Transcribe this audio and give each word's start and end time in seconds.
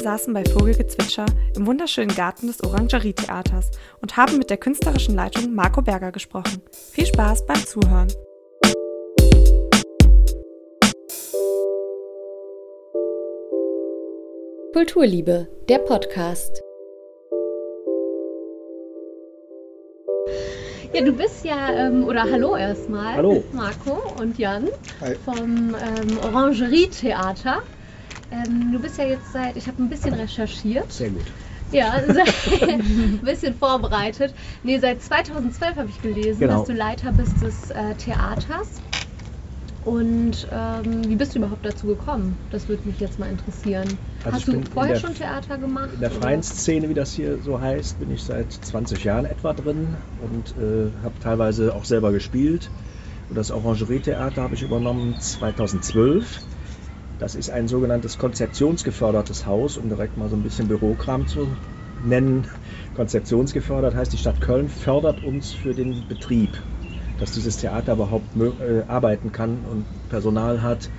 saßen 0.00 0.32
bei 0.32 0.44
Vogelgezwitscher 0.44 1.26
im 1.56 1.66
wunderschönen 1.66 2.14
Garten 2.14 2.46
des 2.46 2.62
Orangerie-Theaters 2.64 3.70
und 4.00 4.16
haben 4.16 4.38
mit 4.38 4.50
der 4.50 4.56
künstlerischen 4.56 5.14
Leitung 5.14 5.54
Marco 5.54 5.82
Berger 5.82 6.10
gesprochen. 6.10 6.62
Viel 6.92 7.06
Spaß 7.06 7.46
beim 7.46 7.64
Zuhören. 7.66 8.08
Kulturliebe, 14.72 15.48
der 15.68 15.78
Podcast. 15.78 16.62
Ja, 20.92 21.02
du 21.04 21.12
bist 21.12 21.44
ja, 21.44 21.72
ähm, 21.72 22.04
oder 22.04 22.22
hallo 22.22 22.56
erstmal, 22.56 23.14
Hallo. 23.14 23.44
Marco 23.52 24.00
und 24.20 24.38
Jan 24.38 24.68
Hi. 25.00 25.14
vom 25.24 25.74
ähm, 25.74 26.18
Orangerie-Theater. 26.24 27.62
Ähm, 28.30 28.70
du 28.72 28.78
bist 28.80 28.96
ja 28.98 29.04
jetzt 29.04 29.32
seit, 29.32 29.56
ich 29.56 29.66
habe 29.66 29.82
ein 29.82 29.88
bisschen 29.88 30.14
recherchiert, 30.14 30.92
Sehr 30.92 31.10
gut. 31.10 31.24
ja, 31.72 31.92
ein 32.62 33.20
bisschen 33.22 33.54
vorbereitet. 33.54 34.34
Nee, 34.62 34.78
seit 34.78 35.02
2012 35.02 35.76
habe 35.76 35.88
ich 35.88 36.00
gelesen, 36.00 36.40
Genau. 36.40 36.58
dass 36.58 36.66
du 36.66 36.72
Leiter 36.72 37.12
bist 37.12 37.42
des 37.42 37.70
äh, 37.70 37.94
Theaters. 37.96 38.80
Und 39.84 40.46
ähm, 40.52 41.08
wie 41.08 41.16
bist 41.16 41.34
du 41.34 41.38
überhaupt 41.38 41.64
dazu 41.64 41.86
gekommen? 41.86 42.36
Das 42.50 42.68
würde 42.68 42.86
mich 42.86 43.00
jetzt 43.00 43.18
mal 43.18 43.30
interessieren. 43.30 43.96
Also 44.24 44.36
Hast 44.36 44.48
du 44.48 44.62
vorher 44.74 44.92
der- 44.94 45.00
schon 45.00 45.14
Theater 45.14 45.56
gemacht? 45.58 45.90
In 45.94 46.00
der 46.00 46.10
oder? 46.10 46.20
freien 46.20 46.42
Szene, 46.42 46.88
wie 46.90 46.94
das 46.94 47.12
hier 47.12 47.38
so 47.38 47.60
heißt, 47.60 47.98
bin 47.98 48.10
ich 48.10 48.22
seit 48.22 48.52
20 48.52 49.02
Jahren 49.04 49.24
etwa 49.24 49.54
drin 49.54 49.96
und 50.20 50.50
äh, 50.58 50.92
habe 51.02 51.14
teilweise 51.18 51.74
auch 51.74 51.86
selber 51.86 52.12
gespielt. 52.12 52.70
Und 53.30 53.36
das 53.36 53.50
Orangerie-Theater 53.50 54.42
habe 54.42 54.54
ich 54.54 54.62
übernommen 54.62 55.16
2012. 55.18 56.40
Das 57.20 57.34
ist 57.34 57.50
ein 57.50 57.68
sogenanntes 57.68 58.16
konzeptionsgefördertes 58.16 59.44
Haus, 59.44 59.76
um 59.76 59.90
direkt 59.90 60.16
mal 60.16 60.30
so 60.30 60.36
ein 60.36 60.42
bisschen 60.42 60.68
Bürokram 60.68 61.26
zu 61.26 61.58
nennen. 61.98 62.46
Konzeptionsgefördert 62.94 63.94
heißt, 63.94 64.14
die 64.14 64.16
Stadt 64.16 64.40
Köln 64.40 64.70
fördert 64.70 65.22
uns 65.22 65.52
für 65.52 65.74
den 65.74 66.06
Betrieb, 66.06 66.56
dass 67.18 67.32
dieses 67.32 67.58
Theater 67.58 67.92
überhaupt 67.92 68.34
äh, 68.36 68.84
arbeiten 68.88 69.32
kann 69.32 69.66
und 69.66 69.86
Personal 70.08 70.62
hat 70.62 70.90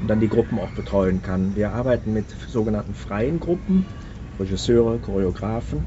und 0.00 0.08
dann 0.08 0.18
die 0.18 0.28
Gruppen 0.28 0.58
auch 0.58 0.72
betreuen 0.72 1.22
kann. 1.22 1.54
Wir 1.54 1.70
arbeiten 1.70 2.12
mit 2.12 2.32
sogenannten 2.48 2.94
freien 2.94 3.38
Gruppen, 3.38 3.86
Regisseure, 4.36 4.98
Choreografen 4.98 5.86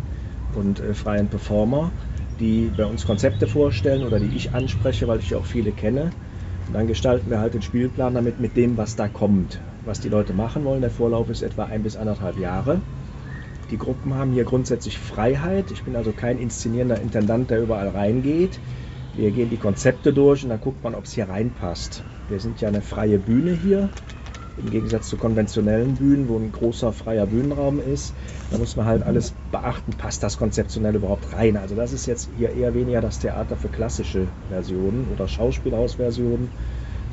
und 0.53 0.79
äh, 0.79 0.93
freien 0.93 1.27
Performer, 1.27 1.91
die 2.39 2.69
bei 2.69 2.85
uns 2.85 3.03
Konzepte 3.03 3.45
vorstellen 3.45 4.05
oder 4.05 4.21
die 4.21 4.37
ich 4.37 4.53
anspreche, 4.53 5.09
weil 5.09 5.19
ich 5.19 5.31
ja 5.31 5.37
auch 5.37 5.45
viele 5.45 5.73
kenne. 5.73 6.13
Dann 6.73 6.87
gestalten 6.87 7.29
wir 7.29 7.39
halt 7.39 7.53
den 7.53 7.61
Spielplan 7.61 8.13
damit 8.13 8.39
mit 8.39 8.55
dem, 8.55 8.77
was 8.77 8.95
da 8.95 9.07
kommt, 9.07 9.59
was 9.85 9.99
die 9.99 10.09
Leute 10.09 10.33
machen 10.33 10.63
wollen. 10.63 10.81
Der 10.81 10.89
Vorlauf 10.89 11.29
ist 11.29 11.41
etwa 11.41 11.65
ein 11.65 11.83
bis 11.83 11.97
anderthalb 11.97 12.37
Jahre. 12.37 12.81
Die 13.71 13.77
Gruppen 13.77 14.13
haben 14.13 14.31
hier 14.31 14.45
grundsätzlich 14.45 14.97
Freiheit. 14.97 15.71
Ich 15.71 15.83
bin 15.83 15.95
also 15.95 16.11
kein 16.11 16.37
inszenierender 16.37 16.99
Intendant, 16.99 17.49
der 17.49 17.61
überall 17.61 17.89
reingeht. 17.89 18.59
Wir 19.15 19.31
gehen 19.31 19.49
die 19.49 19.57
Konzepte 19.57 20.13
durch 20.13 20.43
und 20.43 20.49
dann 20.49 20.61
guckt 20.61 20.83
man, 20.83 20.95
ob 20.95 21.03
es 21.03 21.11
hier 21.13 21.27
reinpasst. 21.27 22.03
Wir 22.29 22.39
sind 22.39 22.61
ja 22.61 22.69
eine 22.69 22.81
freie 22.81 23.19
Bühne 23.19 23.51
hier, 23.51 23.89
im 24.57 24.69
Gegensatz 24.69 25.07
zu 25.07 25.17
konventionellen 25.17 25.95
Bühnen, 25.95 26.27
wo 26.27 26.37
ein 26.37 26.51
großer 26.51 26.91
freier 26.91 27.25
Bühnenraum 27.25 27.79
ist. 27.79 28.13
Da 28.49 28.57
muss 28.57 28.75
man 28.75 28.85
halt 28.85 29.03
alles 29.03 29.33
beachten, 29.51 29.91
passt 29.93 30.23
das 30.23 30.37
konzeptionell 30.37 30.95
überhaupt 30.95 31.33
rein. 31.33 31.57
Also 31.57 31.75
das 31.75 31.93
ist 31.93 32.05
jetzt 32.05 32.29
hier 32.37 32.51
eher 32.51 32.73
weniger 32.73 33.01
das 33.01 33.19
Theater 33.19 33.55
für 33.55 33.69
klassische 33.69 34.27
Versionen 34.49 35.07
oder 35.07 35.27
Schauspielhausversionen, 35.27 36.49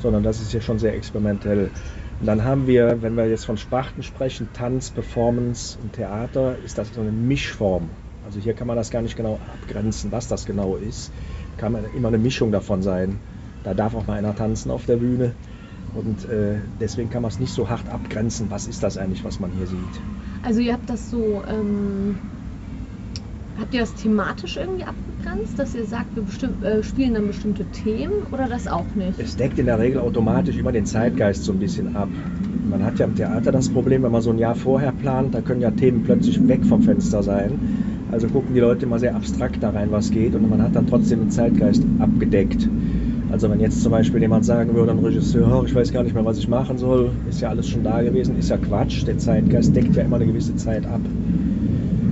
sondern 0.01 0.23
das 0.23 0.41
ist 0.41 0.51
hier 0.51 0.61
schon 0.61 0.79
sehr 0.79 0.93
experimentell. 0.95 1.71
Und 2.19 2.25
dann 2.25 2.43
haben 2.43 2.67
wir, 2.67 3.01
wenn 3.01 3.15
wir 3.15 3.27
jetzt 3.27 3.45
von 3.45 3.57
Sparten 3.57 4.03
sprechen, 4.03 4.49
Tanz, 4.51 4.89
Performance 4.89 5.77
und 5.81 5.93
Theater, 5.93 6.57
ist 6.65 6.77
das 6.77 6.93
so 6.93 7.01
eine 7.01 7.11
Mischform. 7.11 7.89
Also 8.25 8.39
hier 8.39 8.53
kann 8.53 8.67
man 8.67 8.75
das 8.75 8.91
gar 8.91 9.01
nicht 9.01 9.15
genau 9.15 9.35
abgrenzen, 9.35 10.11
was 10.11 10.27
das 10.27 10.45
genau 10.45 10.75
ist. 10.75 11.11
Kann 11.57 11.71
man 11.71 11.85
immer 11.95 12.09
eine 12.09 12.17
Mischung 12.17 12.51
davon 12.51 12.81
sein. 12.81 13.17
Da 13.63 13.73
darf 13.73 13.95
auch 13.95 14.05
mal 14.07 14.17
einer 14.17 14.35
tanzen 14.35 14.71
auf 14.71 14.85
der 14.85 14.97
Bühne. 14.97 15.33
Und 15.95 16.29
äh, 16.29 16.57
deswegen 16.79 17.09
kann 17.09 17.21
man 17.21 17.31
es 17.31 17.39
nicht 17.39 17.53
so 17.53 17.69
hart 17.69 17.87
abgrenzen, 17.89 18.47
was 18.49 18.67
ist 18.67 18.83
das 18.83 18.97
eigentlich, 18.97 19.23
was 19.23 19.39
man 19.39 19.51
hier 19.51 19.67
sieht. 19.67 19.79
Also 20.43 20.61
ihr 20.61 20.73
habt 20.73 20.89
das 20.89 21.09
so, 21.09 21.43
ähm, 21.47 22.15
habt 23.59 23.73
ihr 23.73 23.81
das 23.81 23.93
thematisch 23.95 24.57
irgendwie 24.57 24.83
abgegrenzt, 24.83 25.57
dass 25.57 25.75
ihr 25.75 25.85
sagt, 25.85 26.07
wir 26.15 26.67
äh, 26.67 26.83
spielen 26.83 27.13
dann 27.13 27.27
bestimmte 27.27 27.65
Themen 27.65 28.23
oder 28.31 28.47
das 28.47 28.67
auch 28.67 28.85
nicht? 28.95 29.19
Es 29.19 29.35
deckt 29.35 29.59
in 29.59 29.65
der 29.65 29.79
Regel 29.79 29.99
automatisch 29.99 30.57
immer 30.57 30.71
den 30.71 30.85
Zeitgeist 30.85 31.43
so 31.43 31.51
ein 31.51 31.59
bisschen 31.59 31.95
ab. 31.95 32.09
Man 32.69 32.83
hat 32.83 32.99
ja 32.99 33.05
im 33.05 33.15
Theater 33.15 33.51
das 33.51 33.67
Problem, 33.69 34.03
wenn 34.03 34.11
man 34.11 34.21
so 34.21 34.29
ein 34.29 34.37
Jahr 34.37 34.55
vorher 34.55 34.91
plant, 34.91 35.33
da 35.33 35.41
können 35.41 35.61
ja 35.61 35.71
Themen 35.71 36.03
plötzlich 36.03 36.47
weg 36.47 36.65
vom 36.65 36.83
Fenster 36.83 37.23
sein. 37.23 38.07
Also 38.11 38.27
gucken 38.27 38.53
die 38.53 38.59
Leute 38.59 38.85
immer 38.85 38.99
sehr 38.99 39.15
abstrakt 39.15 39.61
da 39.61 39.69
rein, 39.69 39.91
was 39.91 40.09
geht, 40.11 40.33
und 40.33 40.49
man 40.49 40.61
hat 40.61 40.75
dann 40.75 40.87
trotzdem 40.87 41.19
den 41.19 41.31
Zeitgeist 41.31 41.83
abgedeckt. 41.99 42.67
Also 43.31 43.49
wenn 43.49 43.59
jetzt 43.59 43.83
zum 43.83 43.91
Beispiel 43.91 44.21
jemand 44.21 44.43
sagen 44.43 44.73
würde, 44.73 44.91
ein 44.91 44.99
Regisseur, 44.99 45.59
"Oh, 45.61 45.63
ich 45.63 45.75
weiß 45.75 45.93
gar 45.93 46.03
nicht 46.03 46.15
mehr, 46.15 46.25
was 46.25 46.39
ich 46.39 46.47
machen 46.47 46.77
soll, 46.79 47.11
ist 47.29 47.41
ja 47.41 47.49
alles 47.49 47.67
schon 47.67 47.83
da 47.83 48.01
gewesen, 48.01 48.37
ist 48.37 48.49
ja 48.49 48.57
Quatsch. 48.57 49.05
Der 49.05 49.17
Zeitgeist 49.19 49.75
deckt 49.75 49.95
ja 49.95 50.03
immer 50.03 50.15
eine 50.15 50.25
gewisse 50.25 50.55
Zeit 50.55 50.85
ab. 50.85 51.01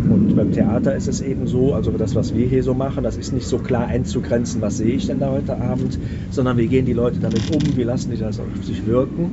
Und 0.09 0.35
beim 0.35 0.51
Theater 0.51 0.95
ist 0.95 1.07
es 1.07 1.21
eben 1.21 1.47
so, 1.47 1.73
also 1.73 1.91
das, 1.91 2.15
was 2.15 2.35
wir 2.35 2.47
hier 2.47 2.63
so 2.63 2.73
machen, 2.73 3.03
das 3.03 3.17
ist 3.17 3.33
nicht 3.33 3.47
so 3.47 3.57
klar 3.57 3.87
einzugrenzen, 3.87 4.61
was 4.61 4.77
sehe 4.77 4.93
ich 4.93 5.07
denn 5.07 5.19
da 5.19 5.31
heute 5.31 5.59
Abend, 5.59 5.97
sondern 6.29 6.57
wie 6.57 6.67
gehen 6.67 6.85
die 6.85 6.93
Leute 6.93 7.19
damit 7.19 7.41
um, 7.53 7.75
wie 7.75 7.83
lassen 7.83 8.11
die 8.11 8.17
das 8.17 8.39
auf 8.39 8.45
sich 8.63 8.85
wirken. 8.85 9.31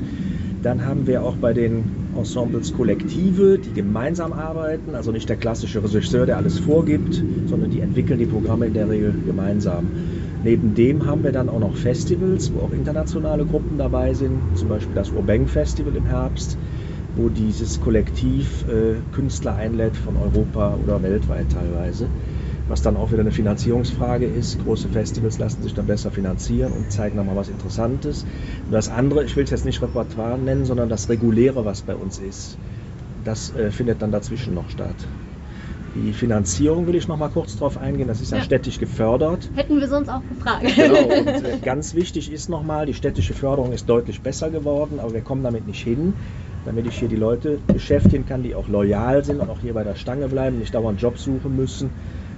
Dann 0.62 0.86
haben 0.86 1.06
wir 1.06 1.22
auch 1.22 1.36
bei 1.36 1.52
den 1.52 1.84
Ensembles 2.16 2.72
Kollektive, 2.72 3.58
die 3.58 3.74
gemeinsam 3.74 4.32
arbeiten, 4.32 4.94
also 4.94 5.12
nicht 5.12 5.28
der 5.28 5.36
klassische 5.36 5.84
Regisseur, 5.84 6.24
der 6.24 6.38
alles 6.38 6.58
vorgibt, 6.58 7.22
sondern 7.46 7.70
die 7.70 7.80
entwickeln 7.80 8.18
die 8.18 8.26
Programme 8.26 8.66
in 8.66 8.72
der 8.72 8.88
Regel 8.88 9.14
gemeinsam. 9.26 9.86
Neben 10.44 10.74
dem 10.74 11.06
haben 11.06 11.24
wir 11.24 11.32
dann 11.32 11.48
auch 11.48 11.58
noch 11.58 11.74
Festivals, 11.74 12.52
wo 12.52 12.60
auch 12.60 12.72
internationale 12.72 13.46
Gruppen 13.46 13.78
dabei 13.78 14.12
sind, 14.12 14.42
zum 14.58 14.68
Beispiel 14.68 14.94
das 14.94 15.10
Urbeng 15.10 15.46
Festival 15.46 15.96
im 15.96 16.04
Herbst, 16.04 16.58
wo 17.16 17.30
dieses 17.30 17.80
Kollektiv 17.80 18.66
äh, 18.68 18.96
Künstler 19.14 19.56
einlädt 19.56 19.96
von 19.96 20.18
Europa 20.18 20.76
oder 20.84 21.02
weltweit 21.02 21.50
teilweise. 21.50 22.08
Was 22.68 22.82
dann 22.82 22.98
auch 22.98 23.10
wieder 23.10 23.22
eine 23.22 23.30
Finanzierungsfrage 23.30 24.26
ist. 24.26 24.62
Große 24.64 24.88
Festivals 24.88 25.38
lassen 25.38 25.62
sich 25.62 25.72
dann 25.72 25.86
besser 25.86 26.10
finanzieren 26.10 26.72
und 26.72 26.92
zeigen 26.92 27.16
dann 27.16 27.26
mal 27.26 27.36
was 27.36 27.48
Interessantes. 27.48 28.26
Und 28.66 28.72
das 28.72 28.90
andere, 28.90 29.24
ich 29.24 29.36
will 29.36 29.44
es 29.44 29.50
jetzt 29.50 29.64
nicht 29.64 29.80
Repertoire 29.80 30.36
nennen, 30.36 30.66
sondern 30.66 30.90
das 30.90 31.08
Reguläre, 31.08 31.64
was 31.64 31.80
bei 31.80 31.96
uns 31.96 32.18
ist, 32.18 32.58
das 33.24 33.54
äh, 33.54 33.70
findet 33.70 34.02
dann 34.02 34.12
dazwischen 34.12 34.52
noch 34.52 34.68
statt. 34.68 34.96
Die 35.94 36.12
Finanzierung 36.12 36.88
will 36.88 36.96
ich 36.96 37.06
noch 37.06 37.16
mal 37.16 37.28
kurz 37.28 37.54
drauf 37.56 37.78
eingehen. 37.78 38.08
Das 38.08 38.20
ist 38.20 38.32
ja, 38.32 38.38
Ja. 38.38 38.42
städtisch 38.44 38.78
gefördert. 38.78 39.50
Hätten 39.54 39.78
wir 39.78 39.88
sonst 39.88 40.08
auch 40.08 40.26
gefragt. 40.26 40.64
Genau, 40.74 41.04
und 41.20 41.28
äh, 41.28 41.58
ganz 41.62 41.94
wichtig 41.94 42.32
ist 42.32 42.48
nochmal, 42.48 42.86
die 42.86 42.94
städtische 42.94 43.34
Förderung 43.34 43.72
ist 43.72 43.88
deutlich 43.88 44.20
besser 44.22 44.50
geworden, 44.50 44.98
aber 44.98 45.12
wir 45.14 45.22
kommen 45.22 45.44
damit 45.44 45.66
nicht 45.66 45.80
hin, 45.82 46.16
damit 46.64 46.86
ich 46.86 46.98
hier 46.98 47.08
die 47.08 47.16
Leute 47.16 47.60
beschäftigen 47.66 48.24
kann, 48.24 48.42
die 48.42 48.56
auch 48.56 48.68
loyal 48.68 49.24
sind 49.24 49.40
und 49.40 49.48
auch 49.50 49.60
hier 49.60 49.74
bei 49.74 49.84
der 49.84 49.94
Stange 49.94 50.28
bleiben, 50.28 50.58
nicht 50.58 50.74
dauernd 50.74 51.00
Jobs 51.00 51.22
suchen 51.22 51.54
müssen. 51.54 51.92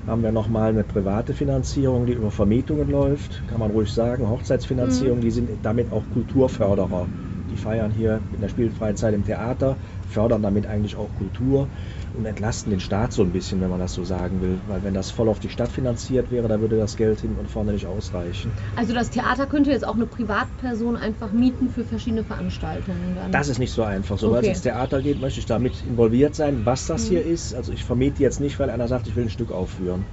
Haben 0.06 0.22
wir 0.22 0.32
nochmal 0.32 0.68
eine 0.70 0.84
private 0.84 1.32
Finanzierung, 1.32 2.06
die 2.06 2.12
über 2.12 2.30
Vermietungen 2.30 2.88
läuft, 2.88 3.42
kann 3.48 3.58
man 3.58 3.70
ruhig 3.70 3.90
sagen, 3.90 4.28
Hochzeitsfinanzierung, 4.28 5.20
die 5.20 5.30
sind 5.30 5.50
damit 5.62 5.90
auch 5.92 6.10
Kulturförderer. 6.10 7.08
Die 7.50 7.56
feiern 7.56 7.92
hier 7.92 8.22
in 8.32 8.40
der 8.40 8.48
spielfreien 8.48 8.96
Zeit 8.96 9.14
im 9.14 9.24
Theater, 9.24 9.78
fördern 10.08 10.42
damit 10.42 10.66
eigentlich 10.66 10.96
auch 10.96 11.14
Kultur 11.14 11.68
und 12.16 12.24
entlasten 12.24 12.70
den 12.70 12.80
Staat 12.80 13.12
so 13.12 13.22
ein 13.22 13.30
bisschen, 13.32 13.60
wenn 13.60 13.68
man 13.70 13.78
das 13.78 13.92
so 13.92 14.04
sagen 14.04 14.40
will. 14.40 14.58
Weil 14.66 14.82
wenn 14.82 14.94
das 14.94 15.10
voll 15.10 15.28
auf 15.28 15.38
die 15.38 15.50
Stadt 15.50 15.68
finanziert 15.70 16.30
wäre, 16.30 16.48
dann 16.48 16.60
würde 16.60 16.76
das 16.78 16.96
Geld 16.96 17.20
hinten 17.20 17.38
und 17.38 17.50
vorne 17.50 17.72
nicht 17.72 17.86
ausreichen. 17.86 18.52
Also 18.74 18.94
das 18.94 19.10
Theater 19.10 19.46
könnte 19.46 19.70
jetzt 19.70 19.86
auch 19.86 19.94
eine 19.96 20.06
Privatperson 20.06 20.96
einfach 20.96 21.32
mieten 21.32 21.68
für 21.68 21.84
verschiedene 21.84 22.24
Veranstaltungen. 22.24 23.14
Dann. 23.14 23.32
Das 23.32 23.48
ist 23.48 23.58
nicht 23.58 23.72
so 23.72 23.82
einfach. 23.82 24.18
Sobald 24.18 24.40
Okay. 24.44 24.50
es 24.52 24.58
ins 24.58 24.62
Theater 24.62 25.02
geht, 25.02 25.20
möchte 25.20 25.40
ich 25.40 25.46
damit 25.46 25.82
involviert 25.82 26.34
sein, 26.34 26.64
was 26.64 26.86
das 26.86 27.04
Mhm. 27.04 27.08
hier 27.08 27.24
ist. 27.26 27.54
Also 27.54 27.72
ich 27.72 27.84
vermiete 27.84 28.22
jetzt 28.22 28.40
nicht, 28.40 28.58
weil 28.58 28.70
einer 28.70 28.88
sagt, 28.88 29.06
ich 29.08 29.16
will 29.16 29.24
ein 29.24 29.30
Stück 29.30 29.52
aufführen. 29.52 30.04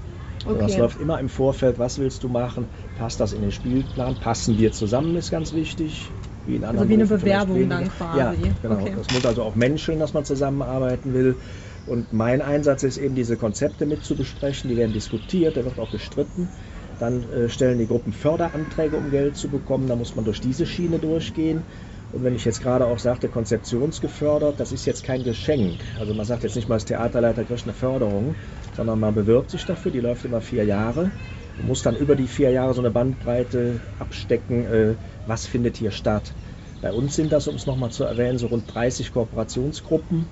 Sondern 0.44 0.64
okay. 0.64 0.72
Das 0.72 0.78
läuft 0.80 1.00
immer 1.00 1.20
im 1.22 1.30
Vorfeld, 1.30 1.80
was 1.80 2.00
willst 2.00 2.24
du 2.24 2.28
machen, 2.28 2.68
passt 2.96 3.20
das 3.22 3.32
in 3.32 3.42
den 3.42 3.52
Spielplan, 3.52 4.16
passen 4.16 4.58
wir 4.58 4.74
zusammen, 4.74 5.16
ist 5.16 5.32
ganz 5.32 5.54
wichtig. 5.54 6.12
Wie 6.46 6.58
in 6.58 6.66
anderen 6.66 6.90
wie 6.90 6.96
eine 6.96 7.06
Bewerbung 7.06 7.70
dann 7.70 7.88
quasi. 7.88 8.48
Ja, 8.48 8.54
genau. 8.62 8.82
Okay. 8.82 8.94
Das 8.98 9.10
muss 9.12 9.26
also 9.26 9.44
auch 9.44 9.56
menscheln, 9.56 10.00
dass 10.00 10.14
man 10.14 10.26
zusammenarbeiten 10.26 11.14
will. 11.14 11.38
Und 11.86 12.14
mein 12.14 12.42
Einsatz 12.42 12.84
ist 12.84 12.98
eben, 12.98 13.16
diese 13.16 13.36
Konzepte 13.36 13.86
mit 13.86 14.04
zu 14.04 14.16
besprechen. 14.16 14.70
Die 14.70 14.78
werden 14.78 14.94
diskutiert, 14.94 15.58
da 15.58 15.66
wird 15.66 15.80
auch 15.80 15.92
gestritten. 15.92 16.48
Dann 17.00 17.30
äh, 17.32 17.50
stellen 17.50 17.78
die 17.78 17.88
Gruppen 17.88 18.14
Förderanträge, 18.14 18.96
um 18.96 19.12
Geld 19.12 19.36
zu 19.36 19.50
bekommen. 19.50 19.88
Da 19.88 19.96
muss 19.96 20.16
man 20.16 20.24
durch 20.24 20.40
diese 20.40 20.66
Schiene 20.66 21.00
durchgehen. 21.00 21.62
Und 22.14 22.24
wenn 22.24 22.36
ich 22.36 22.46
jetzt 22.46 22.62
gerade 22.62 22.86
auch 22.86 23.00
sagte, 23.00 23.28
konzeptionsgefördert, 23.28 24.60
das 24.60 24.72
ist 24.72 24.86
jetzt 24.86 25.04
kein 25.04 25.24
Geschenk. 25.24 25.74
Also 26.00 26.14
man 26.14 26.26
sagt 26.26 26.44
jetzt 26.44 26.56
nicht 26.56 26.70
mal, 26.70 26.76
als 26.76 26.86
Theaterleiter 26.86 27.44
kriegt 27.44 27.64
eine 27.64 27.74
Förderung, 27.74 28.36
sondern 28.76 29.00
man 29.00 29.16
bewirbt 29.16 29.50
sich 29.50 29.66
dafür, 29.66 29.92
die 29.92 30.00
läuft 30.00 30.24
immer 30.24 30.40
vier 30.40 30.64
Jahre 30.64 31.10
und 31.58 31.68
muss 31.68 31.82
dann 31.82 31.96
über 31.96 32.16
die 32.16 32.28
vier 32.28 32.52
Jahre 32.52 32.76
so 32.76 32.82
eine 32.82 32.92
Bandbreite 32.92 33.80
abstecken, 33.98 34.66
äh, 34.68 34.94
was 35.26 35.48
findet 35.48 35.78
hier 35.78 35.90
statt. 35.90 36.32
Bei 36.84 36.94
uns 36.94 37.16
sind 37.16 37.32
das, 37.32 37.48
um 37.48 37.56
es 37.56 37.66
nochmal 37.66 37.90
zu 37.90 38.04
erwähnen, 38.04 38.38
so 38.38 38.48
rund 38.48 38.72
30 38.72 39.12
Kooperationsgruppen 39.12 40.28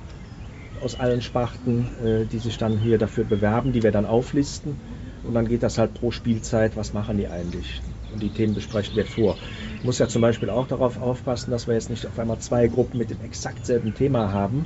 aus 0.81 0.99
allen 0.99 1.21
Sparten, 1.21 1.87
äh, 2.03 2.25
die 2.25 2.39
sich 2.39 2.57
dann 2.57 2.77
hier 2.77 2.97
dafür 2.97 3.23
bewerben, 3.23 3.71
die 3.71 3.83
wir 3.83 3.91
dann 3.91 4.05
auflisten. 4.05 4.77
Und 5.23 5.35
dann 5.35 5.47
geht 5.47 5.61
das 5.63 5.77
halt 5.77 5.93
pro 5.93 6.11
Spielzeit, 6.11 6.75
was 6.75 6.93
machen 6.93 7.17
die 7.17 7.27
eigentlich? 7.27 7.83
Und 8.11 8.23
die 8.23 8.31
Themen 8.31 8.55
besprechen 8.55 8.95
wir 8.95 9.05
vor. 9.05 9.37
Ich 9.77 9.83
muss 9.83 9.99
ja 9.99 10.07
zum 10.07 10.21
Beispiel 10.21 10.49
auch 10.49 10.67
darauf 10.67 10.99
aufpassen, 10.99 11.51
dass 11.51 11.67
wir 11.67 11.75
jetzt 11.75 11.89
nicht 11.89 12.07
auf 12.07 12.17
einmal 12.17 12.39
zwei 12.39 12.67
Gruppen 12.67 12.97
mit 12.97 13.11
dem 13.11 13.21
exakt 13.21 13.65
selben 13.65 13.93
Thema 13.93 14.31
haben. 14.33 14.65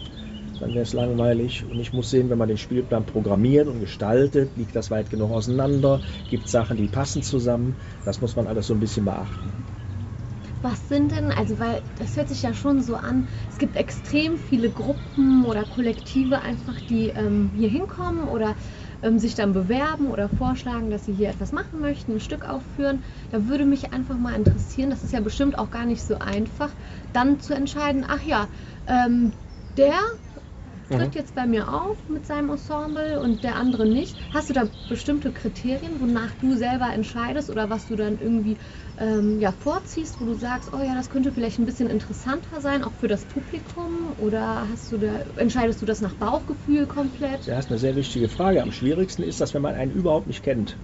Dann 0.59 0.73
wäre 0.73 0.83
es 0.83 0.93
langweilig. 0.93 1.65
Und 1.65 1.79
ich 1.79 1.91
muss 1.91 2.09
sehen, 2.09 2.29
wenn 2.29 2.37
man 2.37 2.47
den 2.47 2.57
Spielplan 2.57 3.05
programmiert 3.05 3.67
und 3.67 3.79
gestaltet, 3.81 4.55
liegt 4.55 4.75
das 4.75 4.89
weit 4.91 5.09
genug 5.09 5.31
auseinander, 5.31 6.01
gibt 6.27 6.47
Sachen, 6.47 6.77
die 6.77 6.87
passen 6.87 7.21
zusammen. 7.21 7.75
Das 8.05 8.21
muss 8.21 8.35
man 8.37 8.47
alles 8.47 8.67
so 8.67 8.73
ein 8.73 8.79
bisschen 8.79 9.05
beachten. 9.05 9.74
Was 10.65 10.87
sind 10.87 11.11
denn, 11.11 11.31
also 11.31 11.59
weil 11.59 11.83
das 11.93 12.15
hört 12.15 12.27
sich 12.27 12.41
ja 12.41 12.55
schon 12.55 12.81
so 12.81 12.95
an, 12.95 13.27
es 13.51 13.59
gibt 13.59 13.75
extrem 13.75 14.35
viele 14.35 14.71
Gruppen 14.71 15.45
oder 15.45 15.63
Kollektive 15.63 16.41
einfach, 16.41 16.81
die 16.81 17.09
ähm, 17.09 17.51
hier 17.53 17.69
hinkommen 17.69 18.27
oder 18.27 18.55
ähm, 19.03 19.19
sich 19.19 19.35
dann 19.35 19.53
bewerben 19.53 20.07
oder 20.07 20.27
vorschlagen, 20.27 20.89
dass 20.89 21.05
sie 21.05 21.13
hier 21.13 21.29
etwas 21.29 21.51
machen 21.51 21.81
möchten, 21.81 22.13
ein 22.13 22.19
Stück 22.19 22.45
aufführen. 22.49 23.03
Da 23.29 23.47
würde 23.47 23.65
mich 23.67 23.93
einfach 23.93 24.17
mal 24.17 24.33
interessieren, 24.33 24.89
das 24.89 25.03
ist 25.03 25.13
ja 25.13 25.19
bestimmt 25.19 25.55
auch 25.59 25.69
gar 25.69 25.85
nicht 25.85 26.03
so 26.03 26.17
einfach, 26.17 26.75
dann 27.11 27.39
zu 27.39 27.53
entscheiden, 27.53 28.03
ach 28.07 28.23
ja, 28.23 28.49
ähm, 28.87 29.33
der 29.77 29.93
tritt 30.89 31.13
mhm. 31.13 31.19
jetzt 31.19 31.35
bei 31.35 31.45
mir 31.45 31.73
auf 31.73 32.07
mit 32.09 32.25
seinem 32.25 32.49
Ensemble 32.49 33.19
und 33.19 33.43
der 33.43 33.55
andere 33.55 33.85
nicht. 33.85 34.17
Hast 34.31 34.49
du 34.49 34.53
da 34.53 34.67
bestimmte 34.87 35.31
Kriterien, 35.31 35.99
wonach 35.99 36.33
du 36.35 36.55
selber 36.55 36.93
entscheidest 36.93 37.49
oder 37.49 37.69
was 37.69 37.87
du 37.87 37.95
dann 37.95 38.17
irgendwie 38.19 38.57
ähm, 38.97 39.39
ja, 39.39 39.51
vorziehst, 39.51 40.19
wo 40.19 40.25
du 40.25 40.33
sagst, 40.33 40.73
oh 40.73 40.81
ja, 40.81 40.95
das 40.95 41.09
könnte 41.09 41.31
vielleicht 41.31 41.59
ein 41.59 41.65
bisschen 41.65 41.89
interessanter 41.89 42.61
sein, 42.61 42.83
auch 42.83 42.93
für 42.93 43.07
das 43.07 43.25
Publikum? 43.25 44.13
Oder 44.17 44.67
hast 44.69 44.91
du 44.91 44.97
da, 44.97 45.21
entscheidest 45.35 45.81
du 45.81 45.85
das 45.85 46.01
nach 46.01 46.13
Bauchgefühl 46.15 46.87
komplett? 46.87 47.45
Ja, 47.45 47.55
das 47.55 47.65
ist 47.65 47.71
eine 47.71 47.79
sehr 47.79 47.95
wichtige 47.95 48.29
Frage. 48.29 48.61
Am 48.61 48.71
schwierigsten 48.71 49.23
ist 49.23 49.41
das, 49.41 49.53
wenn 49.53 49.61
man 49.61 49.75
einen 49.75 49.91
überhaupt 49.91 50.27
nicht 50.27 50.43
kennt. 50.43 50.77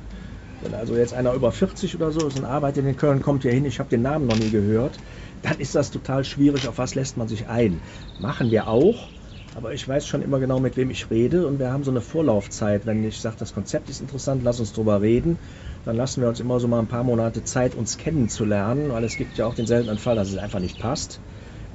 Wenn 0.62 0.76
also 0.76 0.96
jetzt 0.96 1.14
einer 1.14 1.34
über 1.34 1.52
40 1.52 1.96
oder 1.96 2.12
so 2.12 2.28
ist 2.28 2.38
und 2.38 2.46
arbeitet 2.46 2.86
in 2.86 2.96
Köln, 2.96 3.22
kommt 3.22 3.42
hier 3.42 3.52
hin, 3.52 3.66
ich 3.66 3.80
habe 3.80 3.90
den 3.90 4.04
Namen 4.04 4.28
noch 4.28 4.38
nie 4.38 4.52
gehört, 4.52 5.00
dann 5.42 5.58
ist 5.58 5.74
das 5.74 5.90
total 5.90 6.24
schwierig, 6.24 6.68
auf 6.68 6.78
was 6.78 6.94
lässt 6.94 7.18
man 7.18 7.28
sich 7.28 7.48
ein. 7.48 7.82
Machen 8.20 8.52
wir 8.52 8.68
auch, 8.68 9.10
aber 9.56 9.74
ich 9.74 9.88
weiß 9.88 10.08
schon 10.08 10.22
immer 10.22 10.40
genau, 10.40 10.60
mit 10.60 10.78
wem 10.78 10.90
ich 10.90 11.10
rede 11.10 11.46
und 11.46 11.60
wir 11.60 11.72
haben 11.72 11.84
so 11.84 11.92
eine 11.92 12.02
Vorlaufzeit. 12.02 12.86
Wenn 12.86 13.04
ich 13.04 13.20
sage, 13.20 13.36
das 13.40 13.54
Konzept 13.54 13.90
ist 13.90 14.02
interessant, 14.02 14.44
lass 14.44 14.60
uns 14.60 14.74
drüber 14.74 15.02
reden, 15.02 15.38
dann 15.86 15.96
lassen 15.96 16.22
wir 16.22 16.30
uns 16.30 16.40
immer 16.40 16.60
so 16.60 16.68
mal 16.68 16.80
ein 16.80 16.88
paar 16.88 17.04
Monate 17.04 17.44
Zeit, 17.44 17.76
uns 17.76 17.98
kennenzulernen, 17.98 18.92
weil 18.92 19.04
es 19.04 19.18
gibt 19.18 19.38
ja 19.38 19.46
auch 19.46 19.54
den 19.54 19.66
seltenen 19.66 19.98
Fall, 19.98 20.16
dass 20.16 20.30
es 20.30 20.38
einfach 20.38 20.60
nicht 20.60 20.80
passt 20.80 21.20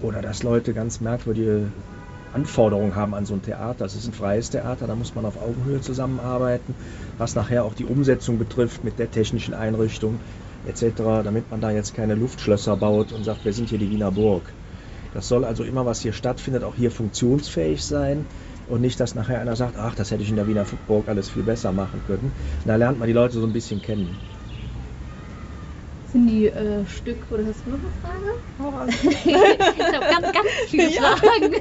oder 0.00 0.22
dass 0.22 0.42
Leute 0.42 0.72
ganz 0.72 1.00
merkwürdige 1.00 1.72
Anforderungen 2.32 2.94
haben 2.94 3.14
an 3.14 3.26
so 3.26 3.34
ein 3.34 3.42
Theater. 3.42 3.84
Das 3.84 3.94
ist 3.94 4.06
ein 4.06 4.12
freies 4.12 4.50
Theater, 4.50 4.86
da 4.86 4.94
muss 4.94 5.14
man 5.14 5.26
auf 5.26 5.36
Augenhöhe 5.36 5.80
zusammenarbeiten, 5.80 6.74
was 7.18 7.34
nachher 7.34 7.64
auch 7.64 7.74
die 7.74 7.84
Umsetzung 7.84 8.38
betrifft 8.38 8.84
mit 8.84 8.98
der 8.98 9.10
technischen 9.10 9.54
Einrichtung 9.54 10.20
etc., 10.64 11.02
damit 11.24 11.50
man 11.50 11.60
da 11.60 11.70
jetzt 11.70 11.94
keine 11.94 12.14
Luftschlösser 12.14 12.76
baut 12.76 13.12
und 13.12 13.24
sagt, 13.24 13.44
wir 13.44 13.52
sind 13.52 13.68
hier 13.68 13.78
die 13.78 13.90
Wiener 13.90 14.12
Burg. 14.12 14.52
Das 15.16 15.28
soll 15.28 15.46
also 15.46 15.64
immer, 15.64 15.86
was 15.86 16.02
hier 16.02 16.12
stattfindet, 16.12 16.62
auch 16.62 16.74
hier 16.74 16.90
funktionsfähig 16.90 17.82
sein 17.82 18.26
und 18.68 18.82
nicht, 18.82 19.00
dass 19.00 19.14
nachher 19.14 19.40
einer 19.40 19.56
sagt, 19.56 19.78
ach, 19.78 19.94
das 19.94 20.10
hätte 20.10 20.22
ich 20.22 20.28
in 20.28 20.36
der 20.36 20.46
Wiener 20.46 20.66
Burg 20.86 21.08
alles 21.08 21.30
viel 21.30 21.42
besser 21.42 21.72
machen 21.72 22.02
können. 22.06 22.32
Da 22.66 22.76
lernt 22.76 22.98
man 22.98 23.08
die 23.08 23.14
Leute 23.14 23.38
so 23.38 23.46
ein 23.46 23.52
bisschen 23.54 23.80
kennen. 23.80 24.14
Sind 26.12 26.26
die 26.26 26.48
äh, 26.48 26.84
Stück, 26.84 27.16
oder 27.30 27.46
hast 27.46 27.64
du 27.64 27.70
noch 27.70 27.78
eine 27.78 28.34
Frage? 28.58 28.92
ich 29.78 29.94
habe 29.94 30.04
ganz, 30.04 30.32
ganz 30.34 30.48
viele 30.68 30.90
Fragen. 30.90 31.54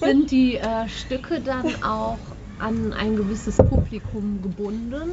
Sind 0.00 0.30
die 0.30 0.54
äh, 0.54 0.88
Stücke 0.88 1.40
dann 1.40 1.74
auch 1.82 2.20
an 2.60 2.92
ein 2.92 3.16
gewisses 3.16 3.56
Publikum 3.56 4.40
gebunden? 4.40 5.10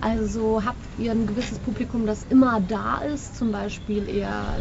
Also 0.00 0.64
habt 0.64 0.78
ihr 0.98 1.12
ein 1.12 1.26
gewisses 1.26 1.58
Publikum, 1.58 2.06
das 2.06 2.24
immer 2.28 2.60
da 2.60 2.98
ist, 2.98 3.36
zum 3.36 3.52
Beispiel 3.52 4.08
eher 4.08 4.58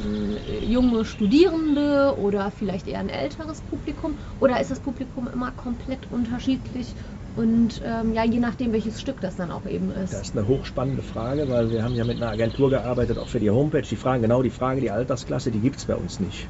junge 0.62 1.06
Studierende 1.06 2.16
oder 2.18 2.52
vielleicht 2.52 2.88
eher 2.88 3.00
ein 3.00 3.10
älteres 3.10 3.62
Publikum? 3.62 4.18
Oder 4.40 4.60
ist 4.60 4.72
das 4.72 4.80
Publikum 4.80 5.28
immer 5.28 5.52
komplett 5.52 6.12
unterschiedlich 6.12 6.96
und 7.36 7.82
ähm, 7.86 8.14
ja, 8.14 8.26
je 8.26 8.40
nachdem, 8.40 8.74
welches 8.74 9.00
Stück 9.00 9.22
das 9.22 9.38
dann 9.38 9.52
auch 9.52 9.66
eben 9.66 9.90
ist. 9.92 10.14
Das 10.14 10.22
ist 10.22 10.38
eine 10.38 10.48
hochspannende 10.48 11.02
Frage, 11.02 11.48
weil 11.50 11.72
wir 11.72 11.84
haben 11.84 11.96
ja 11.96 12.04
mit 12.04 12.18
einer 12.18 12.30
Agentur 12.30 12.70
gearbeitet, 12.70 13.18
auch 13.18 13.30
für 13.30 13.40
die 13.40 13.50
Homepage. 13.50 13.84
Die 13.84 13.96
fragen 13.96 14.22
genau 14.22 14.42
die 14.44 14.50
Frage, 14.50 14.82
die 14.82 14.92
Altersklasse, 14.92 15.50
die 15.50 15.60
gibt 15.60 15.78
es 15.78 15.86
bei 15.86 15.96
uns 15.96 16.20
nicht. 16.20 16.50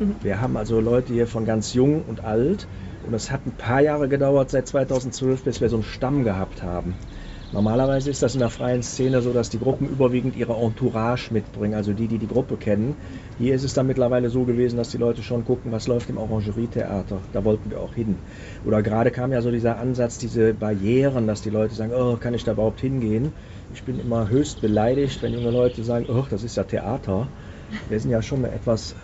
Mhm. 0.00 0.16
Wir 0.20 0.40
haben 0.40 0.56
also 0.56 0.80
Leute 0.80 1.12
hier 1.12 1.28
von 1.28 1.44
ganz 1.44 1.72
jung 1.72 2.02
und 2.02 2.24
alt 2.24 2.66
und 3.06 3.14
es 3.14 3.30
hat 3.30 3.46
ein 3.46 3.52
paar 3.52 3.80
Jahre 3.80 4.08
gedauert, 4.08 4.50
seit 4.50 4.66
2012, 4.66 5.44
bis 5.44 5.60
wir 5.60 5.68
so 5.68 5.76
einen 5.76 5.84
Stamm 5.84 6.24
gehabt 6.24 6.62
haben. 6.62 6.94
Normalerweise 7.50 8.10
ist 8.10 8.22
das 8.22 8.34
in 8.34 8.40
der 8.40 8.50
freien 8.50 8.82
Szene 8.82 9.22
so, 9.22 9.32
dass 9.32 9.48
die 9.48 9.58
Gruppen 9.58 9.88
überwiegend 9.88 10.36
ihre 10.36 10.52
Entourage 10.54 11.32
mitbringen, 11.32 11.74
also 11.74 11.94
die, 11.94 12.06
die 12.06 12.18
die 12.18 12.26
Gruppe 12.26 12.58
kennen. 12.58 12.94
Hier 13.38 13.54
ist 13.54 13.64
es 13.64 13.72
dann 13.72 13.86
mittlerweile 13.86 14.28
so 14.28 14.44
gewesen, 14.44 14.76
dass 14.76 14.90
die 14.90 14.98
Leute 14.98 15.22
schon 15.22 15.46
gucken, 15.46 15.72
was 15.72 15.86
läuft 15.86 16.10
im 16.10 16.18
Orangerietheater. 16.18 17.20
Da 17.32 17.44
wollten 17.44 17.70
wir 17.70 17.80
auch 17.80 17.94
hin. 17.94 18.16
Oder 18.66 18.82
gerade 18.82 19.10
kam 19.10 19.32
ja 19.32 19.40
so 19.40 19.50
dieser 19.50 19.78
Ansatz, 19.78 20.18
diese 20.18 20.52
Barrieren, 20.52 21.26
dass 21.26 21.40
die 21.40 21.48
Leute 21.48 21.74
sagen, 21.74 21.92
oh, 21.94 22.16
kann 22.16 22.34
ich 22.34 22.44
da 22.44 22.52
überhaupt 22.52 22.80
hingehen? 22.80 23.32
Ich 23.72 23.82
bin 23.82 23.98
immer 23.98 24.28
höchst 24.28 24.60
beleidigt, 24.60 25.22
wenn 25.22 25.32
junge 25.32 25.50
Leute 25.50 25.82
sagen, 25.84 26.04
oh, 26.08 26.26
das 26.28 26.42
ist 26.42 26.56
ja 26.56 26.64
Theater. 26.64 27.28
Wir 27.88 27.98
sind 27.98 28.10
ja 28.10 28.20
schon 28.20 28.44
eine 28.44 28.54
etwas 28.54 28.94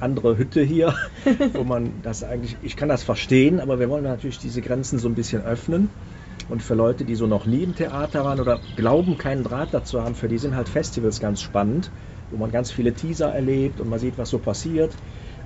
andere 0.00 0.36
Hütte 0.36 0.60
hier, 0.60 0.94
wo 1.54 1.64
man 1.64 1.92
das 2.02 2.22
eigentlich, 2.22 2.56
ich 2.60 2.76
kann 2.76 2.90
das 2.90 3.02
verstehen, 3.02 3.58
aber 3.58 3.78
wir 3.78 3.88
wollen 3.88 4.04
natürlich 4.04 4.38
diese 4.38 4.60
Grenzen 4.60 4.98
so 4.98 5.08
ein 5.08 5.14
bisschen 5.14 5.42
öffnen. 5.42 5.88
Und 6.48 6.62
für 6.62 6.74
Leute, 6.74 7.04
die 7.04 7.16
so 7.16 7.26
noch 7.26 7.46
nie 7.46 7.62
im 7.62 7.74
Theater 7.74 8.24
waren 8.24 8.40
oder 8.40 8.60
glauben, 8.76 9.18
keinen 9.18 9.42
Draht 9.42 9.74
dazu 9.74 10.00
haben, 10.00 10.14
für 10.14 10.28
die 10.28 10.38
sind 10.38 10.54
halt 10.54 10.68
Festivals 10.68 11.18
ganz 11.18 11.40
spannend, 11.40 11.90
wo 12.30 12.36
man 12.36 12.50
ganz 12.50 12.70
viele 12.70 12.94
Teaser 12.94 13.32
erlebt 13.34 13.80
und 13.80 13.88
man 13.88 13.98
sieht, 13.98 14.16
was 14.16 14.30
so 14.30 14.38
passiert. 14.38 14.96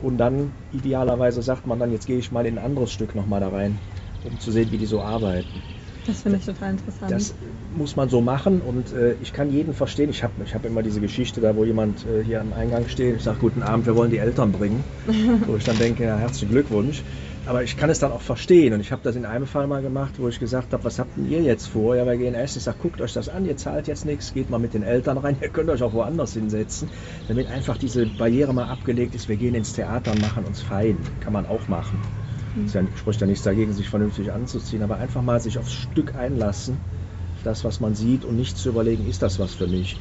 Und 0.03 0.19
dann 0.19 0.53
idealerweise 0.71 1.43
sagt 1.43 1.67
man 1.67 1.79
dann, 1.79 1.91
jetzt 1.91 2.07
gehe 2.07 2.19
ich 2.19 2.33
mal 2.33 2.47
in 2.47 2.59
ein 2.59 2.65
anderes 2.65 2.93
Stück 2.93 3.15
nochmal 3.15 3.41
da 3.41 3.49
rein, 3.49 3.79
um 4.25 4.39
zu 4.39 4.51
sehen, 4.51 4.71
wie 4.73 4.79
die 4.79 4.87
so 4.87 5.01
arbeiten. 5.01 5.63
Das 6.07 6.23
finde 6.23 6.39
ich 6.39 6.47
total 6.47 6.71
interessant. 6.71 7.13
Das 7.13 7.35
muss 7.75 7.97
man 7.97 8.09
so 8.09 8.21
machen 8.21 8.63
und 8.63 8.93
äh, 8.93 9.15
ich 9.21 9.33
kann 9.33 9.51
jeden 9.51 9.75
verstehen. 9.75 10.11
Ich 10.11 10.23
habe 10.23 10.43
ich 10.43 10.55
hab 10.55 10.65
immer 10.65 10.83
diese 10.83 11.01
Geschichte 11.01 11.41
da, 11.41 11.55
wo 11.57 11.65
jemand 11.65 12.07
äh, 12.07 12.25
hier 12.25 12.41
am 12.41 12.53
Eingang 12.53 12.87
steht. 12.89 13.17
Ich 13.17 13.23
sage, 13.23 13.39
guten 13.39 13.63
Abend, 13.63 13.87
wir 13.87 13.97
wollen 13.97 14.11
die 14.11 14.19
Eltern 14.19 14.53
bringen. 14.53 14.85
wo 15.47 15.57
ich 15.57 15.65
dann 15.65 15.79
denke, 15.79 16.05
ja, 16.05 16.17
herzlichen 16.19 16.51
Glückwunsch. 16.51 17.05
Aber 17.51 17.65
ich 17.65 17.77
kann 17.77 17.91
es 17.91 17.99
dann 17.99 18.13
auch 18.13 18.21
verstehen 18.21 18.75
und 18.75 18.81
ich 18.81 18.93
habe 18.93 19.03
das 19.03 19.17
in 19.17 19.25
einem 19.25 19.45
Fall 19.45 19.67
mal 19.67 19.83
gemacht, 19.83 20.21
wo 20.21 20.29
ich 20.29 20.39
gesagt 20.39 20.73
habe, 20.73 20.85
was 20.85 21.01
habt 21.01 21.17
denn 21.17 21.29
ihr 21.29 21.41
jetzt 21.41 21.67
vor? 21.67 21.97
Ja, 21.97 22.07
wir 22.07 22.17
gehen 22.17 22.37
essen. 22.37 22.59
Ich 22.59 22.63
sage, 22.63 22.79
guckt 22.81 23.01
euch 23.01 23.13
das 23.13 23.29
an, 23.29 23.45
ihr 23.45 23.57
zahlt 23.57 23.89
jetzt 23.89 24.05
nichts, 24.05 24.33
geht 24.33 24.51
mal 24.51 24.59
mit 24.59 24.73
den 24.73 24.85
Eltern 24.85 25.19
rein, 25.19 25.37
ihr 25.43 25.49
könnt 25.49 25.69
euch 25.69 25.83
auch 25.83 25.93
woanders 25.93 26.35
hinsetzen, 26.35 26.89
damit 27.27 27.49
einfach 27.49 27.77
diese 27.77 28.07
Barriere 28.07 28.55
mal 28.55 28.69
abgelegt 28.69 29.17
ist. 29.17 29.29
Wir 29.29 29.35
gehen 29.35 29.57
ins 29.57 29.73
Theater 29.73 30.13
und 30.13 30.21
machen 30.21 30.45
uns 30.45 30.61
fein. 30.61 30.97
Kann 31.19 31.33
man 31.33 31.45
auch 31.47 31.67
machen. 31.67 31.99
Es 32.65 32.75
ja, 32.75 32.83
spricht 32.97 33.21
ja 33.21 33.27
nichts 33.27 33.43
dagegen, 33.43 33.73
sich 33.73 33.89
vernünftig 33.89 34.31
anzuziehen, 34.31 34.85
aber 34.85 34.99
einfach 34.99 35.23
mal 35.23 35.41
sich 35.41 35.59
aufs 35.59 35.73
Stück 35.73 36.15
einlassen, 36.15 36.79
das, 37.43 37.65
was 37.65 37.81
man 37.81 37.97
sieht 37.97 38.25
und 38.25 38.37
nicht 38.37 38.59
zu 38.59 38.69
überlegen, 38.69 39.09
ist 39.09 39.23
das 39.23 39.41
was 39.41 39.55
für 39.55 39.67
mich. 39.67 39.97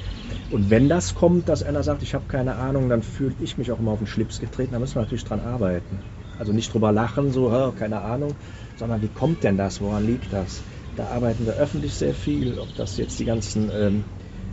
Und 0.51 0.69
wenn 0.69 0.87
das 0.87 1.15
kommt, 1.15 1.49
dass 1.49 1.63
einer 1.63 1.81
sagt, 1.81 2.03
ich 2.03 2.13
habe 2.13 2.25
keine 2.27 2.57
Ahnung, 2.57 2.89
dann 2.89 3.01
fühle 3.01 3.33
ich 3.41 3.57
mich 3.57 3.71
auch 3.71 3.79
immer 3.79 3.93
auf 3.93 3.99
den 3.99 4.07
Schlips 4.07 4.39
getreten, 4.39 4.73
da 4.73 4.79
müssen 4.79 4.97
wir 4.97 5.01
natürlich 5.01 5.23
dran 5.23 5.39
arbeiten. 5.39 5.97
Also 6.39 6.53
nicht 6.53 6.73
drüber 6.73 6.91
lachen, 6.91 7.31
so, 7.31 7.73
keine 7.77 8.01
Ahnung, 8.01 8.37
sondern 8.75 9.01
wie 9.01 9.09
kommt 9.09 9.43
denn 9.43 9.57
das, 9.57 9.81
woran 9.81 10.05
liegt 10.05 10.33
das? 10.33 10.63
Da 10.95 11.07
arbeiten 11.07 11.45
wir 11.45 11.53
öffentlich 11.53 11.93
sehr 11.95 12.13
viel, 12.15 12.57
ob 12.59 12.75
das 12.75 12.97
jetzt 12.97 13.19
die 13.19 13.25
ganzen 13.25 13.69
ähm, 13.73 14.05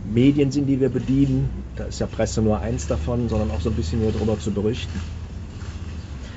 Medien 0.03 0.51
sind, 0.51 0.67
die 0.67 0.79
wir 0.79 0.89
bedienen, 0.89 1.49
da 1.75 1.85
ist 1.85 1.99
ja 1.99 2.07
Presse 2.07 2.41
nur 2.41 2.59
eins 2.59 2.87
davon, 2.87 3.29
sondern 3.29 3.51
auch 3.51 3.61
so 3.61 3.69
ein 3.69 3.75
bisschen 3.75 4.01
hier 4.01 4.11
drüber 4.11 4.37
zu 4.37 4.53
berichten 4.53 5.01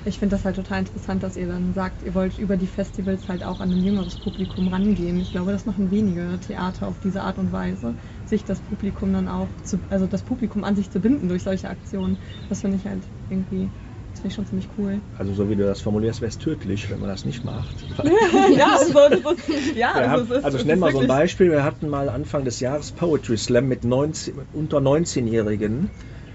ich 0.04 0.18
finde 0.18 0.34
das 0.34 0.44
halt 0.44 0.56
total 0.56 0.80
interessant, 0.80 1.22
dass 1.22 1.36
ihr 1.36 1.46
dann 1.46 1.72
sagt, 1.74 2.02
ihr 2.02 2.14
wollt 2.14 2.38
über 2.38 2.56
die 2.56 2.66
Festivals 2.66 3.28
halt 3.28 3.44
auch 3.44 3.60
an 3.60 3.72
ein 3.72 3.82
jüngeres 3.82 4.16
Publikum 4.16 4.68
rangehen. 4.68 5.20
Ich 5.20 5.30
glaube, 5.32 5.52
das 5.52 5.66
machen 5.66 5.90
wenige 5.90 6.38
Theater 6.40 6.86
auf 6.88 6.98
diese 7.00 7.22
Art 7.22 7.38
und 7.38 7.52
Weise, 7.52 7.96
sich 8.24 8.44
das 8.44 8.60
Publikum 8.62 9.12
dann 9.12 9.28
auch, 9.28 9.50
zu, 9.62 9.80
also 9.88 10.06
das 10.06 10.22
Publikum 10.22 10.64
an 10.64 10.76
sich 10.76 10.90
zu 10.90 11.00
binden 11.00 11.28
durch 11.28 11.42
solche 11.42 11.68
Aktionen. 11.68 12.18
Das 12.48 12.62
finde 12.62 12.76
ich 12.78 12.86
halt 12.86 13.10
irgendwie 13.28 13.70
das 14.12 14.20
finde 14.20 14.28
ich 14.28 14.34
schon 14.34 14.46
ziemlich 14.46 14.68
cool. 14.76 15.00
Also 15.16 15.32
so 15.34 15.48
wie 15.48 15.56
du 15.56 15.64
das 15.64 15.80
formulierst, 15.80 16.20
wäre 16.20 16.28
es 16.28 16.38
tödlich, 16.38 16.90
wenn 16.90 17.00
man 17.00 17.08
das 17.08 17.24
nicht 17.24 17.44
macht. 17.44 17.74
ja, 18.56 18.76
also, 18.78 19.30
ist, 19.30 19.76
ja, 19.76 19.92
also, 19.92 20.34
haben, 20.34 20.44
also 20.44 20.58
ich 20.58 20.64
nenne 20.64 20.80
mal 20.80 20.92
so 20.92 21.00
ein 21.00 21.06
Beispiel. 21.06 21.50
Wir 21.50 21.64
hatten 21.64 21.88
mal 21.88 22.08
Anfang 22.08 22.44
des 22.44 22.60
Jahres 22.60 22.92
Poetry 22.92 23.36
Slam 23.36 23.68
mit 23.68 23.84
19, 23.84 24.48
unter 24.52 24.78
19-Jährigen. 24.78 25.90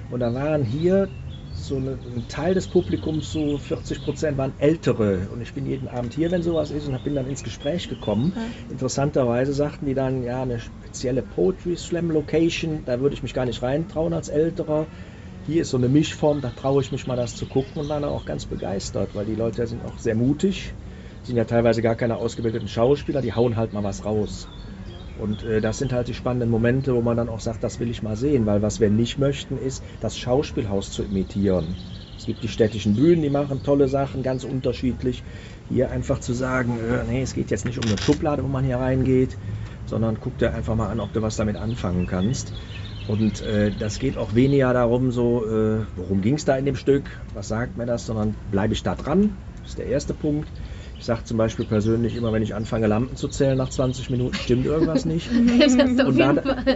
Und 0.10 0.20
da 0.20 0.34
waren 0.34 0.63
hier 0.63 1.10
so 1.58 1.77
eine, 1.77 1.91
ein 1.91 2.27
Teil 2.27 2.53
des 2.53 2.67
Publikums, 2.67 3.32
so 3.32 3.58
40 3.58 4.03
Prozent 4.03 4.38
waren 4.38 4.53
Ältere. 4.58 5.29
Und 5.32 5.41
ich 5.41 5.53
bin 5.53 5.65
jeden 5.65 5.88
Abend 5.88 6.13
hier, 6.13 6.32
wenn 6.32 6.44
sowas 6.44 6.72
ist, 6.72 6.88
und 6.88 7.03
bin 7.03 7.15
dann 7.15 7.27
ins 7.27 7.44
Gespräch 7.44 7.88
gekommen. 7.88 8.34
Ja. 8.36 8.41
Interessanterweise 8.70 9.53
sagten 9.53 9.86
die 9.86 9.94
dann, 9.94 10.24
ja, 10.24 10.41
eine 10.41 10.60
spezielle 10.60 11.22
Poetry 11.22 11.75
Slam 11.75 12.12
Location, 12.12 12.84
da 12.86 13.00
würde 13.00 13.15
ich 13.15 13.24
mich 13.24 13.34
gar 13.34 13.46
nicht 13.46 13.62
reintrauen 13.62 14.13
als 14.13 14.29
Älterer. 14.29 14.88
Hier 15.45 15.61
ist 15.61 15.69
so 15.69 15.77
eine 15.77 15.89
Mischform, 15.89 16.41
da 16.41 16.49
traue 16.49 16.81
ich 16.81 16.91
mich 16.91 17.07
mal 17.07 17.15
das 17.15 17.35
zu 17.35 17.45
gucken 17.45 17.81
und 17.81 17.89
waren 17.89 18.03
auch 18.03 18.25
ganz 18.25 18.45
begeistert, 18.45 19.13
weil 19.13 19.25
die 19.25 19.35
Leute 19.35 19.65
sind 19.67 19.83
auch 19.83 19.97
sehr 19.99 20.15
mutig 20.15 20.73
sind 21.25 21.37
ja 21.37 21.45
teilweise 21.45 21.81
gar 21.81 21.95
keine 21.95 22.17
ausgebildeten 22.17 22.67
Schauspieler, 22.67 23.21
die 23.21 23.33
hauen 23.33 23.55
halt 23.55 23.73
mal 23.73 23.83
was 23.83 24.05
raus. 24.05 24.47
Und 25.17 25.43
äh, 25.43 25.61
das 25.61 25.77
sind 25.79 25.93
halt 25.93 26.07
die 26.07 26.13
spannenden 26.13 26.49
Momente, 26.49 26.93
wo 26.93 27.01
man 27.01 27.17
dann 27.17 27.29
auch 27.29 27.39
sagt, 27.39 27.63
das 27.63 27.79
will 27.79 27.89
ich 27.89 28.03
mal 28.03 28.15
sehen, 28.15 28.45
weil 28.45 28.61
was 28.61 28.79
wir 28.79 28.89
nicht 28.89 29.17
möchten, 29.17 29.57
ist, 29.57 29.83
das 30.01 30.17
Schauspielhaus 30.17 30.91
zu 30.91 31.03
imitieren. 31.03 31.75
Es 32.17 32.25
gibt 32.25 32.43
die 32.43 32.47
städtischen 32.47 32.95
Bühnen, 32.95 33.21
die 33.21 33.29
machen 33.29 33.63
tolle 33.63 33.87
Sachen, 33.87 34.23
ganz 34.23 34.43
unterschiedlich. 34.43 35.23
Hier 35.67 35.89
einfach 35.89 36.19
zu 36.19 36.33
sagen, 36.33 36.77
äh, 36.79 37.03
nee, 37.09 37.21
es 37.21 37.33
geht 37.33 37.49
jetzt 37.49 37.65
nicht 37.65 37.79
um 37.79 37.89
eine 37.89 37.97
Schublade, 37.97 38.43
wo 38.43 38.47
man 38.47 38.63
hier 38.63 38.77
reingeht, 38.77 39.37
sondern 39.85 40.19
guck 40.19 40.37
dir 40.37 40.53
einfach 40.53 40.75
mal 40.75 40.89
an, 40.89 40.99
ob 40.99 41.11
du 41.13 41.21
was 41.21 41.37
damit 41.37 41.55
anfangen 41.55 42.05
kannst. 42.05 42.53
Und 43.07 43.41
äh, 43.41 43.71
das 43.77 44.00
geht 44.00 44.17
auch 44.17 44.33
weniger 44.33 44.74
darum, 44.74 45.12
so, 45.12 45.45
äh, 45.45 45.85
worum 45.95 46.21
ging 46.21 46.35
es 46.35 46.45
da 46.45 46.57
in 46.57 46.65
dem 46.65 46.75
Stück, 46.75 47.03
was 47.33 47.47
sagt 47.47 47.77
mir 47.77 47.85
das, 47.85 48.05
sondern 48.05 48.35
bleibe 48.50 48.74
ich 48.74 48.81
da 48.83 48.95
dran, 48.95 49.38
das 49.62 49.71
ist 49.71 49.77
der 49.77 49.88
erste 49.88 50.13
Punkt. 50.13 50.50
Ich 50.97 51.05
sage 51.05 51.24
zum 51.25 51.38
Beispiel 51.38 51.65
persönlich 51.65 52.15
immer, 52.15 52.31
wenn 52.31 52.41
ich 52.41 52.55
anfange, 52.55 52.88
Lampen 52.88 53.17
zu 53.17 53.27
zählen 53.27 53.57
nach 53.57 53.69
20 53.69 54.09
Minuten, 54.09 54.33
stimmt 54.35 54.65
irgendwas 54.65 55.05
nicht. 55.05 55.29
und, 55.31 56.17
da, 56.17 56.29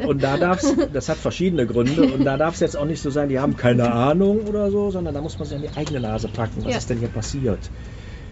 und 0.07 0.21
da 0.21 0.37
darf 0.37 0.61
es, 0.61 0.75
das 0.91 1.07
hat 1.07 1.17
verschiedene 1.17 1.65
Gründe, 1.65 2.03
und 2.03 2.25
da 2.25 2.35
darf 2.37 2.55
es 2.55 2.59
jetzt 2.59 2.75
auch 2.75 2.85
nicht 2.85 3.01
so 3.01 3.09
sein, 3.09 3.29
die 3.29 3.39
haben 3.39 3.55
keine 3.55 3.91
Ahnung 3.91 4.41
oder 4.41 4.69
so, 4.71 4.91
sondern 4.91 5.13
da 5.13 5.21
muss 5.21 5.39
man 5.39 5.47
sich 5.47 5.55
an 5.55 5.63
die 5.63 5.77
eigene 5.77 6.01
Nase 6.01 6.27
packen, 6.27 6.57
was 6.57 6.71
ja. 6.71 6.77
ist 6.77 6.89
denn 6.89 6.99
hier 6.99 7.07
passiert. 7.07 7.71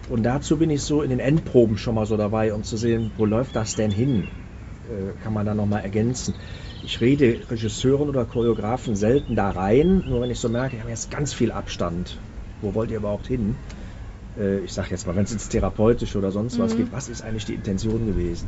Und 0.09 0.23
dazu 0.23 0.57
bin 0.57 0.69
ich 0.69 0.81
so 0.81 1.01
in 1.01 1.09
den 1.09 1.19
Endproben 1.19 1.77
schon 1.77 1.95
mal 1.95 2.05
so 2.05 2.17
dabei, 2.17 2.53
um 2.53 2.63
zu 2.63 2.77
sehen, 2.77 3.11
wo 3.17 3.25
läuft 3.25 3.55
das 3.55 3.75
denn 3.75 3.91
hin? 3.91 4.27
Äh, 4.89 5.23
kann 5.23 5.33
man 5.33 5.45
da 5.45 5.53
nochmal 5.53 5.83
ergänzen. 5.83 6.33
Ich 6.87 7.01
rede 7.01 7.41
Regisseuren 7.51 8.07
oder 8.07 8.23
Choreografen 8.23 8.95
selten 8.95 9.35
da 9.35 9.49
rein, 9.49 10.05
nur 10.07 10.21
wenn 10.21 10.31
ich 10.31 10.39
so 10.39 10.47
merke, 10.47 10.77
wir 10.77 10.83
haben 10.83 10.89
jetzt 10.89 11.11
ganz 11.11 11.33
viel 11.33 11.51
Abstand. 11.51 12.17
Wo 12.61 12.75
wollt 12.75 12.91
ihr 12.91 12.97
überhaupt 12.99 13.27
hin? 13.27 13.55
Äh, 14.39 14.59
ich 14.59 14.71
sage 14.71 14.91
jetzt 14.91 15.05
mal, 15.05 15.13
wenn 15.13 15.25
es 15.25 15.33
ins 15.33 15.49
Therapeutische 15.49 16.17
oder 16.17 16.31
sonst 16.31 16.57
was 16.59 16.73
mhm. 16.73 16.77
geht, 16.77 16.93
was 16.93 17.09
ist 17.09 17.25
eigentlich 17.25 17.43
die 17.43 17.55
Intention 17.55 18.07
gewesen? 18.07 18.47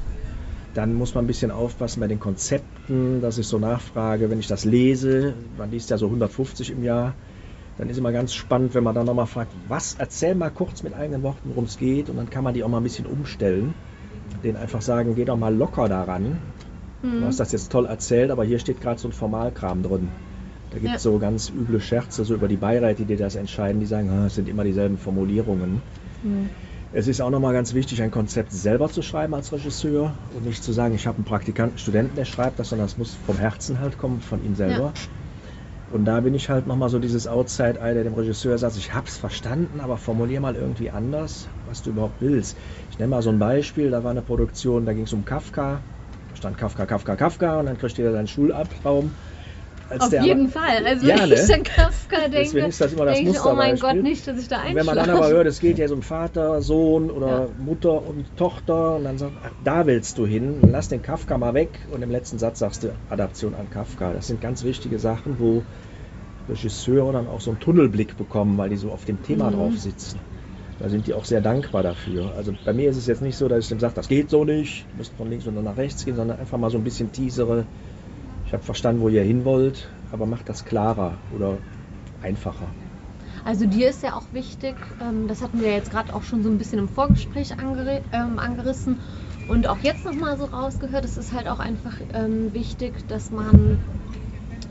Dann 0.73 0.93
muss 0.93 1.15
man 1.15 1.25
ein 1.25 1.27
bisschen 1.27 1.51
aufpassen 1.51 1.99
bei 1.99 2.07
den 2.07 2.21
Konzepten, 2.21 3.21
dass 3.21 3.37
ich 3.37 3.45
so 3.45 3.59
nachfrage, 3.59 4.29
wenn 4.29 4.39
ich 4.39 4.47
das 4.47 4.63
lese, 4.63 5.33
man 5.57 5.69
liest 5.69 5.89
ja 5.89 5.97
so 5.97 6.05
150 6.05 6.71
im 6.71 6.85
Jahr, 6.85 7.15
dann 7.77 7.89
ist 7.89 7.97
immer 7.97 8.13
ganz 8.13 8.33
spannend, 8.33 8.73
wenn 8.73 8.85
man 8.85 8.95
dann 8.95 9.05
nochmal 9.05 9.27
fragt, 9.27 9.51
was, 9.67 9.97
erzähl 9.99 10.35
mal 10.35 10.49
kurz 10.49 10.81
mit 10.81 10.93
eigenen 10.93 11.23
Worten, 11.23 11.49
worum 11.49 11.65
es 11.65 11.77
geht 11.77 12.09
und 12.09 12.15
dann 12.15 12.29
kann 12.29 12.45
man 12.45 12.53
die 12.53 12.63
auch 12.63 12.69
mal 12.69 12.77
ein 12.77 12.83
bisschen 12.83 13.05
umstellen. 13.05 13.73
Den 14.45 14.55
einfach 14.55 14.81
sagen, 14.81 15.15
geh 15.15 15.25
doch 15.25 15.35
mal 15.35 15.53
locker 15.53 15.89
daran. 15.89 16.37
Mhm. 17.01 17.21
Du 17.21 17.27
hast 17.27 17.39
das 17.39 17.51
jetzt 17.51 17.71
toll 17.71 17.85
erzählt, 17.85 18.31
aber 18.31 18.43
hier 18.43 18.59
steht 18.59 18.81
gerade 18.81 18.99
so 18.99 19.07
ein 19.07 19.13
Formalkram 19.13 19.83
drin. 19.83 20.09
Da 20.71 20.77
gibt 20.77 20.95
es 20.95 21.03
ja. 21.03 21.11
so 21.11 21.17
ganz 21.17 21.49
üble 21.49 21.79
Scherze 21.79 22.23
so 22.25 22.35
über 22.35 22.47
die 22.47 22.57
Beiräte, 22.57 23.03
die 23.03 23.15
das 23.15 23.35
entscheiden, 23.35 23.79
die 23.79 23.87
sagen, 23.87 24.09
ah, 24.09 24.27
es 24.27 24.35
sind 24.35 24.47
immer 24.47 24.63
dieselben 24.63 24.97
Formulierungen. 24.97 25.81
Mhm. 26.23 26.49
Es 26.91 27.07
ist 27.07 27.21
auch 27.21 27.29
nochmal 27.29 27.53
ganz 27.53 27.75
wichtig, 27.75 28.01
ein 28.01 28.09
Konzept 28.09 28.51
selber 28.51 28.89
zu 28.89 29.03
schreiben 29.03 29.35
als 29.35 29.51
Regisseur 29.53 30.15
und 30.35 30.45
nicht 30.45 30.63
zu 30.63 30.71
sagen, 30.71 30.95
ich 30.95 31.05
habe 31.05 31.17
einen 31.17 31.25
Praktikanten, 31.25 31.77
Studenten, 31.77 32.15
der 32.15 32.25
schreibt 32.25 32.57
das, 32.57 32.69
sondern 32.69 32.87
es 32.87 32.97
muss 32.97 33.13
vom 33.13 33.37
Herzen 33.37 33.79
halt 33.79 33.99
kommen, 33.99 34.21
von 34.21 34.43
ihm 34.43 34.55
selber. 34.55 34.85
Ja. 34.85 34.93
Und 35.91 36.05
da 36.05 36.19
bin 36.19 36.35
ich 36.35 36.49
halt 36.49 36.67
nochmal 36.67 36.89
so 36.89 36.99
dieses 36.99 37.27
Outside-Eye, 37.27 37.93
der 37.93 38.03
dem 38.03 38.13
Regisseur 38.13 38.57
sagt, 38.57 38.77
ich 38.77 38.93
hab's 38.93 39.17
verstanden, 39.17 39.79
aber 39.79 39.97
formulier 39.97 40.39
mal 40.39 40.55
irgendwie 40.55 40.89
anders, 40.91 41.47
was 41.67 41.81
du 41.81 41.91
überhaupt 41.91 42.21
willst. 42.21 42.57
Ich 42.91 42.99
nenne 42.99 43.09
mal 43.09 43.21
so 43.21 43.31
ein 43.31 43.39
Beispiel, 43.39 43.89
da 43.89 44.03
war 44.03 44.11
eine 44.11 44.21
Produktion, 44.21 44.85
da 44.85 44.93
ging 44.93 45.03
es 45.03 45.13
um 45.13 45.25
Kafka, 45.25 45.81
stand 46.35 46.57
Kafka, 46.57 46.85
Kafka, 46.85 47.15
Kafka 47.15 47.59
und 47.59 47.65
dann 47.65 47.77
kriegt 47.77 47.97
jeder 47.97 48.11
seinen 48.11 48.27
Schulabtraum 48.27 49.11
auf 49.97 50.11
jeden 50.11 50.41
aber, 50.41 50.49
Fall. 50.49 50.85
Also 50.85 51.07
ja, 51.07 51.19
wenn 51.21 51.29
ne? 51.29 51.35
ich 51.35 51.53
an 51.53 51.63
Kafka 51.63 52.17
denke, 52.21 52.37
Deswegen 52.37 52.67
ist 52.67 52.81
das 52.81 52.93
immer 52.93 53.05
das 53.05 53.15
denke 53.15 53.31
ich, 53.31 53.43
oh 53.43 53.53
mein 53.53 53.77
Gott, 53.77 53.95
nicht, 53.95 54.27
dass 54.27 54.37
ich 54.37 54.47
da 54.47 54.57
einschlafe. 54.57 54.75
Wenn 54.75 54.85
man 54.85 54.95
dann 54.95 55.09
aber 55.09 55.29
hört, 55.29 55.47
es 55.47 55.59
geht 55.59 55.79
ja 55.79 55.89
um 55.89 56.03
Vater, 56.03 56.61
Sohn 56.61 57.09
oder 57.09 57.27
ja. 57.27 57.47
Mutter 57.57 58.05
und 58.05 58.25
Tochter 58.37 58.97
und 58.97 59.05
dann 59.05 59.17
sagt, 59.17 59.33
ach, 59.43 59.51
da 59.63 59.85
willst 59.87 60.17
du 60.17 60.27
hin, 60.27 60.59
lass 60.61 60.89
den 60.89 61.01
Kafka 61.01 61.37
mal 61.37 61.53
weg 61.53 61.69
und 61.91 62.03
im 62.03 62.11
letzten 62.11 62.37
Satz 62.37 62.59
sagst 62.59 62.83
du 62.83 62.89
Adaption 63.09 63.55
an 63.55 63.69
Kafka. 63.69 64.13
Das 64.13 64.27
sind 64.27 64.41
ganz 64.41 64.63
wichtige 64.63 64.99
Sachen, 64.99 65.39
wo 65.39 65.63
Regisseure 66.47 67.13
dann 67.13 67.27
auch 67.27 67.41
so 67.41 67.51
einen 67.51 67.59
Tunnelblick 67.59 68.17
bekommen, 68.17 68.57
weil 68.57 68.69
die 68.69 68.77
so 68.77 68.91
auf 68.91 69.05
dem 69.05 69.23
Thema 69.23 69.49
mhm. 69.49 69.55
drauf 69.55 69.77
sitzen. 69.77 70.19
Da 70.79 70.87
sind 70.89 71.07
die 71.07 71.13
auch 71.13 71.25
sehr 71.25 71.41
dankbar 71.41 71.83
dafür. 71.83 72.33
Also 72.35 72.53
bei 72.63 72.73
mir 72.73 72.89
ist 72.89 72.97
es 72.97 73.05
jetzt 73.05 73.21
nicht 73.21 73.37
so, 73.37 73.47
dass 73.47 73.65
ich 73.65 73.69
dem 73.69 73.79
sage, 73.79 73.93
das 73.95 74.07
geht 74.07 74.29
so 74.29 74.45
nicht, 74.45 74.85
du 74.91 74.97
musst 74.97 75.13
von 75.15 75.29
links 75.29 75.45
und 75.45 75.61
nach 75.61 75.77
rechts 75.77 76.05
gehen, 76.05 76.15
sondern 76.15 76.39
einfach 76.39 76.57
mal 76.57 76.71
so 76.71 76.77
ein 76.77 76.83
bisschen 76.83 77.11
teasere, 77.11 77.65
ich 78.45 78.53
habe 78.53 78.63
verstanden, 78.63 79.01
wo 79.01 79.09
ihr 79.09 79.21
hin 79.21 79.45
wollt, 79.45 79.89
aber 80.11 80.25
macht 80.25 80.49
das 80.49 80.65
klarer 80.65 81.19
oder 81.29 81.59
einfacher. 82.21 82.71
Also 83.45 83.65
dir 83.65 83.89
ist 83.89 84.03
ja 84.03 84.15
auch 84.15 84.33
wichtig, 84.33 84.75
ähm, 84.99 85.27
das 85.27 85.41
hatten 85.41 85.61
wir 85.61 85.71
jetzt 85.71 85.91
gerade 85.91 86.13
auch 86.15 86.23
schon 86.23 86.43
so 86.43 86.49
ein 86.49 86.57
bisschen 86.57 86.79
im 86.79 86.87
Vorgespräch 86.87 87.53
ähm, 87.59 88.39
angerissen 88.39 89.01
und 89.47 89.67
auch 89.67 89.79
jetzt 89.79 90.05
nochmal 90.05 90.37
so 90.37 90.45
rausgehört, 90.45 91.05
es 91.05 91.17
ist 91.17 91.33
halt 91.33 91.47
auch 91.47 91.59
einfach 91.59 91.93
ähm, 92.13 92.53
wichtig, 92.53 93.07
dass 93.07 93.31
man 93.31 93.77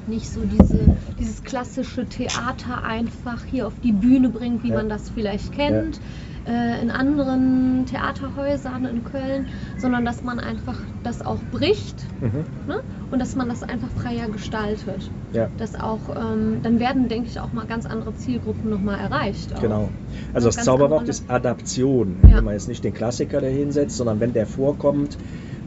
nicht 0.08 0.28
so 0.28 0.40
diese, 0.40 0.96
dieses 1.18 1.44
klassische 1.44 2.06
Theater 2.06 2.82
einfach 2.82 3.44
hier 3.44 3.66
auf 3.66 3.74
die 3.82 3.92
Bühne 3.92 4.28
bringt, 4.28 4.62
wie 4.62 4.70
ja. 4.70 4.76
man 4.76 4.88
das 4.88 5.10
vielleicht 5.10 5.52
kennt. 5.52 5.96
Ja 5.96 6.02
äh, 6.48 6.80
in 6.80 6.90
anderen 6.90 7.84
Theaterhäusern 7.86 8.84
in 8.86 9.04
Köln, 9.04 9.48
sondern 9.76 10.04
dass 10.04 10.22
man 10.22 10.40
einfach 10.40 10.78
das 11.02 11.24
auch 11.24 11.38
bricht 11.52 11.96
mhm. 12.20 12.44
ne? 12.66 12.80
und 13.10 13.18
dass 13.18 13.36
man 13.36 13.48
das 13.48 13.62
einfach 13.62 13.88
freier 13.90 14.28
gestaltet. 14.28 15.10
Ja. 15.32 15.48
Dass 15.58 15.74
auch, 15.74 16.00
ähm, 16.08 16.60
dann 16.62 16.80
werden, 16.80 17.08
denke 17.08 17.28
ich, 17.28 17.38
auch 17.38 17.52
mal 17.52 17.66
ganz 17.66 17.86
andere 17.86 18.14
Zielgruppen 18.14 18.70
nochmal 18.70 18.98
erreicht. 18.98 19.54
Auch. 19.54 19.60
Genau. 19.60 19.88
Also, 20.32 20.48
das 20.48 20.64
Zauberwort 20.64 21.08
ist 21.08 21.30
Adaption. 21.30 22.16
Wenn 22.22 22.44
man 22.44 22.54
jetzt 22.54 22.68
nicht 22.68 22.82
den 22.82 22.94
Klassiker 22.94 23.40
da 23.40 23.46
hinsetzt, 23.46 23.96
sondern 23.96 24.20
wenn 24.20 24.32
der 24.32 24.46
vorkommt, 24.46 25.18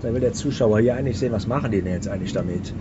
dann 0.01 0.13
will 0.13 0.21
der 0.21 0.33
Zuschauer 0.33 0.79
hier 0.79 0.95
eigentlich 0.95 1.19
sehen, 1.19 1.31
was 1.31 1.45
machen 1.45 1.71
die 1.71 1.81
denn 1.81 1.93
jetzt 1.93 2.07
eigentlich 2.07 2.33
damit. 2.33 2.73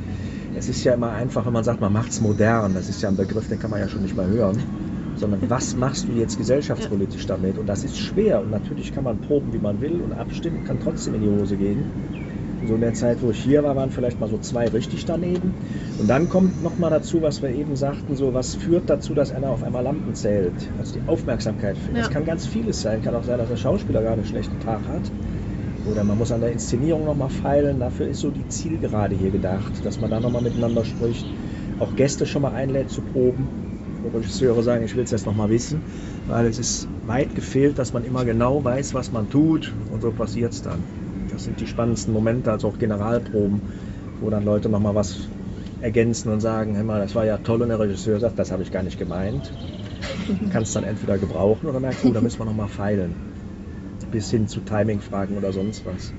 Es 0.52 0.68
ist 0.68 0.82
ja 0.84 0.94
immer 0.94 1.12
einfach, 1.12 1.46
wenn 1.46 1.52
man 1.52 1.64
sagt, 1.64 1.80
man 1.80 1.92
macht 1.92 2.12
es 2.12 2.20
modern. 2.20 2.74
Das 2.74 2.88
ist 2.88 3.02
ja 3.02 3.08
ein 3.08 3.16
Begriff, 3.16 3.48
den 3.48 3.58
kann 3.58 3.70
man 3.70 3.80
ja 3.80 3.88
schon 3.88 4.02
nicht 4.02 4.16
mehr 4.16 4.26
hören 4.26 4.62
sondern 5.20 5.48
was 5.50 5.74
machst 5.74 6.08
du 6.08 6.12
jetzt 6.12 6.38
gesellschaftspolitisch 6.38 7.26
damit? 7.26 7.58
Und 7.58 7.66
das 7.66 7.84
ist 7.84 7.96
schwer. 7.96 8.40
Und 8.40 8.50
natürlich 8.50 8.90
kann 8.90 9.04
man 9.04 9.18
proben, 9.18 9.52
wie 9.52 9.58
man 9.58 9.80
will 9.80 10.00
und 10.00 10.12
abstimmen, 10.12 10.64
kann 10.64 10.80
trotzdem 10.80 11.14
in 11.14 11.20
die 11.20 11.28
Hose 11.28 11.56
gehen. 11.56 11.86
So 12.66 12.74
in 12.74 12.80
der 12.80 12.94
Zeit, 12.94 13.22
wo 13.22 13.30
ich 13.30 13.40
hier 13.40 13.62
war, 13.62 13.76
waren 13.76 13.90
vielleicht 13.90 14.20
mal 14.20 14.28
so 14.28 14.38
zwei 14.38 14.66
richtig 14.66 15.04
daneben. 15.06 15.54
Und 15.98 16.08
dann 16.08 16.28
kommt 16.28 16.62
noch 16.62 16.78
mal 16.78 16.90
dazu, 16.90 17.22
was 17.22 17.40
wir 17.42 17.50
eben 17.50 17.76
sagten, 17.76 18.16
so 18.16 18.34
was 18.34 18.54
führt 18.54 18.90
dazu, 18.90 19.14
dass 19.14 19.32
einer 19.32 19.50
auf 19.50 19.62
einmal 19.62 19.82
Lampen 19.82 20.14
zählt. 20.14 20.70
Also 20.78 20.92
die 20.98 21.06
Aufmerksamkeit. 21.06 21.76
Ja. 21.88 21.94
Das 21.94 22.10
kann 22.10 22.24
ganz 22.24 22.46
vieles 22.46 22.80
sein. 22.80 23.02
Kann 23.02 23.14
auch 23.14 23.24
sein, 23.24 23.38
dass 23.38 23.48
der 23.48 23.56
Schauspieler 23.56 24.00
gerade 24.00 24.14
einen 24.14 24.26
schlechten 24.26 24.58
Tag 24.58 24.88
hat. 24.88 25.10
Oder 25.90 26.04
man 26.04 26.18
muss 26.18 26.32
an 26.32 26.40
der 26.40 26.52
Inszenierung 26.52 27.04
noch 27.04 27.16
mal 27.16 27.28
feilen. 27.28 27.80
Dafür 27.80 28.08
ist 28.08 28.20
so 28.20 28.30
die 28.30 28.46
Zielgerade 28.48 29.14
hier 29.14 29.30
gedacht, 29.30 29.84
dass 29.84 30.00
man 30.00 30.10
da 30.10 30.20
noch 30.20 30.30
mal 30.30 30.42
miteinander 30.42 30.84
spricht. 30.84 31.26
Auch 31.78 31.96
Gäste 31.96 32.26
schon 32.26 32.42
mal 32.42 32.52
einlädt 32.52 32.90
zu 32.90 33.02
proben 33.02 33.48
wo 34.02 34.08
Regisseure 34.08 34.62
sagen, 34.62 34.84
ich 34.84 34.96
will 34.96 35.04
es 35.04 35.10
jetzt 35.10 35.26
noch 35.26 35.34
mal 35.34 35.50
wissen, 35.50 35.82
weil 36.26 36.46
es 36.46 36.58
ist 36.58 36.88
weit 37.04 37.34
gefehlt, 37.34 37.78
dass 37.78 37.92
man 37.92 38.04
immer 38.04 38.24
genau 38.24 38.64
weiß, 38.64 38.94
was 38.94 39.12
man 39.12 39.28
tut 39.28 39.74
und 39.90 40.00
so 40.00 40.10
passiert 40.12 40.52
es 40.52 40.62
dann. 40.62 40.84
Das 41.30 41.44
sind 41.44 41.60
die 41.60 41.66
spannendsten 41.66 42.12
Momente, 42.12 42.50
also 42.50 42.68
auch 42.68 42.78
Generalproben, 42.78 43.62
wo 44.20 44.30
dann 44.30 44.44
Leute 44.44 44.68
noch 44.68 44.80
mal 44.80 44.94
was 44.94 45.28
ergänzen 45.80 46.30
und 46.30 46.40
sagen, 46.40 46.74
hey 46.74 46.84
mal, 46.84 47.00
das 47.00 47.14
war 47.14 47.24
ja 47.24 47.38
toll 47.38 47.62
und 47.62 47.68
der 47.68 47.78
Regisseur 47.78 48.20
sagt, 48.20 48.38
das 48.38 48.50
habe 48.50 48.62
ich 48.62 48.70
gar 48.70 48.82
nicht 48.82 48.98
gemeint. 48.98 49.52
Kannst 50.50 50.74
dann 50.76 50.84
entweder 50.84 51.18
gebrauchen 51.18 51.68
oder 51.68 51.80
merkst, 51.80 52.04
oh, 52.04 52.12
da 52.12 52.20
müssen 52.20 52.38
wir 52.38 52.46
noch 52.46 52.54
mal 52.54 52.68
feilen. 52.68 53.14
Bis 54.10 54.30
hin 54.30 54.48
zu 54.48 54.60
Timing-Fragen 54.60 55.36
oder 55.36 55.52
sonst 55.52 55.84
was. 55.86 56.12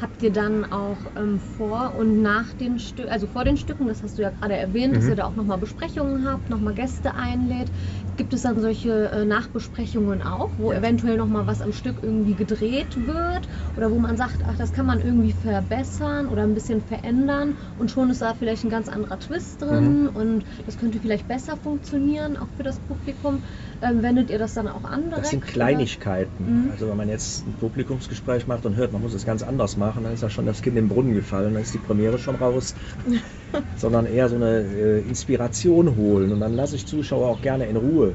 Habt 0.00 0.22
ihr 0.22 0.32
dann 0.32 0.70
auch 0.72 0.96
ähm, 1.16 1.38
vor 1.56 1.94
und 1.96 2.20
nach 2.20 2.52
den 2.54 2.80
Stücken, 2.80 3.10
also 3.10 3.28
vor 3.28 3.44
den 3.44 3.56
Stücken, 3.56 3.86
das 3.86 4.02
hast 4.02 4.18
du 4.18 4.22
ja 4.22 4.30
gerade 4.30 4.56
erwähnt, 4.56 4.92
mhm. 4.92 4.96
dass 4.96 5.08
ihr 5.08 5.14
da 5.14 5.24
auch 5.24 5.36
nochmal 5.36 5.56
Besprechungen 5.58 6.28
habt, 6.28 6.50
nochmal 6.50 6.74
Gäste 6.74 7.14
einlädt. 7.14 7.68
Gibt 8.16 8.34
es 8.34 8.42
dann 8.42 8.60
solche 8.60 9.08
äh, 9.10 9.24
Nachbesprechungen 9.24 10.22
auch, 10.22 10.50
wo 10.58 10.72
ja. 10.72 10.78
eventuell 10.78 11.16
nochmal 11.16 11.46
was 11.46 11.62
am 11.62 11.72
Stück 11.72 11.96
irgendwie 12.02 12.34
gedreht 12.34 13.06
wird 13.06 13.48
oder 13.76 13.90
wo 13.90 13.98
man 13.98 14.16
sagt, 14.16 14.38
ach, 14.46 14.58
das 14.58 14.72
kann 14.72 14.86
man 14.86 15.00
irgendwie 15.00 15.32
verbessern 15.32 16.28
oder 16.28 16.42
ein 16.42 16.54
bisschen 16.54 16.82
verändern 16.82 17.56
und 17.78 17.90
schon 17.90 18.10
ist 18.10 18.20
da 18.20 18.34
vielleicht 18.34 18.64
ein 18.64 18.70
ganz 18.70 18.88
anderer 18.88 19.18
Twist 19.20 19.62
drin 19.62 20.02
mhm. 20.02 20.08
und 20.16 20.44
das 20.66 20.76
könnte 20.76 20.98
vielleicht 20.98 21.28
besser 21.28 21.56
funktionieren, 21.56 22.36
auch 22.36 22.48
für 22.56 22.64
das 22.64 22.78
Publikum. 22.80 23.42
Ähm, 23.84 24.02
wendet 24.02 24.30
ihr 24.30 24.38
das 24.38 24.54
dann 24.54 24.66
auch 24.66 24.84
an? 24.84 25.02
Direkt, 25.02 25.18
das 25.18 25.30
sind 25.30 25.44
Kleinigkeiten. 25.44 26.64
Mhm. 26.64 26.70
Also 26.70 26.88
wenn 26.88 26.96
man 26.96 27.08
jetzt 27.10 27.46
ein 27.46 27.52
Publikumsgespräch 27.54 28.46
macht 28.46 28.64
und 28.64 28.76
hört, 28.76 28.92
man 28.92 29.02
muss 29.02 29.12
es 29.12 29.26
ganz 29.26 29.42
anders 29.42 29.76
machen, 29.76 30.04
dann 30.04 30.14
ist 30.14 30.22
ja 30.22 30.30
schon 30.30 30.46
das 30.46 30.62
Kind 30.62 30.78
im 30.78 30.88
Brunnen 30.88 31.14
gefallen, 31.14 31.52
dann 31.52 31.62
ist 31.62 31.74
die 31.74 31.78
Premiere 31.78 32.18
schon 32.18 32.36
raus. 32.36 32.74
Sondern 33.76 34.06
eher 34.06 34.28
so 34.28 34.36
eine 34.36 34.60
äh, 34.60 35.00
Inspiration 35.00 35.96
holen 35.96 36.32
und 36.32 36.40
dann 36.40 36.54
lasse 36.54 36.76
ich 36.76 36.86
Zuschauer 36.86 37.28
auch 37.28 37.42
gerne 37.42 37.66
in 37.66 37.76
Ruhe. 37.76 38.14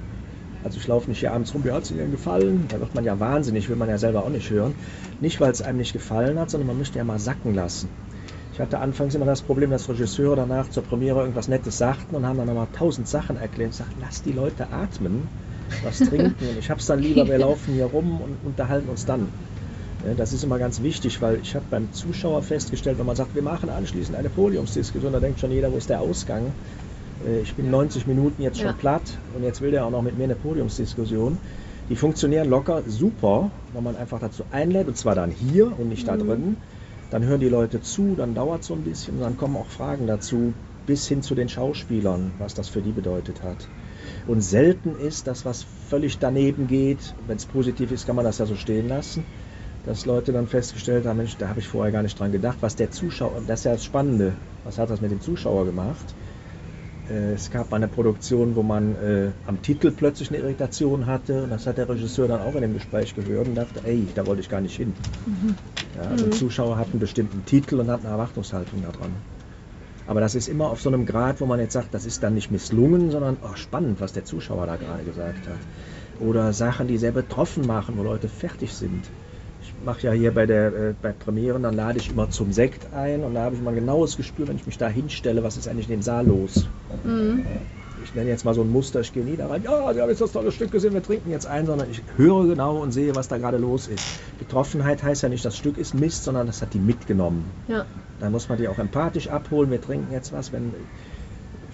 Also 0.63 0.77
ich 0.77 0.87
laufe 0.87 1.09
nicht 1.09 1.19
hier 1.19 1.31
abends 1.31 1.53
rum, 1.53 1.63
wie 1.63 1.71
hat 1.71 1.83
es 1.83 1.91
Ihnen 1.91 2.11
gefallen? 2.11 2.65
Da 2.69 2.79
wird 2.79 2.95
man 2.95 3.05
ja 3.05 3.19
wahnsinnig, 3.19 3.69
will 3.69 3.77
man 3.77 3.87
ja 3.87 3.97
selber 3.97 4.23
auch 4.23 4.29
nicht 4.29 4.49
hören. 4.49 4.73
Nicht, 5.21 5.39
weil 5.39 5.51
es 5.51 5.61
einem 5.61 5.77
nicht 5.77 5.93
gefallen 5.93 6.37
hat, 6.39 6.49
sondern 6.49 6.67
man 6.67 6.77
möchte 6.77 6.97
ja 6.97 7.05
mal 7.05 7.19
sacken 7.19 7.53
lassen. 7.53 7.89
Ich 8.51 8.59
hatte 8.59 8.79
anfangs 8.79 9.15
immer 9.15 9.25
das 9.25 9.41
Problem, 9.41 9.69
dass 9.69 9.87
Regisseure 9.87 10.35
danach 10.35 10.69
zur 10.69 10.83
Premiere 10.83 11.19
irgendwas 11.19 11.47
Nettes 11.47 11.77
sagten 11.77 12.15
und 12.15 12.25
haben 12.25 12.37
dann 12.37 12.47
nochmal 12.47 12.67
tausend 12.73 13.07
Sachen 13.07 13.37
erklärt. 13.37 13.71
Ich 13.71 13.77
sagte, 13.77 13.95
lass 14.01 14.21
die 14.21 14.33
Leute 14.33 14.67
atmen 14.73 15.29
was 15.83 15.97
trinken. 15.99 16.49
Und 16.49 16.57
ich 16.57 16.69
habe 16.69 16.79
es 16.79 16.85
dann 16.85 16.99
lieber, 16.99 17.27
wir 17.27 17.37
laufen 17.37 17.73
hier 17.73 17.85
rum 17.85 18.21
und 18.21 18.37
unterhalten 18.43 18.89
uns 18.89 19.05
dann. 19.05 19.29
Das 20.15 20.31
ist 20.31 20.43
immer 20.43 20.59
ganz 20.59 20.81
wichtig, 20.81 21.21
weil 21.21 21.39
ich 21.41 21.55
habe 21.55 21.65
beim 21.69 21.91
Zuschauer 21.91 22.41
festgestellt, 22.41 22.99
wenn 22.99 23.05
man 23.05 23.17
sagt, 23.17 23.35
wir 23.35 23.41
machen 23.41 23.69
anschließend 23.69 24.15
eine 24.17 24.29
Podiumsdiskussion, 24.29 25.11
da 25.11 25.19
denkt 25.19 25.39
schon 25.39 25.51
jeder, 25.51 25.71
wo 25.73 25.77
ist 25.77 25.89
der 25.89 25.99
Ausgang? 25.99 26.53
Äh, 27.25 27.41
Ich 27.41 27.53
bin 27.55 27.69
90 27.69 28.07
Minuten 28.07 28.41
jetzt 28.41 28.57
schon 28.59 28.67
Ja. 28.67 28.73
platt 28.73 29.19
und 29.35 29.43
jetzt 29.43 29.59
will 29.61 29.71
der 29.71 29.85
auch 29.85 29.91
noch 29.91 30.01
mit 30.01 30.17
mir 30.17 30.23
eine 30.23 30.35
Podiumsdiskussion. 30.35 31.37
Die 31.89 31.95
funktionieren 31.97 32.47
locker 32.49 32.83
super, 32.87 33.51
wenn 33.73 33.83
man 33.83 33.97
einfach 33.97 34.19
dazu 34.19 34.43
einlädt, 34.51 34.87
und 34.87 34.95
zwar 34.95 35.15
dann 35.15 35.31
hier 35.31 35.77
und 35.77 35.89
nicht 35.89 36.07
da 36.07 36.15
Mhm. 36.15 36.19
drin. 36.19 36.57
Dann 37.09 37.23
hören 37.25 37.41
die 37.41 37.49
Leute 37.49 37.81
zu, 37.81 38.15
dann 38.15 38.35
dauert 38.35 38.61
es 38.61 38.67
so 38.67 38.75
ein 38.75 38.83
bisschen 38.83 39.15
und 39.15 39.21
dann 39.21 39.35
kommen 39.35 39.57
auch 39.57 39.67
Fragen 39.67 40.07
dazu, 40.07 40.53
bis 40.85 41.07
hin 41.07 41.23
zu 41.23 41.35
den 41.35 41.49
Schauspielern, 41.49 42.31
was 42.37 42.53
das 42.53 42.69
für 42.69 42.81
die 42.81 42.91
bedeutet 42.93 43.43
hat. 43.43 43.67
Und 44.27 44.41
selten 44.41 44.95
ist, 44.95 45.27
dass 45.27 45.45
was 45.45 45.63
völlig 45.63 46.19
daneben 46.19 46.67
geht. 46.67 47.15
Wenn 47.27 47.37
es 47.37 47.45
positiv 47.45 47.91
ist, 47.91 48.05
kann 48.05 48.15
man 48.15 48.25
das 48.25 48.37
ja 48.37 48.45
so 48.45 48.55
stehen 48.55 48.87
lassen. 48.87 49.23
Dass 49.85 50.05
Leute 50.05 50.33
dann 50.33 50.47
festgestellt 50.47 51.05
haben, 51.05 51.17
Mensch, 51.17 51.37
da 51.37 51.47
habe 51.49 51.59
ich 51.61 51.67
vorher 51.67 51.91
gar 51.91 52.03
nicht 52.03 52.19
dran 52.19 52.31
gedacht, 52.31 52.57
was 52.61 52.75
der 52.75 52.91
Zuschauer, 52.91 53.41
das 53.47 53.61
ist 53.61 53.63
ja 53.65 53.71
das 53.73 53.83
Spannende, 53.85 54.33
was 54.63 54.77
hat 54.77 54.89
das 54.89 55.01
mit 55.01 55.11
dem 55.11 55.21
Zuschauer 55.21 55.65
gemacht? 55.65 56.15
Äh, 57.09 57.33
Es 57.33 57.49
gab 57.49 57.71
mal 57.71 57.77
eine 57.77 57.87
Produktion, 57.87 58.55
wo 58.55 58.63
man 58.63 58.95
äh, 58.95 59.31
am 59.45 59.61
Titel 59.61 59.91
plötzlich 59.91 60.29
eine 60.29 60.39
Irritation 60.39 61.05
hatte 61.05 61.43
und 61.43 61.49
das 61.49 61.65
hat 61.65 61.77
der 61.77 61.89
Regisseur 61.89 62.27
dann 62.27 62.41
auch 62.41 62.55
in 62.55 62.61
dem 62.61 62.73
Gespräch 62.73 63.15
gehört 63.15 63.47
und 63.47 63.55
dachte, 63.55 63.81
ey, 63.83 64.11
da 64.13 64.25
wollte 64.25 64.41
ich 64.41 64.49
gar 64.49 64.61
nicht 64.61 64.75
hin. 64.75 64.93
Ja, 65.95 66.03
also 66.07 66.25
Mhm. 66.27 66.31
Zuschauer 66.31 66.77
hatten 66.77 66.91
einen 66.93 66.99
bestimmten 66.99 67.45
Titel 67.45 67.79
und 67.79 67.89
hatten 67.89 68.05
eine 68.05 68.13
Erwartungshaltung 68.13 68.81
daran. 68.81 69.11
Aber 70.09 70.21
das 70.21 70.33
ist 70.33 70.49
immer 70.49 70.71
auf 70.71 70.81
so 70.81 70.89
einem 70.89 71.05
Grad, 71.05 71.39
wo 71.39 71.45
man 71.45 71.59
jetzt 71.59 71.73
sagt, 71.73 71.93
das 71.93 72.07
ist 72.07 72.23
dann 72.23 72.33
nicht 72.33 72.49
misslungen, 72.49 73.11
sondern 73.11 73.37
oh, 73.43 73.55
spannend, 73.55 74.01
was 74.01 74.11
der 74.11 74.25
Zuschauer 74.25 74.65
da 74.65 74.75
gerade 74.75 75.03
gesagt 75.03 75.47
hat. 75.47 75.59
Oder 76.19 76.51
Sachen, 76.51 76.87
die 76.87 76.97
sehr 76.97 77.11
betroffen 77.11 77.67
machen, 77.67 77.93
wo 77.95 78.01
Leute 78.01 78.27
fertig 78.27 78.73
sind. 78.73 79.03
Ich 79.61 79.71
mache 79.85 80.07
ja 80.07 80.11
hier 80.11 80.33
bei 80.33 80.47
der 80.47 80.67
äh, 80.73 80.93
bei 80.99 81.11
Premieren, 81.11 81.61
dann 81.61 81.75
lade 81.75 81.99
ich 81.99 82.09
immer 82.09 82.27
zum 82.31 82.51
Sekt 82.51 82.91
ein 82.91 83.23
und 83.23 83.35
da 83.35 83.43
habe 83.43 83.53
ich 83.53 83.61
immer 83.61 83.69
ein 83.69 83.75
genaues 83.75 84.17
Gespür, 84.17 84.47
wenn 84.47 84.55
ich 84.55 84.65
mich 84.65 84.79
da 84.79 84.87
hinstelle, 84.87 85.43
was 85.43 85.57
ist 85.57 85.67
eigentlich 85.67 85.87
in 85.87 85.97
dem 85.97 86.01
Saal 86.01 86.25
los. 86.25 86.67
Mhm. 87.03 87.45
Ich 88.03 88.15
nenne 88.15 88.31
jetzt 88.31 88.45
mal 88.45 88.55
so 88.55 88.61
ein 88.61 88.71
Muster, 88.71 89.01
ich 89.01 89.13
gehe 89.13 89.23
nie 89.23 89.35
da 89.35 89.45
rein, 89.45 89.61
ja, 89.61 89.93
Sie 89.93 90.01
haben 90.01 90.09
jetzt 90.09 90.21
das 90.21 90.31
tolle 90.31 90.51
Stück 90.51 90.71
gesehen, 90.71 90.93
wir 90.93 91.03
trinken 91.03 91.29
jetzt 91.29 91.45
ein, 91.45 91.67
sondern 91.67 91.91
ich 91.91 92.01
höre 92.17 92.47
genau 92.47 92.81
und 92.81 92.93
sehe, 92.93 93.13
was 93.13 93.27
da 93.27 93.37
gerade 93.37 93.57
los 93.57 93.87
ist. 93.87 94.03
Betroffenheit 94.39 95.03
heißt 95.03 95.21
ja 95.21 95.29
nicht, 95.29 95.45
das 95.45 95.55
Stück 95.55 95.77
ist 95.77 95.93
Mist, 95.93 96.23
sondern 96.23 96.47
das 96.47 96.63
hat 96.63 96.73
die 96.73 96.79
mitgenommen. 96.79 97.43
Ja. 97.67 97.85
Da 98.19 98.29
muss 98.29 98.49
man 98.49 98.57
die 98.57 98.67
auch 98.67 98.79
empathisch 98.79 99.29
abholen. 99.29 99.71
Wir 99.71 99.81
trinken 99.81 100.11
jetzt 100.11 100.33
was, 100.33 100.51
wenn 100.51 100.73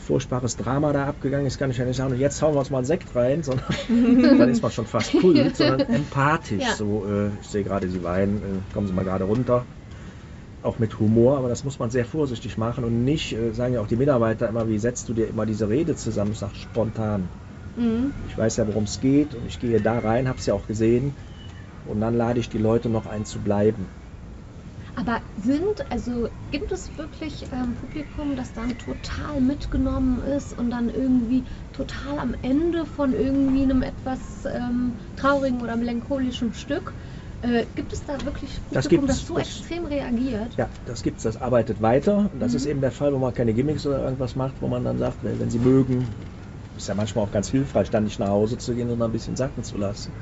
furchtbares 0.06 0.56
Drama 0.56 0.94
da 0.94 1.08
abgegangen 1.08 1.48
ist, 1.48 1.58
kann 1.58 1.72
ich 1.72 1.78
ja 1.78 1.86
nicht 1.86 1.98
sagen, 1.98 2.14
und 2.14 2.20
jetzt 2.20 2.42
hauen 2.42 2.54
wir 2.54 2.60
uns 2.60 2.70
mal 2.70 2.78
einen 2.78 2.86
Sekt 2.86 3.16
rein, 3.16 3.44
sondern 3.44 3.66
dann 4.38 4.50
ist 4.50 4.62
man 4.62 4.72
schon 4.72 4.86
fast 4.86 5.12
kult, 5.20 5.56
sondern 5.56 5.82
empathisch. 5.82 6.64
Ja. 6.64 6.76
So, 6.76 7.06
äh, 7.06 7.30
ich 7.42 7.48
sehe 7.48 7.64
gerade, 7.64 7.90
Sie 7.90 8.04
weinen, 8.04 8.38
äh, 8.38 8.74
kommen 8.74 8.88
Sie 8.88 8.94
mal 8.94 9.04
gerade 9.04 9.24
runter. 9.24 9.66
Auch 10.62 10.80
mit 10.80 11.00
Humor, 11.00 11.38
aber 11.38 11.50
das 11.50 11.64
muss 11.64 11.80
man 11.80 11.92
sehr 11.92 12.06
vorsichtig 12.06 12.58
machen 12.58 12.84
und 12.84 13.04
nicht, 13.04 13.34
äh, 13.34 13.52
sagen 13.54 13.74
ja 13.74 13.82
auch 13.82 13.88
die 13.88 13.96
Mitarbeiter 13.96 14.48
immer, 14.48 14.68
wie 14.68 14.80
setzt 14.80 15.10
du 15.10 15.14
dir 15.14 15.28
immer 15.28 15.46
diese 15.46 15.70
Rede 15.70 15.96
zusammen? 15.96 16.32
Ich 16.32 16.40
sage 16.40 16.56
spontan. 16.56 17.28
Mhm. 17.76 18.14
Ich 18.28 18.38
weiß 18.38 18.58
ja, 18.58 18.68
worum 18.68 18.84
es 18.84 19.00
geht 19.00 19.36
und 19.36 19.46
ich 19.46 19.60
gehe 19.60 19.80
da 19.82 20.00
rein, 20.00 20.28
habe 20.28 20.40
es 20.40 20.46
ja 20.46 20.54
auch 20.54 20.68
gesehen 20.68 21.14
und 21.88 22.02
dann 22.02 22.16
lade 22.16 22.40
ich 22.40 22.50
die 22.50 22.58
Leute 22.58 22.90
noch 22.90 23.06
ein 23.06 23.26
zu 23.26 23.40
bleiben. 23.40 23.88
Aber 24.96 25.22
sind, 25.36 25.92
also 25.92 26.30
gibt 26.52 26.72
es 26.72 26.98
wirklich 26.98 27.50
ähm, 27.52 27.76
Publikum, 27.76 28.36
das 28.38 28.54
dann 28.54 28.78
total 28.78 29.42
mitgenommen 29.42 30.22
ist 30.24 30.54
und 30.58 30.70
dann 30.70 30.90
irgendwie 30.90 31.46
total 31.74 32.18
am 32.20 32.36
Ende 32.42 32.86
von 32.86 33.14
irgendwie 33.14 33.64
einem 33.64 33.82
etwas 33.84 34.46
ähm, 34.46 34.98
traurigen 35.18 35.62
oder 35.62 35.76
melancholischen 35.76 36.54
Stück, 36.54 36.96
äh, 37.42 37.66
gibt 37.76 37.92
es 37.92 38.06
da 38.06 38.24
wirklich 38.24 38.52
Das 38.72 38.86
Publikum, 38.86 39.08
gibt's. 39.08 39.20
das 39.20 39.28
so 39.28 39.38
Das- 39.38 39.48
extrem 39.48 39.86
reagiert? 39.86 40.56
Ja, 40.56 40.70
das 40.86 41.04
gibt's, 41.04 41.24
das 41.24 41.36
arbeitet 41.38 41.82
weiter. 41.82 42.30
Und 42.32 42.40
das 42.40 42.52
Mhm. 42.52 42.58
ist 42.58 42.66
eben 42.66 42.82
der 42.82 42.92
Fall, 42.92 43.14
wo 43.14 43.18
man 43.20 43.34
keine 43.34 43.54
Gimmicks 43.54 43.86
oder 43.86 44.02
irgendwas 44.02 44.36
macht, 44.36 44.62
wo 44.62 44.68
man 44.70 44.86
dann 44.86 44.98
sagt, 44.98 45.24
wenn 45.24 45.40
wenn 45.40 45.50
sie 45.50 45.60
mögen, 45.60 46.08
ist 46.78 46.88
ja 46.88 46.96
manchmal 46.96 47.26
auch 47.26 47.32
ganz 47.32 47.50
hilfreich, 47.50 47.90
dann 47.90 48.06
nicht 48.06 48.20
nach 48.20 48.30
Hause 48.30 48.58
zu 48.58 48.74
gehen, 48.74 48.88
sondern 48.88 49.10
ein 49.10 49.14
bisschen 49.14 49.36
sacken 49.36 49.64
zu 49.64 49.78
lassen. 49.78 50.14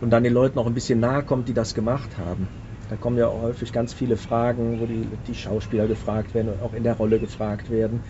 Und 0.00 0.10
dann 0.10 0.22
den 0.24 0.32
Leuten 0.32 0.58
auch 0.58 0.66
ein 0.66 0.74
bisschen 0.74 1.00
nahe 1.00 1.24
kommt, 1.24 1.48
die 1.48 1.54
das 1.54 1.74
gemacht 1.74 2.18
haben. 2.18 2.48
Da 2.88 2.96
kommen 2.96 3.16
ja 3.16 3.28
auch 3.28 3.42
häufig 3.42 3.72
ganz 3.72 3.94
viele 3.94 4.16
Fragen, 4.16 4.80
wo 4.80 4.86
die, 4.86 5.16
die 5.26 5.34
Schauspieler 5.34 5.86
gefragt 5.86 6.34
werden 6.34 6.48
und 6.48 6.60
auch 6.60 6.74
in 6.74 6.84
der 6.84 6.94
Rolle 6.94 7.18
gefragt 7.18 7.70
werden. 7.70 8.02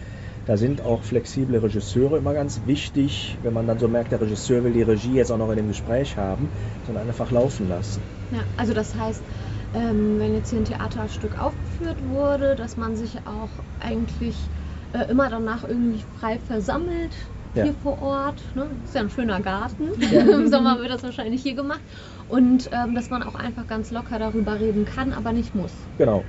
Da 0.46 0.56
sind 0.56 0.82
auch 0.82 1.02
flexible 1.04 1.62
Regisseure 1.62 2.18
immer 2.18 2.34
ganz 2.34 2.66
wichtig, 2.66 3.38
wenn 3.42 3.54
man 3.54 3.66
dann 3.66 3.78
so 3.78 3.88
merkt, 3.88 4.12
der 4.12 4.20
Regisseur 4.20 4.62
will 4.62 4.72
die 4.72 4.82
Regie 4.82 5.14
jetzt 5.14 5.30
auch 5.30 5.38
noch 5.38 5.50
in 5.50 5.56
dem 5.56 5.68
Gespräch 5.68 6.18
haben, 6.18 6.50
sondern 6.84 7.08
einfach 7.08 7.30
laufen 7.30 7.68
lassen. 7.68 8.02
Ja, 8.30 8.40
also 8.56 8.74
das 8.74 8.94
heißt, 8.94 9.24
ähm, 9.72 10.18
wenn 10.18 10.34
jetzt 10.34 10.50
hier 10.50 10.58
ein 10.58 10.64
Theaterstück 10.66 11.40
aufgeführt 11.40 12.02
wurde, 12.02 12.56
dass 12.56 12.76
man 12.76 12.94
sich 12.94 13.26
auch 13.26 13.64
eigentlich 13.78 14.50
äh, 14.92 15.10
immer 15.10 15.30
danach 15.30 15.64
irgendwie 15.64 16.04
frei 16.18 16.38
versammelt 16.38 17.33
Ja. 17.54 17.64
hier 17.64 17.74
vor 17.74 18.00
Ort. 18.00 18.42
Ne? 18.54 18.66
Ist 18.84 18.94
ja 18.94 19.00
ein 19.00 19.10
schöner 19.10 19.40
Garten. 19.40 19.88
Ja. 20.10 20.20
Im 20.38 20.48
Sommer 20.48 20.78
wird 20.78 20.90
das 20.90 21.02
wahrscheinlich 21.02 21.42
hier 21.42 21.54
gemacht. 21.54 21.82
Und 22.28 22.68
ähm, 22.72 22.94
dass 22.94 23.10
man 23.10 23.22
auch 23.22 23.34
einfach 23.34 23.66
ganz 23.66 23.90
locker 23.90 24.18
darüber 24.18 24.58
reden 24.58 24.84
kann, 24.84 25.12
aber 25.12 25.32
nicht 25.32 25.54
muss. 25.54 25.72
Genau. 25.98 26.24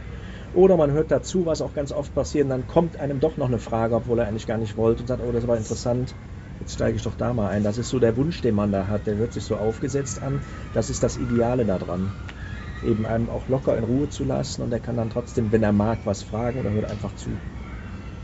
Oder 0.54 0.78
man 0.78 0.92
hört 0.92 1.12
dazu, 1.12 1.46
was 1.46 1.62
auch 1.62 1.74
ganz 1.74 1.92
oft 1.92 2.14
passiert, 2.14 2.46
und 2.46 2.50
dann 2.50 2.66
kommt 2.68 2.98
einem 2.98 3.20
doch 3.20 3.36
noch 3.38 3.48
eine 3.48 3.60
Frage, 3.60 3.96
obwohl 3.96 4.20
er 4.20 4.28
eigentlich 4.28 4.48
gar 4.48 4.58
nicht 4.58 4.78
wollte 4.78 5.02
und 5.04 5.08
sagt, 5.08 5.22
oh, 5.22 5.32
das 5.32 5.48
war 5.48 5.58
interessant, 5.58 6.16
jetzt 6.62 6.74
steige 6.74 6.96
ich 6.96 7.04
doch 7.04 7.16
da 7.16 7.34
mal 7.34 7.50
ein. 7.50 7.64
Das 7.64 7.78
ist 7.78 7.90
so 7.90 8.00
der 8.00 8.16
Wunsch, 8.16 8.42
den 8.42 8.56
man 8.56 8.72
da 8.72 8.88
hat, 8.88 9.06
der 9.06 9.16
hört 9.18 9.34
sich 9.34 9.44
so 9.44 9.58
aufgesetzt 9.58 10.22
an. 10.22 10.40
Das 10.74 10.90
ist 10.90 11.04
das 11.04 11.18
Ideale 11.18 11.66
daran. 11.66 12.16
Eben 12.82 13.06
einem 13.06 13.30
auch 13.30 13.48
locker 13.50 13.78
in 13.78 13.84
Ruhe 13.84 14.08
zu 14.10 14.24
lassen 14.24 14.62
und 14.62 14.72
er 14.72 14.80
kann 14.80 14.96
dann 14.96 15.10
trotzdem, 15.10 15.52
wenn 15.52 15.64
er 15.64 15.74
mag, 15.74 16.06
was 16.06 16.24
fragen 16.24 16.60
oder 16.60 16.72
hört 16.72 16.86
einfach 16.86 17.16
zu. 17.16 17.30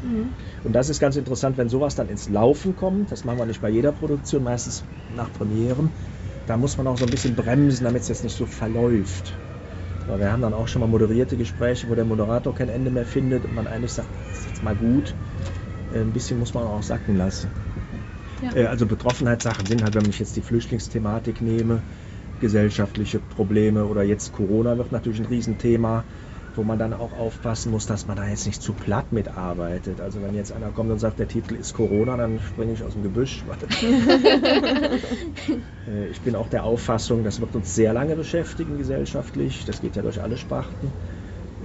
Mhm. 0.02 0.34
Und 0.64 0.74
das 0.74 0.90
ist 0.90 1.00
ganz 1.00 1.16
interessant, 1.16 1.58
wenn 1.58 1.70
sowas 1.70 1.96
dann 1.96 2.10
ins 2.10 2.28
Laufen 2.30 2.76
kommt. 2.76 3.12
Das 3.12 3.24
machen 3.24 3.40
wir 3.40 3.46
nicht 3.46 3.62
bei 3.62 3.70
jeder 3.70 3.92
Produktion, 3.92 4.44
meistens 4.44 4.86
nach 5.08 5.32
Premieren. 5.32 5.96
Da 6.46 6.58
muss 6.58 6.78
man 6.78 6.88
auch 6.88 6.98
so 6.98 7.06
ein 7.06 7.12
bisschen 7.12 7.36
bremsen, 7.36 7.84
damit 7.86 8.04
es 8.04 8.08
jetzt 8.10 8.24
nicht 8.24 8.36
so 8.38 8.46
verläuft. 8.48 9.40
Aber 10.06 10.20
wir 10.20 10.32
haben 10.32 10.42
dann 10.42 10.54
auch 10.54 10.68
schon 10.68 10.82
mal 10.82 10.88
moderierte 10.88 11.38
Gespräche, 11.38 11.88
wo 11.90 11.96
der 11.96 12.06
Moderator 12.06 12.54
kein 12.56 12.70
Ende 12.70 12.92
mehr 12.92 13.06
findet 13.06 13.46
und 13.46 13.54
man 13.54 13.68
eigentlich 13.68 13.94
sagt, 13.94 14.12
das 14.16 14.40
ist 14.40 14.46
jetzt 14.48 14.64
mal 14.64 14.76
gut. 14.76 15.16
Äh, 15.90 16.02
Ein 16.02 16.14
bisschen 16.14 16.40
muss 16.40 16.54
man 16.54 16.66
auch 16.66 16.84
sacken 16.84 17.16
lassen. 17.16 17.54
Ja. 18.42 18.56
Äh, 18.56 18.66
Also 18.66 18.86
Betroffenheitssachen 18.88 19.66
sind 19.66 19.84
halt, 19.84 19.94
wenn 19.94 20.10
ich 20.10 20.20
jetzt 20.20 20.36
die 20.36 20.42
Flüchtlingsthematik 20.42 21.42
nehme, 21.42 21.84
gesellschaftliche 22.40 23.20
Probleme 23.20 23.86
oder 23.86 24.04
jetzt 24.04 24.32
Corona 24.32 24.78
wird 24.78 24.92
natürlich 24.92 25.20
ein 25.20 25.26
Riesenthema, 25.28 26.06
wo 26.56 26.64
man 26.64 26.78
dann 26.80 26.94
auch 26.94 27.18
aufpassen 27.18 27.72
muss, 27.72 27.86
dass 27.86 28.08
man 28.08 28.18
da 28.18 28.28
jetzt 28.28 28.46
nicht 28.46 28.62
zu 28.62 28.74
platt 28.74 29.12
mitarbeitet. 29.12 30.02
Also 30.02 30.22
wenn 30.22 30.36
jetzt 30.36 30.52
einer 30.52 30.70
kommt 30.70 30.92
und 30.92 31.00
sagt, 31.00 31.20
der 31.20 31.28
Titel 31.28 31.56
ist 31.56 31.74
Corona, 31.74 32.18
dann 32.18 32.40
springe 32.40 32.74
ich 32.74 32.84
aus 32.84 32.94
dem 32.94 33.04
Gebüsch. 33.04 33.44
Äh, 35.88 36.10
ich 36.10 36.22
bin 36.22 36.36
auch 36.36 36.48
der 36.48 36.64
Auffassung, 36.64 37.24
das 37.24 37.42
wird 37.42 37.56
uns 37.56 37.74
sehr 37.74 37.94
lange 37.94 38.16
beschäftigen 38.16 38.78
gesellschaftlich. 38.78 39.66
Das 39.66 39.82
geht 39.82 39.96
ja 39.96 40.04
durch 40.04 40.22
alle 40.22 40.38
Sparten. 40.38 40.92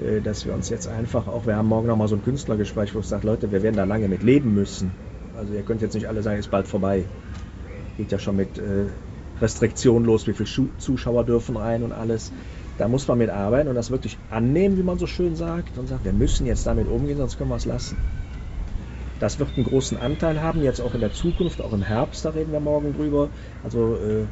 Äh, 0.03 0.21
Dass 0.21 0.47
wir 0.47 0.55
uns 0.55 0.69
jetzt 0.69 0.89
einfach 0.89 1.27
auch, 1.27 1.47
wir 1.47 1.57
haben 1.57 1.69
morgen 1.69 1.87
nochmal 1.87 2.09
so 2.09 2.17
ein 2.17 2.25
Künstlergespräch, 2.25 2.95
wo 2.95 3.01
ich 3.01 3.07
sage, 3.07 3.27
Leute, 3.27 3.53
wir 3.53 3.63
werden 3.63 3.77
da 3.77 3.85
lange 3.85 4.09
mit 4.09 4.23
leben 4.23 4.55
müssen. 4.55 4.91
Also 5.37 5.53
ihr 5.53 5.63
könnt 5.63 5.83
jetzt 5.83 5.95
nicht 5.95 6.09
alle 6.09 6.23
sagen, 6.23 6.39
ist 6.39 6.51
bald 6.51 6.67
vorbei. 6.67 7.05
Geht 7.99 8.13
ja 8.13 8.19
schon 8.19 8.37
mit 8.37 8.59
äh, 8.59 8.87
Restriktionen 9.41 10.07
los, 10.07 10.27
wie 10.27 10.33
viele 10.33 10.49
Zuschauer 10.79 11.25
dürfen 11.25 11.57
rein 11.57 11.83
und 11.83 11.93
alles. 11.93 12.33
Da 12.79 12.89
muss 12.89 13.09
man 13.09 13.19
mit 13.19 13.31
arbeiten 13.31 13.69
und 13.69 13.75
das 13.75 13.91
wirklich 13.91 14.19
annehmen, 14.31 14.77
wie 14.77 14.83
man 14.83 14.99
so 14.99 15.07
schön 15.07 15.35
sagt, 15.35 15.79
und 15.79 15.87
sagt, 15.87 16.05
wir 16.05 16.13
müssen 16.13 16.47
jetzt 16.47 16.67
damit 16.67 16.89
umgehen, 16.89 17.17
sonst 17.17 17.39
können 17.39 17.51
wir 17.51 17.57
es 17.57 17.65
lassen. 17.65 17.97
Das 19.19 19.39
wird 19.39 19.51
einen 19.57 19.65
großen 19.65 19.97
Anteil 19.97 20.43
haben, 20.43 20.63
jetzt 20.63 20.81
auch 20.81 20.95
in 20.95 21.01
der 21.01 21.13
Zukunft, 21.13 21.63
auch 21.63 21.73
im 21.73 21.81
Herbst, 21.83 22.25
da 22.25 22.31
reden 22.31 22.53
wir 22.53 22.61
morgen 22.61 22.93
drüber. 22.93 23.31
Also 23.63 23.97
äh, 23.97 24.27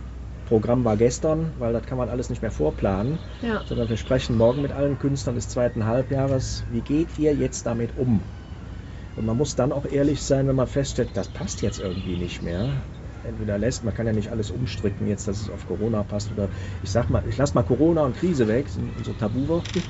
Programm 0.44 0.84
war 0.84 0.98
gestern, 0.98 1.52
weil 1.58 1.72
das 1.72 1.86
kann 1.86 1.96
man 1.96 2.10
alles 2.10 2.28
nicht 2.28 2.42
mehr 2.42 2.50
vorplanen, 2.50 3.18
Ja. 3.40 3.62
sondern 3.66 3.88
wir 3.88 3.96
sprechen 3.96 4.36
morgen 4.36 4.60
mit 4.60 4.72
allen 4.72 4.98
Künstlern 4.98 5.36
des 5.36 5.48
zweiten 5.48 5.86
Halbjahres, 5.86 6.64
wie 6.68 6.82
geht 6.82 7.18
ihr 7.18 7.34
jetzt 7.34 7.64
damit 7.64 7.96
um? 7.96 8.20
Und 9.16 9.24
man 9.24 9.38
muss 9.38 9.54
dann 9.56 9.72
auch 9.72 9.86
ehrlich 9.86 10.22
sein, 10.22 10.48
wenn 10.48 10.56
man 10.56 10.66
feststellt, 10.66 11.10
das 11.14 11.28
passt 11.28 11.62
jetzt 11.62 11.78
irgendwie 11.78 12.16
nicht 12.16 12.42
mehr. 12.42 12.82
Entweder 13.24 13.58
lässt, 13.58 13.84
man 13.84 13.94
kann 13.94 14.06
ja 14.06 14.12
nicht 14.12 14.30
alles 14.30 14.50
umstricken 14.50 15.06
jetzt, 15.06 15.26
dass 15.28 15.40
es 15.40 15.50
auf 15.50 15.66
Corona 15.66 16.02
passt 16.04 16.30
oder 16.30 16.50
ich 16.82 16.90
sag 16.90 17.10
mal, 17.10 17.26
ich 17.26 17.36
lasse 17.36 17.54
mal 17.54 17.62
Corona 17.62 18.02
und 18.04 18.16
Krise 18.16 18.48
weg, 18.48 18.68
sind 18.68 19.04
so 19.04 19.14
Tabuworte, 19.14 19.82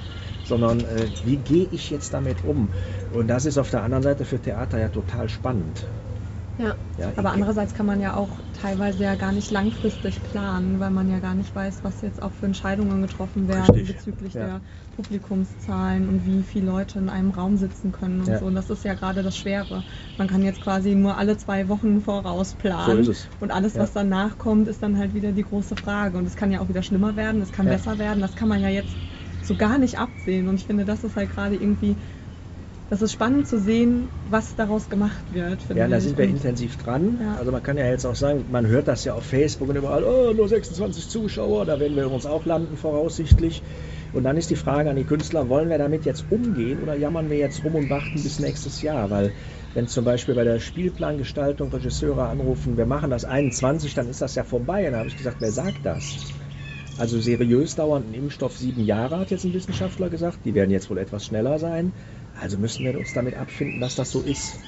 sondern 0.42 0.84
äh, 0.84 1.10
wie 1.22 1.38
gehe 1.38 1.66
ich 1.66 1.90
jetzt 1.90 2.14
damit 2.14 2.44
um? 2.44 2.72
Und 3.10 3.28
das 3.28 3.44
ist 3.44 3.58
auf 3.58 3.70
der 3.70 3.82
anderen 3.82 4.02
Seite 4.02 4.24
für 4.24 4.40
Theater 4.40 4.78
ja 4.78 4.88
total 4.88 5.28
spannend. 5.28 5.90
Ja. 6.56 6.76
Ja, 6.96 7.12
Aber 7.16 7.32
andererseits 7.32 7.74
kann 7.74 7.86
man 7.86 8.00
ja 8.00 8.14
auch 8.14 8.40
teilweise 8.52 9.02
ja 9.02 9.16
gar 9.16 9.32
nicht 9.32 9.50
langfristig 9.50 10.22
planen, 10.22 10.78
weil 10.78 10.90
man 10.90 11.08
ja 11.08 11.18
gar 11.18 11.34
nicht 11.34 11.52
weiß, 11.52 11.82
was 11.82 12.00
jetzt 12.02 12.22
auch 12.22 12.32
für 12.32 12.46
Entscheidungen 12.46 13.02
getroffen 13.02 13.48
werden 13.48 13.74
Richtig, 13.74 13.88
bezüglich 13.88 14.34
ja. 14.34 14.46
der 14.46 14.62
Publikumszahlen 14.92 16.08
und 16.08 16.24
wie 16.24 16.44
viele 16.44 16.66
Leute 16.66 17.00
in 17.00 17.08
einem 17.08 17.30
Raum 17.32 17.56
sitzen 17.56 17.90
können 17.90 18.20
und 18.20 18.28
Ja. 18.28 18.38
so. 18.38 18.46
Und 18.46 18.54
das 18.54 18.70
ist 18.70 18.84
ja 18.84 18.94
gerade 18.94 19.24
das 19.24 19.36
Schwere. 19.36 19.84
Man 20.16 20.28
kann 20.28 20.44
jetzt 20.44 20.60
quasi 20.60 20.94
nur 20.94 21.16
alle 21.16 21.36
zwei 21.36 21.68
Wochen 21.68 22.00
voraus 22.00 22.54
planen. 22.54 23.04
So. 23.04 23.12
Und 23.40 23.50
alles, 23.50 23.76
was 23.76 23.92
danach 23.92 24.38
kommt, 24.38 24.68
ist 24.68 24.80
dann 24.82 24.96
halt 24.96 25.14
wieder 25.14 25.32
die 25.32 25.42
große 25.42 25.74
Frage. 25.76 26.16
Und 26.18 26.26
es 26.26 26.36
kann 26.36 26.52
ja 26.52 26.60
auch 26.60 26.68
wieder 26.68 26.82
schlimmer 26.84 27.16
werden, 27.16 27.40
es 27.42 27.50
kann 27.52 27.68
besser 27.68 27.98
werden. 27.98 28.20
Das 28.20 28.36
kann 28.36 28.48
man 28.48 28.62
ja 28.62 28.68
jetzt 28.68 28.96
so 29.40 29.56
gar 29.56 29.78
nicht 29.78 29.98
absehen. 29.98 30.48
Und 30.48 30.54
ich 30.56 30.66
finde, 30.66 30.84
das 30.84 31.04
ist 31.04 31.16
halt 31.16 31.30
gerade 31.30 31.56
irgendwie. 31.56 32.00
Das 32.94 33.02
ist 33.02 33.10
spannend 33.10 33.48
zu 33.48 33.58
sehen, 33.58 34.08
was 34.24 34.54
daraus 34.54 34.88
gemacht 34.88 35.34
wird. 35.34 35.64
Ja, 35.74 35.88
da 35.88 36.00
sind 36.00 36.16
wir 36.16 36.26
Und- 36.26 36.30
intensiv 36.36 36.76
dran. 36.76 37.18
Ja. 37.20 37.34
Also 37.34 37.50
man 37.50 37.60
kann 37.60 37.76
ja 37.76 37.86
jetzt 37.90 38.04
auch 38.04 38.14
sagen, 38.14 38.44
man 38.52 38.68
hört 38.68 38.86
das 38.86 39.02
ja 39.04 39.14
auf 39.14 39.24
Facebook 39.24 39.68
und 39.68 39.74
überall, 39.74 40.04
oh, 40.04 40.32
nur 40.32 40.48
26 40.48 41.10
Zuschauer, 41.10 41.66
da 41.66 41.80
werden 41.80 41.96
wir 41.96 42.08
uns 42.08 42.24
auch 42.24 42.44
landen 42.44 42.76
voraussichtlich. 42.76 43.64
Und 44.12 44.22
dann 44.22 44.36
ist 44.36 44.50
die 44.50 44.54
Frage 44.54 44.90
an 44.90 44.94
die 44.94 45.02
Künstler, 45.06 45.48
wollen 45.48 45.70
wir 45.70 45.78
damit 45.78 46.04
jetzt 46.04 46.30
umgehen 46.30 46.78
oder 46.78 46.94
jammern 46.94 47.30
wir 47.30 47.36
jetzt 47.36 47.64
rum 47.64 47.74
und 47.74 47.90
warten 47.90 48.22
bis 48.22 48.38
nächstes 48.38 48.80
Jahr? 48.80 49.10
Weil 49.10 49.32
wenn 49.72 49.88
zum 49.88 50.04
Beispiel 50.04 50.36
bei 50.36 50.44
der 50.44 50.60
Spielplangestaltung 50.60 51.72
Regisseure 51.72 52.28
anrufen, 52.28 52.76
wir 52.76 52.86
machen 52.86 53.10
das 53.10 53.24
21, 53.24 53.94
dann 53.94 54.08
ist 54.08 54.22
das 54.22 54.36
ja 54.36 54.44
vorbei. 54.44 54.86
Und 54.86 54.92
da 54.92 54.98
habe 54.98 55.08
ich 55.08 55.16
gesagt, 55.16 55.38
wer 55.40 55.50
sagt 55.50 55.84
das? 55.84 56.20
Also 56.96 57.20
seriös 57.20 57.74
dauernd 57.74 58.08
ein 58.08 58.14
Impfstoff 58.14 58.56
sieben 58.56 58.84
Jahre, 58.84 59.18
hat 59.18 59.30
jetzt 59.30 59.44
ein 59.44 59.52
Wissenschaftler 59.52 60.10
gesagt. 60.10 60.38
Die 60.44 60.54
werden 60.54 60.70
jetzt 60.70 60.90
wohl 60.90 60.98
etwas 60.98 61.24
schneller 61.26 61.58
sein. 61.58 61.92
Also 62.40 62.56
müssen 62.58 62.84
wir 62.84 62.98
uns 62.98 63.12
damit 63.12 63.34
abfinden, 63.34 63.80
dass 63.80 63.96
das 63.96 64.12
so 64.12 64.20
ist. 64.20 64.60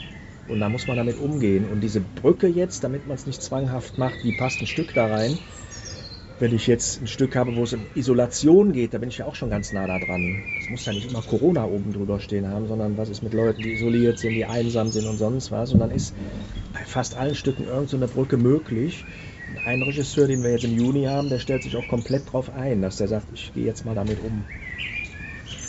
Und 0.48 0.60
da 0.60 0.68
muss 0.68 0.86
man 0.86 0.96
damit 0.96 1.18
umgehen. 1.18 1.64
Und 1.64 1.80
diese 1.80 2.00
Brücke 2.00 2.48
jetzt, 2.48 2.84
damit 2.84 3.06
man 3.06 3.16
es 3.16 3.26
nicht 3.26 3.42
zwanghaft 3.42 3.98
macht, 3.98 4.24
wie 4.24 4.32
passt 4.32 4.60
ein 4.60 4.66
Stück 4.66 4.92
da 4.94 5.06
rein? 5.06 5.38
Wenn 6.38 6.52
ich 6.54 6.66
jetzt 6.66 7.00
ein 7.00 7.06
Stück 7.06 7.34
habe, 7.34 7.56
wo 7.56 7.62
es 7.62 7.72
um 7.72 7.80
Isolation 7.94 8.72
geht, 8.72 8.92
da 8.92 8.98
bin 8.98 9.08
ich 9.08 9.18
ja 9.18 9.26
auch 9.26 9.34
schon 9.34 9.48
ganz 9.48 9.72
nah 9.72 9.86
da 9.86 9.98
dran. 9.98 10.34
Es 10.60 10.68
muss 10.68 10.84
ja 10.84 10.92
nicht 10.92 11.10
immer 11.10 11.22
Corona 11.22 11.64
oben 11.64 11.92
drüber 11.92 12.20
stehen 12.20 12.46
haben, 12.46 12.66
sondern 12.66 12.96
was 12.98 13.08
ist 13.08 13.22
mit 13.22 13.32
Leuten, 13.34 13.62
die 13.62 13.72
isoliert 13.72 14.18
sind, 14.18 14.34
die 14.34 14.44
einsam 14.44 14.90
sind 14.90 15.06
und 15.06 15.16
sonst 15.16 15.50
was. 15.50 15.72
Und 15.72 15.80
dann 15.80 15.90
ist 15.90 16.14
bei 16.72 16.80
fast 16.84 17.16
allen 17.16 17.34
Stücken 17.34 17.64
irgend 17.64 17.88
so 17.88 17.96
eine 17.96 18.08
Brücke 18.08 18.36
möglich. 18.36 19.06
Ein 19.64 19.82
Regisseur, 19.82 20.26
den 20.28 20.42
wir 20.42 20.50
jetzt 20.50 20.64
im 20.64 20.72
Juni 20.72 21.04
haben, 21.04 21.28
der 21.28 21.38
stellt 21.38 21.62
sich 21.62 21.76
auch 21.76 21.88
komplett 21.88 22.32
drauf 22.32 22.50
ein, 22.50 22.80
dass 22.82 22.96
der 22.96 23.08
sagt, 23.08 23.30
ich 23.32 23.52
gehe 23.52 23.64
jetzt 23.64 23.84
mal 23.84 23.94
damit 23.94 24.20
um. 24.20 24.48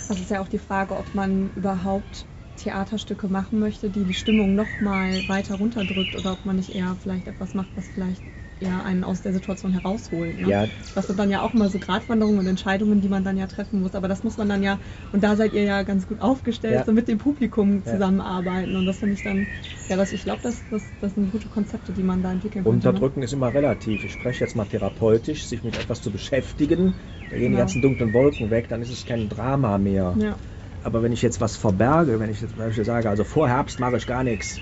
Das 0.07 0.19
ist 0.19 0.29
ja 0.29 0.41
auch 0.41 0.47
die 0.47 0.57
Frage, 0.59 0.97
ob 0.97 1.13
man 1.13 1.51
überhaupt 1.51 2.27
Theaterstücke 2.55 3.27
machen 3.29 3.59
möchte, 3.59 3.89
die 3.89 4.05
die 4.05 4.13
Stimmung 4.13 4.55
noch 4.55 4.79
mal 4.79 5.27
weiter 5.27 5.55
runterdrückt 5.55 6.15
oder 6.15 6.33
ob 6.33 6.45
man 6.45 6.55
nicht 6.55 6.73
eher 6.75 6.97
vielleicht 6.99 7.27
etwas 7.27 7.53
macht, 7.53 7.71
was 7.75 7.89
vielleicht 7.89 8.25
eher 8.59 8.83
einen 8.83 9.03
aus 9.03 9.21
der 9.21 9.33
Situation 9.33 9.71
herausholt. 9.71 10.39
Ne? 10.39 10.49
Ja, 10.49 10.67
Das 10.93 11.07
sind 11.07 11.19
dann 11.19 11.29
ja 11.29 11.41
auch 11.41 11.53
immer 11.53 11.69
so 11.69 11.79
Gratwanderungen 11.79 12.39
und 12.39 12.47
Entscheidungen, 12.47 13.01
die 13.01 13.09
man 13.09 13.23
dann 13.23 13.37
ja 13.37 13.47
treffen 13.47 13.81
muss. 13.81 13.95
Aber 13.95 14.07
das 14.07 14.23
muss 14.23 14.37
man 14.37 14.49
dann 14.49 14.63
ja, 14.63 14.79
und 15.11 15.23
da 15.23 15.35
seid 15.35 15.53
ihr 15.53 15.63
ja 15.63 15.83
ganz 15.83 16.07
gut 16.07 16.19
aufgestellt, 16.21 16.73
Ja. 16.75 16.85
so 16.85 16.91
mit 16.93 17.07
dem 17.07 17.17
Publikum 17.17 17.83
Ja. 17.85 17.91
zusammenarbeiten. 17.93 18.75
Und 18.75 18.85
das 18.85 18.99
finde 18.99 19.13
ich 19.15 19.21
dann, 19.21 19.47
ja, 19.89 19.95
das, 19.95 20.11
ich 20.11 20.23
glaube, 20.23 20.41
das, 20.41 20.65
das, 20.69 20.93
das 20.99 21.13
sind 21.13 21.31
gute 21.31 21.49
Konzepte, 21.49 21.93
die 21.93 22.03
man 22.03 22.21
da 22.23 22.31
entwickeln 22.31 22.63
könnte. 22.63 22.87
ne? 22.87 22.89
Unterdrücken 22.91 23.21
ist 23.21 23.33
immer 23.33 23.53
relativ. 23.53 24.03
Ich 24.03 24.11
spreche 24.13 24.43
jetzt 24.43 24.55
mal 24.55 24.65
therapeutisch, 24.65 25.47
sich 25.47 25.63
mit 25.63 25.77
etwas 25.77 26.01
zu 26.01 26.11
beschäftigen. 26.11 26.95
Da 27.29 27.35
gehen 27.35 27.43
die 27.45 27.47
Genau. 27.49 27.59
ganzen 27.59 27.81
dunklen 27.81 28.13
Wolken 28.13 28.49
weg, 28.49 28.67
dann 28.69 28.81
ist 28.81 28.89
es 28.91 29.05
kein 29.05 29.29
Drama 29.29 29.77
mehr. 29.77 30.15
Ne? 30.15 30.25
Ja. 30.25 30.35
Aber 30.83 31.03
wenn 31.03 31.11
ich 31.11 31.21
jetzt 31.21 31.41
was 31.41 31.55
verberge, 31.57 32.19
wenn 32.19 32.29
ich 32.29 32.39
jetzt 32.41 32.51
zum 32.51 32.59
Beispiel 32.59 32.85
sage, 32.85 33.09
also 33.09 33.23
vor 33.23 33.49
Herbst 33.49 33.79
mache 33.79 33.97
ich 33.97 34.05
gar 34.07 34.23
nichts, 34.23 34.61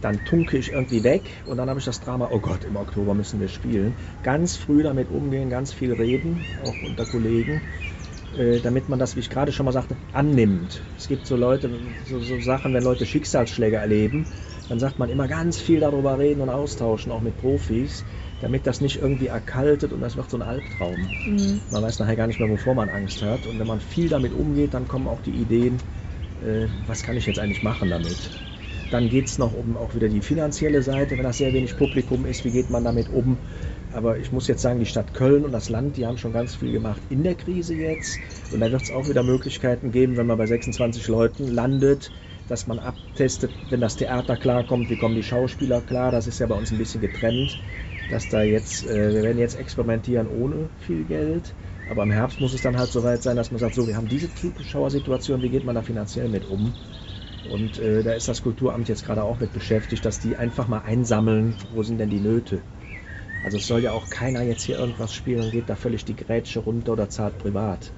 dann 0.00 0.24
tunke 0.24 0.56
ich 0.58 0.72
irgendwie 0.72 1.04
weg 1.04 1.42
und 1.44 1.56
dann 1.56 1.68
habe 1.68 1.78
ich 1.78 1.84
das 1.84 2.00
Drama, 2.00 2.28
oh 2.30 2.40
Gott, 2.40 2.64
im 2.64 2.76
Oktober 2.76 3.14
müssen 3.14 3.40
wir 3.40 3.48
spielen. 3.48 3.96
Ganz 4.22 4.56
früh 4.56 4.82
damit 4.82 5.08
umgehen, 5.08 5.50
ganz 5.50 5.72
viel 5.72 5.92
reden, 5.92 6.46
auch 6.58 6.80
unter 6.80 7.06
Kollegen, 7.06 7.62
äh, 8.36 8.60
damit 8.60 8.88
man 8.88 8.98
das, 8.98 9.16
wie 9.16 9.20
ich 9.20 9.30
gerade 9.30 9.52
schon 9.52 9.66
mal 9.66 9.72
sagte, 9.72 9.96
annimmt. 10.12 10.82
Es 10.96 11.08
gibt 11.08 11.26
so 11.26 11.36
Leute, 11.36 11.70
so, 12.04 12.20
so 12.20 12.38
Sachen, 12.38 12.72
wenn 12.74 12.84
Leute 12.84 13.06
Schicksalsschläge 13.06 13.76
erleben, 13.76 14.26
dann 14.68 14.78
sagt 14.78 14.98
man 14.98 15.08
immer 15.10 15.26
ganz 15.28 15.58
viel 15.58 15.80
darüber 15.80 16.18
reden 16.18 16.40
und 16.40 16.48
austauschen, 16.48 17.10
auch 17.12 17.20
mit 17.20 17.36
Profis, 17.36 18.04
damit 18.38 18.66
das 18.66 18.80
nicht 18.80 19.00
irgendwie 19.00 19.26
erkaltet 19.26 19.92
und 19.92 20.00
das 20.00 20.16
wird 20.16 20.30
so 20.30 20.38
ein 20.38 20.42
Albtraum. 20.42 21.10
Mhm. 21.24 21.60
Man 21.70 21.82
weiß 21.82 21.98
nachher 21.98 22.16
gar 22.16 22.26
nicht 22.26 22.38
mehr, 22.38 22.48
wovor 22.48 22.74
man 22.74 22.88
Angst 22.88 23.22
hat. 23.22 23.46
Und 23.46 23.58
wenn 23.58 23.66
man 23.66 23.80
viel 23.80 24.08
damit 24.08 24.32
umgeht, 24.32 24.74
dann 24.74 24.88
kommen 24.88 25.08
auch 25.08 25.20
die 25.20 25.34
Ideen, 25.34 25.82
äh, 26.40 26.68
was 26.86 27.02
kann 27.02 27.16
ich 27.16 27.26
jetzt 27.26 27.38
eigentlich 27.38 27.62
machen 27.62 27.90
damit. 27.90 28.30
Dann 28.90 29.08
geht 29.08 29.26
es 29.26 29.38
noch 29.38 29.52
um 29.54 29.76
auch 29.76 29.94
wieder 29.94 30.08
die 30.08 30.20
finanzielle 30.20 30.82
Seite, 30.82 31.16
wenn 31.16 31.24
das 31.24 31.38
sehr 31.38 31.52
wenig 31.52 31.76
Publikum 31.76 32.26
ist, 32.26 32.44
wie 32.44 32.50
geht 32.50 32.70
man 32.70 32.84
damit 32.84 33.08
um. 33.08 33.38
Aber 33.92 34.18
ich 34.18 34.30
muss 34.32 34.46
jetzt 34.48 34.62
sagen, 34.62 34.78
die 34.80 34.86
Stadt 34.86 35.14
Köln 35.14 35.44
und 35.44 35.52
das 35.52 35.68
Land, 35.68 35.96
die 35.96 36.06
haben 36.06 36.16
schon 36.16 36.32
ganz 36.32 36.54
viel 36.54 36.72
gemacht 36.72 37.02
in 37.08 37.22
der 37.22 37.34
Krise 37.36 37.74
jetzt. 37.74 38.20
Und 38.50 38.60
da 38.60 38.70
wird 38.70 38.82
es 38.82 38.90
auch 38.90 39.08
wieder 39.08 39.22
Möglichkeiten 39.22 39.90
geben, 39.90 40.16
wenn 40.16 40.26
man 40.26 40.38
bei 40.38 40.46
26 40.46 41.08
Leuten 41.08 41.46
landet, 41.48 42.12
dass 42.46 42.66
man 42.66 42.78
abtestet, 42.78 43.50
wenn 43.68 43.80
das 43.80 43.96
Theater 43.96 44.36
klarkommt, 44.36 44.90
wie 44.90 44.96
kommen 44.96 45.14
die 45.14 45.22
Schauspieler 45.22 45.80
klar. 45.82 46.10
Das 46.12 46.26
ist 46.26 46.38
ja 46.40 46.46
bei 46.46 46.54
uns 46.54 46.70
ein 46.70 46.78
bisschen 46.78 47.00
getrennt, 47.00 47.58
dass 48.08 48.28
da 48.28 48.42
jetzt, 48.42 48.84
äh, 48.86 49.14
wir 49.14 49.22
werden 49.22 49.38
jetzt 49.38 49.54
experimentieren 49.54 50.26
ohne 50.28 50.70
viel 50.76 51.04
Geld. 51.04 51.54
Aber 51.86 52.02
im 52.02 52.10
Herbst 52.10 52.40
muss 52.40 52.54
es 52.54 52.60
dann 52.60 52.76
halt 52.76 52.92
soweit 52.92 53.22
sein, 53.22 53.36
dass 53.36 53.50
man 53.50 53.58
sagt, 53.58 53.74
so, 53.74 53.86
wir 53.86 53.96
haben 53.96 54.08
diese 54.08 54.32
Zuschauersituation, 54.32 55.42
wie 55.42 55.50
geht 55.50 55.64
man 55.64 55.74
da 55.74 55.82
finanziell 55.82 56.28
mit 56.28 56.44
um? 56.44 56.74
Und 57.44 57.78
äh, 57.78 58.02
da 58.02 58.12
ist 58.12 58.28
das 58.28 58.42
Kulturamt 58.42 58.88
jetzt 58.88 59.04
gerade 59.04 59.24
auch 59.24 59.38
mit 59.40 59.52
beschäftigt, 59.52 60.04
dass 60.04 60.18
die 60.18 60.36
einfach 60.36 60.68
mal 60.68 60.80
einsammeln, 60.80 61.56
wo 61.70 61.82
sind 61.82 61.98
denn 61.98 62.10
die 62.10 62.20
Nöte. 62.20 62.60
Also 63.42 63.56
es 63.56 63.66
soll 63.66 63.82
ja 63.82 63.92
auch 63.92 64.10
keiner 64.10 64.42
jetzt 64.42 64.62
hier 64.62 64.78
irgendwas 64.78 65.14
spielen 65.14 65.40
und 65.40 65.50
geht 65.50 65.70
da 65.70 65.76
völlig 65.76 66.04
die 66.04 66.16
Grätsche 66.16 66.60
runter 66.60 66.92
oder 66.92 67.08
zahlt 67.08 67.38
privat. 67.38 67.92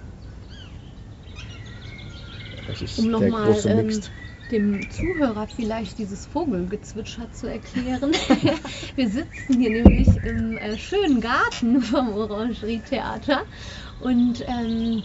Das 2.67 2.81
ist 2.81 2.99
Um 2.99 3.11
der 3.11 3.31
nochmal 3.31 3.53
große 3.53 3.69
ähm, 3.69 3.87
Mix. 3.87 4.13
Dem 4.53 4.81
Zuhörer 4.91 5.47
vielleicht 5.47 5.99
dieses 5.99 6.27
Vogelgezwitscher 6.27 7.33
zu 7.33 7.47
erklären. 7.49 8.13
Wir 8.97 9.09
sitzen 9.09 9.59
hier 9.59 9.71
nämlich 9.71 10.09
im 10.25 10.57
äh, 10.59 10.77
schönen 10.79 11.21
Garten 11.21 11.81
vom 11.81 12.13
Orangerie-Theater. 12.13 13.43
Und 14.01 14.45
ähm, 14.47 15.03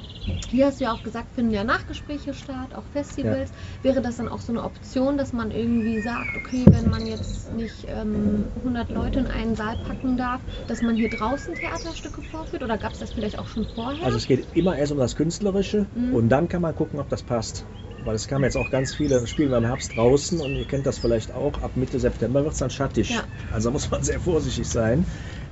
hier 0.52 0.66
hast 0.68 0.80
du 0.80 0.86
ja 0.86 0.94
auch 0.94 1.04
gesagt, 1.04 1.28
finden 1.34 1.54
ja 1.54 1.64
Nachgespräche 1.64 2.34
statt, 2.34 2.74
auch 2.76 2.84
Festivals. 2.92 3.52
Wäre 3.82 4.02
das 4.02 4.18
dann 4.18 4.28
auch 4.28 4.40
so 4.42 4.52
eine 4.52 4.64
Option, 4.64 5.18
dass 5.18 5.32
man 5.34 5.52
irgendwie 5.52 6.00
sagt, 6.02 6.36
okay, 6.36 6.66
wenn 6.70 6.90
man 6.90 7.08
jetzt 7.08 7.54
nicht 7.54 7.86
ähm, 7.88 8.46
100 8.58 8.90
Leute 8.92 9.20
in 9.20 9.28
einen 9.28 9.56
Saal 9.56 9.78
packen 9.88 10.18
darf, 10.18 10.42
dass 10.68 10.82
man 10.82 10.96
hier 10.98 11.10
draußen 11.10 11.56
Theaterstücke 11.56 12.22
vorführt? 12.22 12.64
Oder 12.64 12.78
gab 12.78 12.94
es 12.94 13.00
das 13.00 13.12
vielleicht 13.12 13.40
auch 13.40 13.48
schon 13.48 13.66
vorher? 13.76 14.04
Also 14.04 14.18
es 14.18 14.28
geht 14.28 14.46
immer 14.56 14.78
erst 14.78 14.92
um 14.92 14.98
das 14.98 15.16
Künstlerische 15.16 15.86
Mhm. 15.96 16.14
und 16.14 16.30
dann 16.30 16.50
kann 16.50 16.62
man 16.62 16.76
gucken, 16.76 17.00
ob 17.00 17.10
das 17.10 17.24
passt. 17.24 17.66
Weil 18.04 18.16
es 18.16 18.28
kamen 18.28 18.44
jetzt 18.44 18.56
auch 18.58 18.70
ganz 18.70 18.94
viele, 18.94 19.26
spielen 19.28 19.50
wir 19.50 19.58
im 19.58 19.66
Herbst 19.66 19.96
draußen 19.96 20.40
und 20.40 20.56
ihr 20.56 20.66
kennt 20.66 20.86
das 20.86 20.98
vielleicht 20.98 21.34
auch, 21.34 21.62
ab 21.62 21.72
Mitte 21.76 22.00
September 22.00 22.44
wird 22.44 22.54
es 22.54 22.60
dann 22.60 22.70
schattig. 22.70 23.10
Ja. 23.10 23.24
Also 23.52 23.72
muss 23.72 23.90
man 23.92 24.04
sehr 24.04 24.20
vorsichtig 24.20 24.68
sein. 24.68 25.06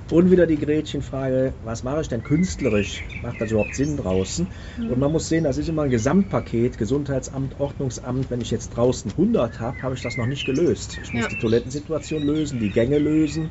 Und 0.08 0.30
wieder 0.30 0.46
die 0.46 0.56
Gretchenfrage, 0.56 1.52
was 1.64 1.82
mache 1.82 2.00
ich 2.00 2.08
denn 2.08 2.22
künstlerisch? 2.22 3.02
Macht 3.22 3.40
das 3.40 3.50
überhaupt 3.50 3.74
Sinn 3.74 3.96
draußen? 3.96 4.46
Mhm. 4.76 4.90
Und 4.92 4.98
man 5.00 5.10
muss 5.10 5.28
sehen, 5.28 5.42
das 5.42 5.58
ist 5.58 5.68
immer 5.68 5.82
ein 5.82 5.90
Gesamtpaket, 5.90 6.78
Gesundheitsamt, 6.78 7.58
Ordnungsamt. 7.58 8.30
Wenn 8.30 8.40
ich 8.40 8.52
jetzt 8.52 8.68
draußen 8.76 9.10
100 9.10 9.58
habe, 9.58 9.82
habe 9.82 9.94
ich 9.96 10.02
das 10.02 10.16
noch 10.16 10.26
nicht 10.26 10.44
gelöst. 10.46 11.00
Ich 11.02 11.12
muss 11.12 11.24
Ja. 11.24 11.28
die 11.28 11.36
Toilettensituation 11.36 12.22
lösen, 12.22 12.60
die 12.60 12.70
Gänge 12.70 12.98
lösen. 12.98 13.50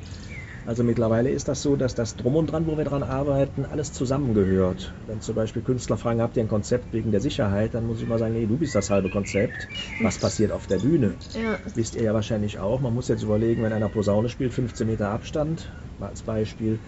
Also 0.66 0.84
mittlerweile 0.84 1.30
ist 1.30 1.48
das 1.48 1.62
so, 1.62 1.76
dass 1.76 1.94
das 1.94 2.16
Drum 2.16 2.36
und 2.36 2.48
Dran, 2.48 2.66
wo 2.66 2.76
wir 2.76 2.86
dran 2.86 3.04
arbeiten, 3.04 3.66
alles 3.66 3.94
zusammengehört. 3.94 4.94
Wenn 5.06 5.22
zum 5.22 5.36
Beispiel 5.36 5.62
Künstler 5.62 5.96
fragen, 5.96 6.22
habt 6.22 6.38
ihr 6.38 6.44
ein 6.44 6.48
Konzept 6.48 6.92
wegen 6.92 7.12
der 7.12 7.22
Sicherheit, 7.22 7.76
dann 7.76 7.86
muss 7.86 7.98
ich 7.98 8.04
immer 8.04 8.18
sagen, 8.18 8.34
nee, 8.34 8.48
du 8.48 8.58
bist 8.58 8.74
das 8.74 8.90
halbe 8.90 9.10
Konzept. 9.10 9.68
Was 10.00 10.18
passiert 10.18 10.52
auf 10.52 10.66
der 10.66 10.80
Bühne? 10.80 11.14
ja. 11.34 11.60
Wisst 11.76 11.96
ihr 11.96 12.02
ja 12.02 12.16
wahrscheinlich 12.16 12.58
auch. 12.58 12.82
Man 12.82 12.96
muss 12.96 13.08
jetzt 13.10 13.22
überlegen, 13.22 13.62
wenn 13.62 13.74
einer 13.74 13.90
Posaune 13.90 14.28
spielt, 14.28 14.54
15 14.54 14.88
Meter 14.88 15.10
Abstand, 15.10 15.70
mal 16.00 16.10
als 16.10 16.24
Beispiel. 16.24 16.80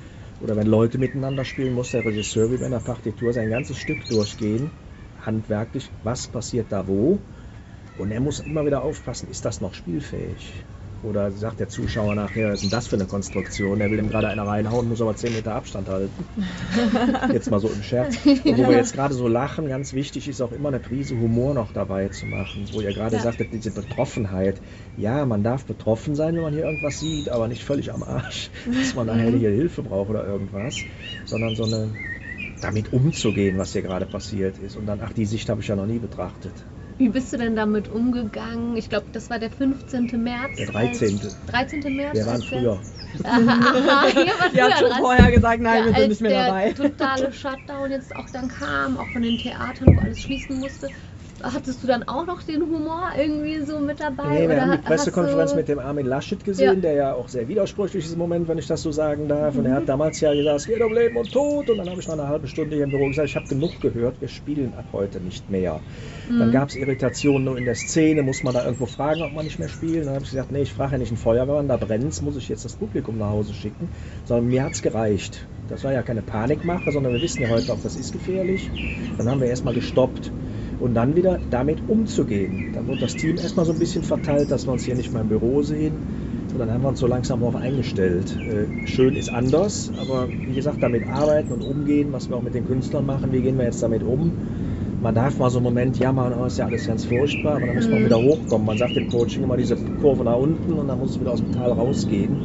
Oder 0.41 0.55
wenn 0.55 0.67
Leute 0.67 0.97
miteinander 0.97 1.45
spielen, 1.45 1.73
muss 1.73 1.91
der 1.91 2.03
Regisseur 2.03 2.51
wie 2.51 2.57
bei 2.57 2.65
einer 2.65 2.79
Partitur 2.79 3.31
sein 3.31 3.49
ganzes 3.49 3.77
Stück 3.77 4.07
durchgehen, 4.07 4.71
handwerklich, 5.23 5.91
was 6.03 6.27
passiert 6.27 6.67
da 6.71 6.87
wo. 6.87 7.19
Und 7.99 8.11
er 8.11 8.21
muss 8.21 8.39
immer 8.39 8.65
wieder 8.65 8.83
aufpassen, 8.83 9.29
ist 9.29 9.45
das 9.45 9.61
noch 9.61 9.73
spielfähig? 9.73 10.65
Oder 11.03 11.31
sagt 11.31 11.59
der 11.59 11.69
Zuschauer 11.69 12.15
nachher, 12.15 12.47
was 12.47 12.55
ist 12.55 12.63
denn 12.63 12.69
das 12.71 12.87
für 12.87 12.95
eine 12.95 13.05
Konstruktion? 13.05 13.79
Der 13.79 13.91
will 13.91 13.99
ihm 13.99 14.09
gerade 14.09 14.29
einer 14.29 14.47
reinhauen, 14.47 14.89
muss 14.89 15.01
aber 15.01 15.15
10 15.15 15.33
Meter 15.33 15.53
Abstand 15.53 15.89
halten. 15.89 16.25
jetzt 17.33 17.51
mal 17.51 17.59
so 17.59 17.69
im 17.69 17.81
Scherz. 17.83 18.17
Und 18.25 18.57
wo 18.57 18.67
wir 18.67 18.75
jetzt 18.75 18.93
gerade 18.93 19.13
so 19.13 19.27
lachen, 19.27 19.67
ganz 19.67 19.93
wichtig 19.93 20.27
ist 20.27 20.41
auch 20.41 20.51
immer 20.51 20.69
eine 20.69 20.79
Prise 20.79 21.15
Humor 21.15 21.53
noch 21.53 21.71
dabei 21.71 22.07
zu 22.09 22.25
machen. 22.25 22.67
Wo 22.71 22.81
ihr 22.81 22.93
gerade 22.93 23.17
Ja. 23.17 23.21
sagtet, 23.21 23.53
diese 23.53 23.71
Betroffenheit. 23.71 24.61
Ja, 24.95 25.25
man 25.25 25.43
darf 25.43 25.65
betroffen 25.65 26.15
sein, 26.15 26.35
wenn 26.35 26.41
man 26.41 26.53
hier 26.53 26.63
irgendwas 26.65 26.99
sieht, 26.99 27.29
aber 27.29 27.47
nicht 27.47 27.63
völlig 27.63 27.93
am 27.93 28.03
Arsch, 28.03 28.49
dass 28.65 28.95
man 28.95 29.07
nachher 29.07 29.31
hier 29.31 29.51
Hilfe 29.51 29.83
braucht 29.83 30.09
oder 30.09 30.25
irgendwas. 30.25 30.85
Sondern 31.25 31.55
so 31.55 31.63
eine, 31.65 31.89
damit 32.61 32.91
umzugehen, 32.91 33.57
was 33.57 33.73
hier 33.73 33.83
gerade 33.83 34.05
passiert 34.05 34.57
ist. 34.57 34.75
Und 34.75 34.87
dann, 34.87 34.99
ach, 35.01 35.13
die 35.13 35.25
Sicht 35.25 35.49
habe 35.49 35.61
ich 35.61 35.67
ja 35.67 35.75
noch 35.75 35.85
nie 35.85 35.99
betrachtet. 35.99 36.53
Wie 36.97 37.09
bist 37.09 37.31
du 37.31 37.37
denn 37.37 37.55
damit 37.55 37.89
umgegangen? 37.89 38.75
Ich 38.75 38.89
glaube, 38.89 39.07
das 39.11 39.29
war 39.29 39.37
der 39.39 39.51
15. 39.51 40.07
März. 40.17 40.55
Der 40.55 40.65
13. 40.65 41.19
Als, 41.23 41.37
13. 41.45 41.95
März? 41.95 42.15
Wir 42.15 42.25
waren 42.25 42.41
früher. 42.41 42.81
Aha, 43.23 44.07
Die 44.11 44.29
hat 44.29 44.51
früher 44.51 44.75
schon 44.77 44.91
vorher 44.97 45.31
gesagt, 45.31 45.61
nein, 45.61 45.79
ja, 45.79 45.85
wir 45.85 45.93
sind 45.93 46.09
nicht 46.09 46.21
mehr 46.21 46.31
der 46.31 46.45
dabei. 46.47 46.73
totale 46.73 47.31
Shutdown 47.31 47.91
jetzt 47.91 48.15
auch 48.15 48.29
dann 48.29 48.47
kam, 48.47 48.97
auch 48.97 49.09
von 49.09 49.21
den 49.21 49.37
Theatern, 49.37 49.95
wo 49.95 49.99
alles 49.99 50.21
schließen 50.21 50.57
musste. 50.57 50.91
Hattest 51.43 51.83
du 51.83 51.87
dann 51.87 52.03
auch 52.03 52.25
noch 52.25 52.41
den 52.43 52.61
Humor 52.63 53.09
irgendwie 53.17 53.61
so 53.65 53.79
mit 53.79 53.99
dabei? 53.99 54.27
Nee, 54.29 54.39
wir 54.41 54.55
oder 54.55 54.61
haben 54.61 54.71
die 54.71 54.77
Pressekonferenz 54.87 55.51
du- 55.51 55.57
mit 55.57 55.67
dem 55.67 55.79
Armin 55.79 56.05
Laschet 56.05 56.43
gesehen, 56.43 56.75
Ja. 56.75 56.81
der 56.81 56.93
ja 56.93 57.13
auch 57.13 57.27
sehr 57.27 57.47
widersprüchlich 57.47 58.05
ist 58.05 58.13
im 58.13 58.19
Moment, 58.19 58.47
wenn 58.47 58.57
ich 58.57 58.67
das 58.67 58.81
so 58.81 58.91
sagen 58.91 59.27
darf. 59.27 59.55
Und 59.57 59.65
er 59.65 59.71
Mhm. 59.71 59.75
hat 59.75 59.89
damals 59.89 60.19
ja 60.19 60.33
gesagt, 60.33 60.55
es 60.61 60.65
geht 60.65 60.81
um 60.81 60.93
Leben 60.93 61.15
und 61.17 61.31
Tod. 61.31 61.69
Und 61.69 61.77
dann 61.77 61.89
habe 61.89 62.01
ich 62.01 62.07
nach 62.07 62.13
einer 62.15 62.27
halben 62.27 62.47
Stunde 62.47 62.75
hier 62.75 62.85
im 62.85 62.91
Büro 62.91 63.07
gesagt, 63.07 63.27
ich 63.29 63.35
habe 63.35 63.47
genug 63.47 63.79
gehört, 63.81 64.19
wir 64.21 64.27
spielen 64.27 64.73
ab 64.73 64.85
heute 64.93 65.19
nicht 65.21 65.49
mehr. 65.49 65.81
Dann 66.27 66.47
Mhm. 66.49 66.51
gab 66.51 66.69
es 66.69 66.75
Irritationen 66.75 67.43
nur 67.43 67.57
in 67.57 67.65
der 67.65 67.75
Szene, 67.75 68.23
muss 68.23 68.43
man 68.43 68.53
da 68.53 68.63
irgendwo 68.65 68.85
fragen, 68.85 69.21
ob 69.21 69.33
man 69.33 69.45
nicht 69.45 69.59
mehr 69.59 69.67
spielt. 69.69 70.05
Dann 70.07 70.13
habe 70.13 70.23
ich 70.23 70.31
gesagt, 70.31 70.51
nee, 70.51 70.61
ich 70.63 70.73
frage 70.73 70.93
ja 70.93 70.97
nicht 70.97 71.09
einen 71.11 71.17
Feuerwehrmann, 71.17 71.67
da 71.67 71.77
brennt 71.77 72.21
muss 72.21 72.35
ich 72.37 72.49
jetzt 72.49 72.65
das 72.65 72.75
Publikum 72.75 73.17
nach 73.17 73.29
Hause 73.29 73.53
schicken. 73.53 73.89
Sondern 74.25 74.47
mir 74.47 74.63
hat 74.63 74.73
es 74.73 74.81
gereicht. 74.81 75.47
Das 75.67 75.83
war 75.83 75.91
ja 75.91 76.01
keine 76.01 76.21
Panikmache, 76.21 76.91
sondern 76.91 77.11
wir 77.13 77.21
wissen 77.21 77.41
ja 77.43 77.49
heute 77.49 77.73
auch, 77.73 77.79
das 77.81 77.95
ist 77.97 78.11
gefährlich. 78.13 78.71
Dann 79.17 79.27
haben 79.29 79.41
wir 79.41 79.47
erstmal 79.47 79.73
gestoppt. 79.73 80.31
Und 80.77 80.93
dann 80.93 81.15
wieder 81.15 81.39
damit 81.49 81.87
umzugehen. 81.87 82.69
Dann 82.71 82.87
wird 82.87 83.01
das 83.01 83.15
Team 83.15 83.37
erstmal 83.39 83.65
so 83.65 83.73
ein 83.73 83.79
bisschen 83.79 84.03
verteilt, 84.03 84.51
dass 84.51 84.67
wir 84.67 84.73
uns 84.73 84.83
hier 84.83 84.95
nicht 84.95 85.11
mehr 85.11 85.21
im 85.21 85.27
Büro 85.27 85.61
sehen. 85.63 86.03
Und 86.53 86.59
dann 86.59 86.71
haben 86.71 86.81
wir 86.83 86.89
uns 86.89 86.99
so 86.99 87.07
langsam 87.07 87.39
darauf 87.39 87.55
eingestellt. 87.55 88.39
Äh, 88.47 88.67
schön 88.83 89.15
ist 89.15 89.29
anders, 89.29 89.91
aber 89.95 90.29
wie 90.45 90.53
gesagt, 90.53 90.81
damit 90.83 91.05
arbeiten 91.07 91.51
und 91.51 91.61
umgehen, 91.61 92.11
was 92.13 92.29
wir 92.29 92.37
auch 92.37 92.41
mit 92.41 92.53
den 92.53 92.63
Künstlern 92.65 93.05
machen, 93.05 93.31
wie 93.31 93.41
gehen 93.41 93.57
wir 93.57 93.65
jetzt 93.65 93.81
damit 93.83 94.03
um? 94.03 94.35
Man 94.99 95.13
darf 95.15 95.39
mal 95.39 95.49
so 95.49 95.59
einen 95.59 95.63
Moment 95.65 95.97
jammern, 95.99 96.33
oh, 96.33 96.45
ist 96.45 96.57
ja 96.57 96.65
alles 96.65 96.85
ganz 96.85 97.05
furchtbar, 97.05 97.55
aber 97.55 97.67
dann 97.67 97.75
muss 97.75 97.89
man 97.89 98.01
Mhm. 98.01 98.05
wieder 98.05 98.19
hochkommen. 98.19 98.65
Man 98.65 98.77
sagt 98.77 98.97
im 98.97 99.07
Coaching 99.07 99.43
immer 99.43 99.57
diese 99.57 99.77
Kurve 99.95 100.23
nach 100.23 100.37
unten 100.37 100.73
und 100.73 100.87
dann 100.87 100.99
muss 100.99 101.11
es 101.11 101.19
wieder 101.19 101.31
aus 101.31 101.39
dem 101.41 101.51
Tal 101.51 101.71
rausgehen. 101.71 102.43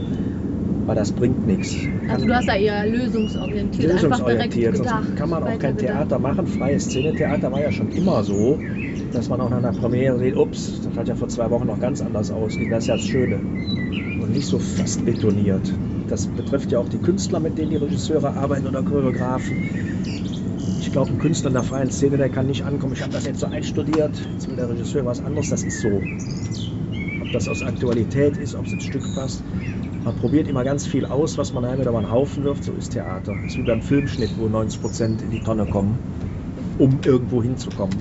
Weil 0.87 0.97
das 0.97 1.13
bringt 1.13 1.47
nichts. 1.47 1.77
Also 2.09 2.27
du 2.27 2.35
hast 2.35 2.49
da 2.49 2.57
eher 2.57 2.87
lösungsorientiert, 2.87 3.93
einfach 3.93 4.25
direkt 4.25 4.55
Lösungsorientiert, 4.55 4.75
gedacht. 4.75 5.17
kann 5.17 5.31
man 5.31 5.43
auch 5.45 5.59
kein. 5.59 5.77
Theater 5.77 6.19
machen. 6.19 6.47
Freies 6.47 6.85
Szenetheater 6.85 7.53
war 7.53 7.61
ja 7.61 7.71
schon 7.71 7.91
immer 7.93 8.23
so, 8.25 8.59
dass 9.13 9.29
man 9.29 9.41
auch 9.41 9.51
nach 9.51 9.59
einer 9.59 9.73
Premiere 9.73 10.19
sieht, 10.19 10.37
ups, 10.37 10.81
das 10.85 10.97
hat 10.97 11.09
ja 11.09 11.15
vor 11.15 11.29
zwei 11.29 11.51
Wochen 11.51 11.67
noch 11.67 11.81
ganz 11.81 12.01
anders 12.01 12.31
ausgesehen. 12.31 12.71
Das 12.71 12.85
ist 12.85 12.89
ja 12.89 12.97
das 12.97 13.07
Schöne. 13.07 13.37
Und 14.21 14.33
nicht 14.33 14.47
so 14.47 14.59
fest 14.59 15.05
betoniert. 15.05 15.73
Das 16.09 16.27
betrifft 16.27 16.73
ja 16.73 16.79
auch 16.79 16.89
die 16.89 16.99
Künstler, 16.99 17.41
mit 17.41 17.57
denen 17.59 17.71
die 17.71 17.77
Regisseure 17.77 18.35
arbeiten 18.35 18.67
oder 18.67 18.83
Choreografen. 18.83 19.57
Ich 20.81 20.93
glaube, 20.93 21.11
ein 21.11 21.19
Künstler 21.19 21.49
in 21.49 21.55
der 21.55 21.63
freien 21.63 21.91
Szene, 21.91 22.19
der 22.19 22.29
kann 22.29 22.47
nicht 22.47 22.65
ankommen, 22.65 22.93
ich 22.93 23.03
habe 23.03 23.13
das 23.13 23.25
jetzt 23.25 23.41
so 23.41 23.47
einstudiert, 23.47 24.11
jetzt 24.35 24.49
will 24.49 24.57
der 24.57 24.69
Regisseur 24.69 25.07
was 25.07 25.25
anderes, 25.25 25.49
das 25.49 25.63
ist 25.63 25.81
so. 25.81 25.89
Ob 25.89 27.33
das 27.33 27.49
aus 27.49 27.63
Aktualität 27.63 28.37
ist, 28.37 28.55
ob 28.55 28.67
es 28.67 28.73
ins 28.75 28.85
Stück 28.85 29.05
passt. 29.15 29.43
Man 30.05 30.17
probiert 30.17 30.49
immer 30.49 30.65
ganz 30.65 30.87
viel 30.87 31.07
aus, 31.07 31.39
was 31.39 31.53
man 31.53 31.65
einmal 31.65 31.87
über 31.87 31.99
einen 31.99 32.11
Haufen 32.11 32.43
wirft, 32.45 32.65
so 32.65 32.73
ist 32.73 32.93
Theater. 32.93 33.35
Das 33.43 33.53
ist 33.53 33.59
wie 33.59 33.63
beim 33.63 33.83
Filmschnitt, 33.83 34.31
wo 34.37 34.47
90% 34.47 35.23
in 35.23 35.31
die 35.31 35.41
Tonne 35.41 35.67
kommen, 35.67 35.97
um 36.79 36.99
irgendwo 37.05 37.43
hinzukommen. 37.43 37.97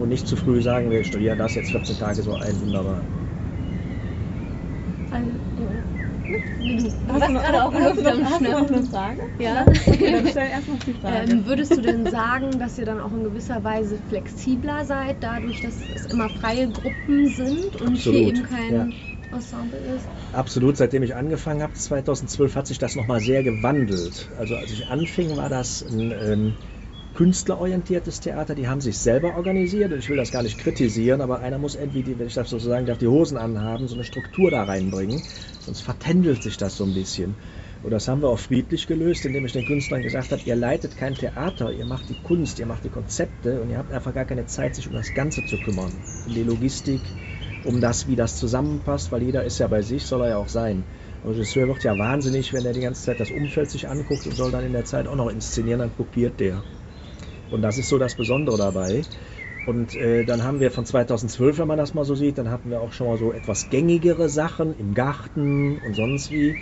Und 0.00 0.08
nicht 0.08 0.26
zu 0.26 0.34
früh 0.34 0.60
sagen, 0.62 0.90
wir 0.90 1.04
studieren 1.04 1.38
das 1.38 1.54
jetzt 1.54 1.70
14 1.70 1.96
Tage 1.98 2.22
so 2.22 2.34
ein, 2.34 2.60
wunderbar. 2.60 3.02
Also, 5.12 5.28
Du 6.62 7.12
Hast 7.12 7.28
gerade 7.28 7.64
auch 7.64 7.72
du 7.72 7.78
Luft 7.78 8.06
am 8.06 8.24
hast 8.24 8.40
du 8.40 8.50
noch 8.50 8.70
eine. 8.70 8.82
Frage? 8.84 9.22
Ja. 9.38 9.64
Okay, 9.66 10.12
dann 10.12 10.26
stell 10.28 10.48
erst 10.48 10.68
noch 10.68 10.78
die 10.78 10.92
Frage. 10.94 11.32
Ähm, 11.32 11.46
würdest 11.46 11.76
du 11.76 11.80
denn 11.80 12.06
sagen, 12.10 12.58
dass 12.58 12.78
ihr 12.78 12.84
dann 12.86 13.00
auch 13.00 13.12
in 13.12 13.24
gewisser 13.24 13.62
Weise 13.64 13.98
flexibler 14.08 14.84
seid, 14.84 15.16
dadurch, 15.20 15.60
dass 15.60 15.74
es 15.94 16.06
immer 16.06 16.28
freie 16.30 16.68
Gruppen 16.68 17.28
sind 17.28 17.76
und 17.76 17.96
hier 17.96 18.28
Absolut, 18.28 18.28
eben 18.28 18.42
kein 18.44 18.92
Ensemble 19.32 19.78
ist? 19.78 20.06
Absolut, 20.32 20.76
seitdem 20.76 21.02
ich 21.02 21.14
angefangen 21.14 21.62
habe, 21.62 21.74
2012, 21.74 22.56
hat 22.56 22.66
sich 22.66 22.78
das 22.78 22.96
nochmal 22.96 23.20
sehr 23.20 23.42
gewandelt. 23.42 24.30
Also 24.38 24.56
als 24.56 24.70
ich 24.72 24.86
anfing, 24.86 25.36
war 25.36 25.48
das 25.48 25.82
ein 25.82 26.10
ähm, 26.10 26.54
künstlerorientiertes 27.14 28.20
Theater, 28.20 28.54
die 28.54 28.68
haben 28.68 28.80
sich 28.80 28.98
selber 28.98 29.36
organisiert 29.36 29.92
ich 29.92 30.08
will 30.08 30.16
das 30.16 30.30
gar 30.30 30.42
nicht 30.42 30.58
kritisieren, 30.58 31.20
aber 31.20 31.40
einer 31.40 31.58
muss 31.58 31.74
irgendwie, 31.74 32.18
wenn 32.18 32.26
ich 32.26 32.34
das 32.34 32.48
so 32.48 32.58
sagen 32.58 32.86
darf, 32.86 32.96
die 32.98 33.08
Hosen 33.08 33.36
anhaben, 33.36 33.86
so 33.86 33.94
eine 33.94 34.04
Struktur 34.04 34.50
da 34.50 34.62
reinbringen, 34.64 35.24
sonst 35.58 35.82
vertändelt 35.82 36.42
sich 36.42 36.56
das 36.56 36.76
so 36.76 36.84
ein 36.84 36.94
bisschen. 36.94 37.36
Und 37.82 37.90
das 37.90 38.08
haben 38.08 38.22
wir 38.22 38.28
auch 38.28 38.38
friedlich 38.38 38.86
gelöst, 38.86 39.26
indem 39.26 39.44
ich 39.44 39.52
den 39.52 39.64
Künstlern 39.64 40.02
gesagt 40.02 40.32
habe, 40.32 40.42
ihr 40.46 40.56
leitet 40.56 40.96
kein 40.96 41.18
Theater, 41.18 41.72
ihr 41.72 41.84
macht 41.84 42.08
die 42.08 42.16
Kunst, 42.16 42.58
ihr 42.58 42.66
macht 42.66 42.84
die 42.84 42.90
Konzepte 42.90 43.60
und 43.60 43.68
ihr 43.68 43.76
habt 43.78 43.92
einfach 43.92 44.14
gar 44.14 44.24
keine 44.24 44.46
Zeit, 44.46 44.74
sich 44.74 44.88
um 44.88 44.94
das 44.94 45.12
Ganze 45.12 45.44
zu 45.44 45.58
kümmern. 45.58 46.04
Um 46.24 46.32
die 46.32 46.44
Logistik, 46.44 47.14
um 47.64 47.80
das, 47.80 48.06
wie 48.06 48.16
das 48.16 48.36
zusammenpasst, 48.36 49.12
weil 49.12 49.22
jeder 49.22 49.44
ist 49.44 49.58
ja 49.58 49.68
bei 49.68 49.82
sich, 49.82 50.06
soll 50.06 50.22
er 50.22 50.28
ja 50.30 50.36
auch 50.38 50.48
sein. 50.48 50.84
Der 51.22 51.30
Regisseur 51.30 51.68
wird 51.68 51.84
ja 51.84 51.98
wahnsinnig, 51.98 52.52
wenn 52.52 52.64
er 52.64 52.72
die 52.72 52.80
ganze 52.80 53.02
Zeit 53.02 53.20
das 53.20 53.30
Umfeld 53.30 53.70
sich 53.70 53.88
anguckt 53.88 54.26
und 54.26 54.34
soll 54.34 54.50
dann 54.50 54.64
in 54.64 54.72
der 54.72 54.84
Zeit 54.84 55.06
auch 55.06 55.16
noch 55.16 55.30
inszenieren, 55.30 55.80
dann 55.80 55.94
kopiert 55.96 56.40
der. 56.40 56.64
Und 57.50 57.62
das 57.62 57.78
ist 57.78 57.88
so 57.88 57.98
das 57.98 58.14
Besondere 58.14 58.56
dabei. 58.58 59.06
Und 59.64 59.94
äh, 59.94 60.24
dann 60.24 60.42
haben 60.42 60.58
wir 60.58 60.72
von 60.72 60.84
2012, 60.84 61.58
wenn 61.58 61.68
man 61.68 61.78
das 61.78 61.94
mal 61.94 62.04
so 62.04 62.16
sieht, 62.16 62.38
dann 62.38 62.50
hatten 62.50 62.70
wir 62.70 62.80
auch 62.80 62.92
schon 62.92 63.06
mal 63.06 63.16
so 63.16 63.32
etwas 63.32 63.68
gängigere 63.68 64.28
Sachen 64.28 64.76
im 64.76 64.94
Garten 64.94 65.78
und 65.78 65.94
sonst 65.94 66.32
wie. 66.32 66.58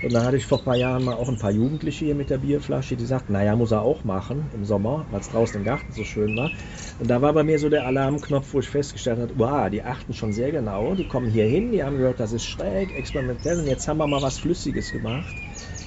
Und 0.00 0.12
dann 0.12 0.24
hatte 0.24 0.36
ich 0.36 0.46
vor 0.46 0.58
ein 0.58 0.64
paar 0.64 0.76
Jahren 0.76 1.02
mal 1.04 1.14
auch 1.14 1.28
ein 1.28 1.38
paar 1.38 1.50
Jugendliche 1.50 2.04
hier 2.04 2.14
mit 2.14 2.30
der 2.30 2.38
Bierflasche, 2.38 2.96
die 2.96 3.04
sagten, 3.04 3.32
naja, 3.32 3.56
muss 3.56 3.72
er 3.72 3.82
auch 3.82 4.04
machen 4.04 4.48
im 4.52 4.64
Sommer, 4.64 5.06
weil 5.10 5.20
es 5.20 5.28
draußen 5.28 5.58
im 5.58 5.64
Garten 5.64 5.92
so 5.92 6.04
schön 6.04 6.36
war. 6.36 6.52
Und 6.98 7.08
da 7.10 7.20
war 7.20 7.32
bei 7.32 7.42
mir 7.42 7.58
so 7.58 7.68
der 7.68 7.84
Alarmknopf, 7.84 8.52
wo 8.54 8.60
ich 8.60 8.68
festgestellt 8.68 9.18
habe, 9.18 9.34
wow, 9.36 9.68
die 9.70 9.82
achten 9.82 10.14
schon 10.14 10.32
sehr 10.32 10.52
genau, 10.52 10.94
die 10.94 11.04
kommen 11.04 11.28
hier 11.28 11.46
hin, 11.46 11.72
die 11.72 11.82
haben 11.82 11.96
gehört, 11.96 12.20
das 12.20 12.32
ist 12.32 12.44
schräg, 12.44 12.92
experimentell 12.94 13.58
und 13.58 13.66
jetzt 13.66 13.88
haben 13.88 13.98
wir 13.98 14.06
mal 14.06 14.22
was 14.22 14.38
Flüssiges 14.38 14.92
gemacht. 14.92 15.42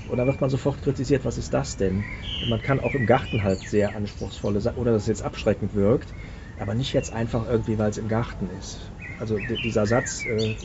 Und 0.06 0.17
da 0.17 0.26
wird 0.28 0.41
man 0.41 0.50
sofort 0.50 0.82
kritisiert, 0.82 1.24
was 1.24 1.38
ist 1.38 1.54
das 1.54 1.78
denn? 1.78 2.06
Und 2.41 2.50
man 2.50 2.62
kann 2.62 2.80
auch 2.82 2.95
im 2.95 3.06
Garten 3.06 3.43
halt 3.43 3.65
sehr 3.65 3.95
anspruchsvolle 3.95 4.60
Sachen, 4.60 4.78
oder 4.78 4.91
dass 4.91 5.04
es 5.04 5.08
jetzt 5.08 5.21
abschreckend 5.24 5.74
wirkt, 5.74 6.13
aber 6.58 6.76
nicht 6.76 6.93
jetzt 6.93 7.13
einfach 7.13 7.47
irgendwie, 7.47 7.78
weil 7.78 7.89
es 7.91 7.97
im 7.97 8.08
Garten 8.10 8.50
ist. 8.50 8.90
Also 9.21 9.38
di- 9.39 9.57
dieser 9.57 9.86
Satz, 9.86 10.25
äh, 10.25 10.55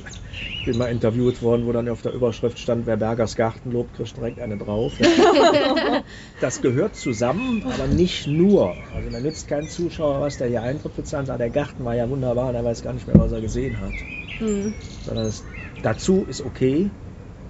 ich 0.58 0.64
bin 0.64 0.78
mal 0.78 0.86
interviewt 0.86 1.42
worden, 1.42 1.66
wo 1.66 1.72
dann 1.72 1.88
auf 1.88 2.02
der 2.02 2.12
Überschrift 2.12 2.58
stand, 2.58 2.86
wer 2.86 2.96
Bergers 2.96 3.36
Garten 3.36 3.70
lobt, 3.70 3.92
kriegt 3.94 4.16
direkt 4.16 4.40
eine 4.40 4.56
drauf. 4.56 4.98
Das 6.40 6.60
gehört 6.62 6.94
zusammen, 6.96 7.62
aber 7.64 7.86
nicht 7.86 8.26
nur. 8.26 8.76
Also 8.94 9.10
da 9.10 9.20
nützt 9.20 9.48
kein 9.48 9.68
Zuschauer 9.68 10.20
was, 10.20 10.36
der 10.38 10.48
hier 10.48 10.62
Eintritt 10.62 10.94
bezahlt, 10.96 11.26
sagt, 11.26 11.40
der 11.40 11.50
Garten 11.50 11.84
war 11.84 11.94
ja 11.94 12.08
wunderbar 12.08 12.48
und 12.48 12.54
er 12.54 12.64
weiß 12.64 12.82
gar 12.82 12.92
nicht 12.94 13.06
mehr, 13.06 13.18
was 13.18 13.32
er 13.32 13.40
gesehen 13.40 13.80
hat. 13.80 13.94
Hm. 14.38 14.74
Sondern 15.04 15.26
es, 15.26 15.44
dazu 15.82 16.24
ist 16.24 16.40
okay 16.42 16.90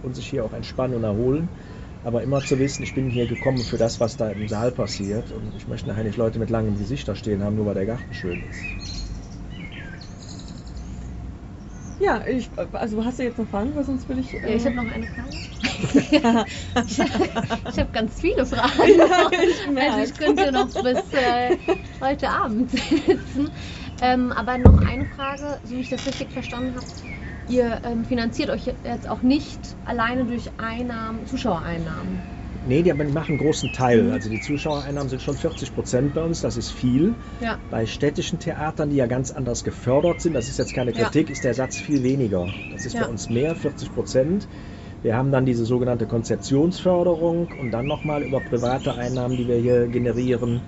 und 0.03 0.15
sich 0.15 0.29
hier 0.29 0.45
auch 0.45 0.53
entspannen 0.53 0.95
und 0.97 1.05
erholen. 1.05 1.51
Aber 2.03 2.23
immer 2.23 2.41
zu 2.41 2.59
wissen, 2.59 2.83
ich 2.85 2.95
bin 2.95 3.11
hier 3.11 3.27
gekommen 3.27 3.65
für 3.65 3.79
das, 3.79 3.99
was 4.01 4.17
da 4.17 4.31
im 4.31 4.47
Saal 4.49 4.71
passiert. 4.73 5.33
Und 5.33 5.55
ich 5.57 5.67
möchte 5.69 5.89
nachher 5.89 6.05
nicht 6.05 6.17
Leute 6.17 6.39
mit 6.39 6.51
langem 6.51 6.79
Gesicht 6.79 7.09
da 7.09 7.15
stehen 7.17 7.43
haben, 7.43 7.57
nur 7.57 7.67
weil 7.67 7.75
der 7.75 7.87
Garten 7.87 8.15
schön 8.15 8.43
ist. 8.49 8.77
Ja, 12.07 12.25
ich, 12.27 12.51
also 12.73 13.05
hast 13.05 13.19
du 13.19 13.25
jetzt 13.25 13.39
noch 13.39 13.49
Fragen, 13.49 13.75
weil 13.75 13.83
sonst 13.85 14.09
würde 14.09 14.21
ich. 14.21 14.33
Ja, 14.33 14.47
ich 14.47 14.65
habe 14.65 14.77
noch 14.77 14.87
eine 14.87 15.07
Frage. 15.09 15.33
ich 16.87 16.99
ich 16.99 17.79
habe 17.79 17.91
ganz 17.91 18.21
viele 18.21 18.47
Fragen. 18.47 18.99
Ja, 18.99 19.31
ich 19.33 19.67
also 19.79 19.99
ich 19.99 20.15
könnte 20.17 20.53
noch 20.53 20.71
bis 20.73 21.13
äh, 21.13 21.57
heute 22.01 22.29
Abend 22.31 22.71
sitzen. 22.71 23.51
Ähm, 24.01 24.31
aber 24.33 24.59
noch 24.59 24.79
eine 24.87 25.07
Frage, 25.07 25.61
so 25.65 25.75
wie 25.77 25.81
ich 25.81 25.89
das 25.89 26.07
richtig 26.07 26.33
verstanden 26.33 26.77
habe. 26.77 26.87
Ihr 27.47 27.81
ähm, 27.85 28.05
finanziert 28.05 28.51
euch 28.51 28.67
jetzt 28.67 29.09
auch 29.09 29.23
nicht 29.23 29.77
alleine 29.85 30.27
durch 30.27 30.59
Einnahmen, 30.59 31.27
Zuschauereinnahmen. 31.27 32.36
Nee, 32.67 32.83
die, 32.83 32.93
machen 32.93 33.31
einen 33.31 33.39
großen 33.39 33.71
Teil. 33.73 34.03
Mhm. 34.05 34.13
Also 34.13 34.29
die 34.29 34.41
Zuschauereinnahmen 34.41 35.09
sind 35.09 35.23
schon 35.23 35.37
40 35.37 35.73
Prozent 35.75 36.15
bei 36.15 36.23
uns, 36.23 36.41
das 36.41 36.57
ist 36.57 36.71
viel. 36.71 37.15
Ja. 37.41 37.59
Bei 37.71 37.87
städtischen 37.87 38.39
Theatern, 38.41 38.91
die 38.91 38.97
ja 38.97 39.07
ganz 39.07 39.31
anders 39.31 39.63
gefördert 39.65 40.21
sind, 40.21 40.35
das 40.35 40.49
ist 40.49 40.59
jetzt 40.59 40.75
keine 40.75 40.93
Ja. 40.93 41.05
Kritik, 41.05 41.31
ist 41.31 41.45
der 41.45 41.55
Satz 41.55 41.79
viel 41.79 42.03
weniger. 42.03 42.49
Das 42.73 42.85
ist 42.85 42.95
Ja. 42.95 43.03
bei 43.05 43.09
uns 43.09 43.31
mehr, 43.31 43.55
40 43.55 43.93
Prozent. 43.93 44.49
Wir 45.03 45.17
haben 45.17 45.31
dann 45.31 45.47
diese 45.47 45.65
sogenannte 45.65 46.07
Konzeptionsförderung 46.07 47.53
und 47.57 47.71
dann 47.71 47.87
nochmal 47.87 48.23
über 48.25 48.41
private 48.41 48.95
Einnahmen, 48.95 49.37
die 49.37 49.47
wir 49.47 49.57
hier 49.57 49.87
generieren, 49.87 50.63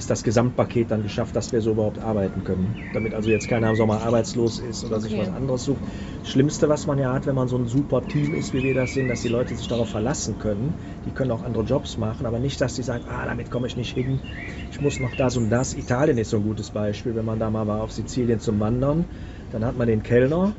ist 0.00 0.10
das 0.10 0.22
Gesamtpaket 0.24 0.90
dann 0.90 1.02
geschafft, 1.02 1.36
dass 1.36 1.52
wir 1.52 1.60
so 1.60 1.72
überhaupt 1.72 1.98
arbeiten 1.98 2.42
können. 2.42 2.76
Damit 2.92 3.14
also 3.14 3.30
jetzt 3.30 3.48
keiner 3.48 3.68
im 3.70 3.76
Sommer 3.76 4.00
arbeitslos 4.02 4.58
ist 4.58 4.82
oder 4.84 4.98
sich 5.00 5.12
Okay. 5.12 5.20
was 5.20 5.28
anderes 5.28 5.64
sucht. 5.64 5.84
Schlimmste, 6.22 6.68
was 6.68 6.86
man 6.86 6.98
ja 6.98 7.12
hat, 7.12 7.26
wenn 7.26 7.34
man 7.34 7.48
so 7.48 7.56
ein 7.58 7.66
super 7.66 8.06
Team 8.08 8.32
ist, 8.34 8.52
wie 8.52 8.62
wir 8.62 8.74
das 8.74 8.92
sind, 8.94 9.08
dass 9.08 9.20
die 9.20 9.28
Leute 9.28 9.54
sich 9.54 9.68
darauf 9.68 9.90
verlassen 9.90 10.38
können. 10.38 10.76
Die 11.04 11.12
können 11.12 11.30
auch 11.30 11.42
andere 11.42 11.64
Jobs 11.64 11.96
machen, 11.98 12.26
aber 12.26 12.40
nicht, 12.40 12.60
dass 12.60 12.74
die 12.74 12.82
sagen, 12.82 13.04
ah, 13.06 13.26
damit 13.26 13.50
komme 13.50 13.66
ich 13.66 13.76
nicht 13.76 13.92
hin. 13.92 14.22
Ich 14.70 14.80
muss 14.80 14.98
noch 15.00 15.14
das 15.14 15.36
und 15.36 15.50
das. 15.50 15.74
Italien 15.74 16.18
ist 16.18 16.30
so 16.30 16.38
ein 16.38 16.42
gutes 16.42 16.70
Beispiel, 16.70 17.14
wenn 17.14 17.24
man 17.26 17.38
da 17.38 17.50
mal 17.50 17.66
war 17.66 17.82
auf 17.82 17.92
Sizilien 17.92 18.40
zum 18.40 18.58
Wandern. 18.60 19.06
Dann 19.50 19.64
hat 19.64 19.76
man 19.76 19.86
den 19.88 20.02
Kellner, 20.02 20.56